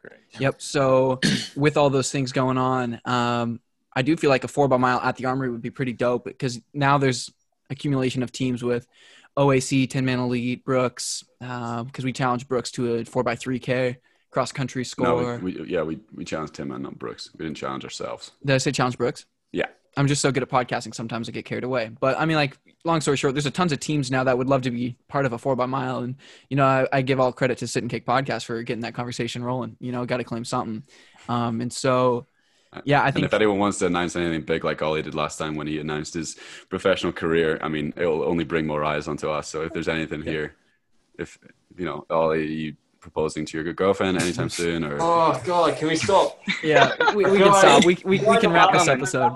Great. 0.00 0.20
Yep. 0.38 0.60
So 0.60 1.20
with 1.56 1.76
all 1.76 1.90
those 1.90 2.10
things 2.10 2.32
going 2.32 2.58
on, 2.58 3.00
um, 3.04 3.60
I 3.94 4.02
do 4.02 4.16
feel 4.16 4.30
like 4.30 4.44
a 4.44 4.48
four 4.48 4.68
by 4.68 4.76
mile 4.78 5.00
at 5.00 5.16
the 5.16 5.26
Armory 5.26 5.50
would 5.50 5.62
be 5.62 5.70
pretty 5.70 5.92
dope 5.92 6.24
because 6.24 6.60
now 6.72 6.98
there's 6.98 7.30
accumulation 7.70 8.22
of 8.22 8.32
teams 8.32 8.62
with 8.62 8.86
OAC, 9.36 9.88
Tinman 9.88 10.18
Elite, 10.18 10.64
Brooks, 10.64 11.24
because 11.40 12.04
we 12.04 12.12
challenged 12.12 12.48
Brooks 12.48 12.70
to 12.72 12.94
a 12.96 13.04
four 13.04 13.22
by 13.22 13.34
three 13.36 13.58
K 13.58 13.98
cross 14.30 14.50
country 14.52 14.80
No, 14.80 14.84
score. 14.84 15.38
we, 15.38 15.56
we, 15.58 15.68
yeah, 15.68 15.82
we, 15.82 16.00
we 16.14 16.24
challenged 16.24 16.56
him 16.56 16.70
and 16.70 16.82
not 16.82 16.98
Brooks. 16.98 17.30
We 17.36 17.44
didn't 17.44 17.56
challenge 17.58 17.84
ourselves. 17.84 18.32
Did 18.44 18.54
I 18.54 18.58
say 18.58 18.72
challenge 18.72 18.96
Brooks? 18.96 19.26
Yeah. 19.52 19.66
I'm 19.94 20.06
just 20.06 20.22
so 20.22 20.32
good 20.32 20.42
at 20.42 20.48
podcasting. 20.48 20.94
Sometimes 20.94 21.28
I 21.28 21.32
get 21.32 21.44
carried 21.44 21.64
away. 21.64 21.90
But 22.00 22.18
I 22.18 22.24
mean, 22.24 22.36
like, 22.36 22.56
long 22.82 23.02
story 23.02 23.18
short, 23.18 23.34
there's 23.34 23.44
a 23.44 23.50
tons 23.50 23.72
of 23.72 23.80
teams 23.80 24.10
now 24.10 24.24
that 24.24 24.38
would 24.38 24.48
love 24.48 24.62
to 24.62 24.70
be 24.70 24.96
part 25.08 25.26
of 25.26 25.34
a 25.34 25.38
four 25.38 25.54
by 25.54 25.66
mile. 25.66 25.98
And, 25.98 26.16
you 26.48 26.56
know, 26.56 26.64
I, 26.64 26.86
I 26.90 27.02
give 27.02 27.20
all 27.20 27.30
credit 27.30 27.58
to 27.58 27.66
Sit 27.66 27.82
and 27.82 27.90
Kick 27.90 28.06
podcast 28.06 28.46
for 28.46 28.62
getting 28.62 28.80
that 28.82 28.94
conversation 28.94 29.44
rolling. 29.44 29.76
You 29.80 29.92
know, 29.92 30.06
got 30.06 30.16
to 30.16 30.24
claim 30.24 30.46
something. 30.46 30.82
Um, 31.28 31.60
and 31.60 31.70
so 31.70 32.26
Yeah, 32.84 33.02
I 33.02 33.06
And 33.06 33.14
think 33.14 33.26
if 33.26 33.34
anyone 33.34 33.58
wants 33.58 33.78
to 33.78 33.86
announce 33.86 34.16
anything 34.16 34.42
big 34.42 34.64
like 34.64 34.80
Ollie 34.80 35.02
did 35.02 35.14
last 35.14 35.36
time 35.36 35.56
when 35.56 35.66
he 35.66 35.78
announced 35.78 36.14
his 36.14 36.36
professional 36.70 37.12
career, 37.12 37.58
I 37.62 37.68
mean, 37.68 37.92
it 37.96 38.06
will 38.06 38.22
only 38.22 38.44
bring 38.44 38.66
more 38.66 38.82
eyes 38.82 39.08
onto 39.08 39.28
us. 39.28 39.48
So 39.48 39.62
if 39.62 39.72
there's 39.72 39.88
anything 39.88 40.22
here, 40.22 40.54
if 41.18 41.38
you 41.76 41.84
know, 41.84 42.06
Ollie, 42.08 42.46
you 42.46 42.76
proposing 43.00 43.44
to 43.44 43.56
your 43.56 43.64
good 43.64 43.76
girlfriend 43.76 44.20
anytime 44.22 44.48
soon, 44.62 44.84
or 44.84 44.96
Oh 45.00 45.40
God, 45.44 45.76
can 45.76 45.88
we 45.88 45.96
stop? 45.96 46.40
yeah, 46.62 47.12
we, 47.14 47.24
we 47.24 47.38
can 47.38 47.52
stop. 47.54 47.84
We, 47.84 47.98
we, 48.04 48.20
we 48.20 48.38
can 48.38 48.52
wrap 48.52 48.72
this 48.72 48.88
episode. 48.88 49.32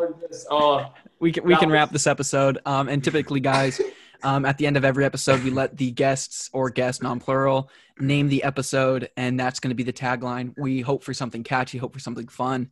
Oh, 0.50 0.86
we 1.20 1.32
can 1.32 1.44
we 1.44 1.56
can 1.56 1.70
wrap 1.70 1.90
this 1.90 2.06
episode. 2.06 2.58
Um, 2.64 2.88
and 2.88 3.04
typically, 3.04 3.40
guys, 3.40 3.80
um, 4.22 4.44
at 4.46 4.56
the 4.56 4.66
end 4.66 4.76
of 4.76 4.84
every 4.84 5.04
episode, 5.04 5.42
we 5.44 5.50
let 5.50 5.76
the 5.76 5.90
guests 5.90 6.48
or 6.52 6.70
guest 6.70 7.02
non-plural 7.02 7.68
name 7.98 8.28
the 8.28 8.42
episode, 8.44 9.10
and 9.16 9.38
that's 9.38 9.60
going 9.60 9.70
to 9.70 9.74
be 9.74 9.82
the 9.82 9.92
tagline. 9.92 10.54
We 10.56 10.80
hope 10.80 11.02
for 11.02 11.12
something 11.14 11.42
catchy, 11.42 11.78
hope 11.78 11.92
for 11.92 12.00
something 12.00 12.28
fun. 12.28 12.70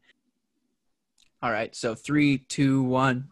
All 1.45 1.53
right, 1.53 1.77
so 1.77 1.95
three, 1.95 2.39
two, 2.39 2.83
one. 2.85 3.29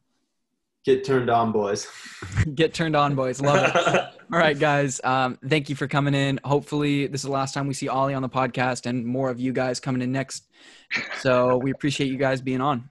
Get 0.85 1.03
turned 1.03 1.31
on, 1.31 1.51
boys. 1.51 1.89
Get 2.55 2.75
turned 2.75 2.95
on, 2.95 3.15
boys. 3.15 3.41
Love 3.41 3.75
it. 3.75 3.75
All 4.33 4.39
right, 4.39 4.59
guys. 4.59 5.01
Um, 5.03 5.39
thank 5.49 5.71
you 5.71 5.75
for 5.75 5.89
coming 5.89 6.13
in. 6.13 6.39
Hopefully, 6.45 7.07
this 7.07 7.23
is 7.23 7.25
the 7.25 7.33
last 7.33 7.55
time 7.55 7.67
we 7.67 7.73
see 7.73 7.89
Ollie 7.89 8.13
on 8.13 8.21
the 8.21 8.29
podcast, 8.29 8.85
and 8.85 9.07
more 9.07 9.31
of 9.31 9.41
you 9.41 9.55
guys 9.55 9.81
coming 9.81 10.03
in 10.03 10.13
next. 10.13 10.45
So 11.21 11.57
we 11.57 11.71
appreciate 11.71 12.11
you 12.11 12.19
guys 12.19 12.43
being 12.43 12.61
on. 12.61 12.91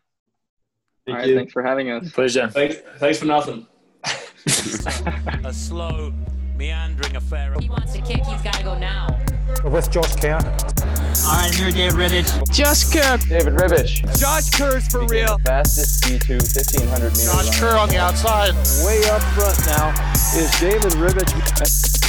Thank 1.06 1.14
All 1.16 1.22
right, 1.22 1.30
you. 1.30 1.36
thanks 1.36 1.54
for 1.54 1.62
having 1.62 1.92
us. 1.92 2.12
Pleasure. 2.12 2.48
thanks, 2.48 2.78
thanks 2.98 3.20
for 3.20 3.26
nothing. 3.26 3.68
A 5.46 5.54
slow, 5.54 6.12
meandering 6.56 7.16
affair. 7.16 7.54
He 7.60 7.70
wants 7.70 7.94
to 7.94 8.02
kick, 8.02 8.26
he's 8.26 8.42
got 8.42 8.56
to 8.56 8.64
go 8.64 8.76
now. 8.76 9.24
With 9.66 9.92
Josh 9.92 10.16
Kerr. 10.16 10.40
All 11.26 11.36
right, 11.36 11.54
here, 11.54 11.72
David 11.72 12.00
Ribich. 12.00 12.52
Josh 12.52 12.86
Kerr. 12.86 13.18
David 13.28 13.54
Ribich, 13.54 14.02
Josh 14.18 14.50
Kerr's 14.50 14.88
for 14.88 15.06
real. 15.08 15.38
fastest 15.40 16.04
D2 16.04 16.40
1500 16.40 17.10
meters. 17.12 17.26
Josh 17.26 17.60
Kerr 17.60 17.78
on 17.78 17.90
the 17.90 17.98
outside. 17.98 18.54
Way 18.86 19.04
up 19.10 19.22
front 19.36 19.60
now 19.68 19.92
is 20.36 20.50
David 20.60 20.94
Ribich. 20.94 22.01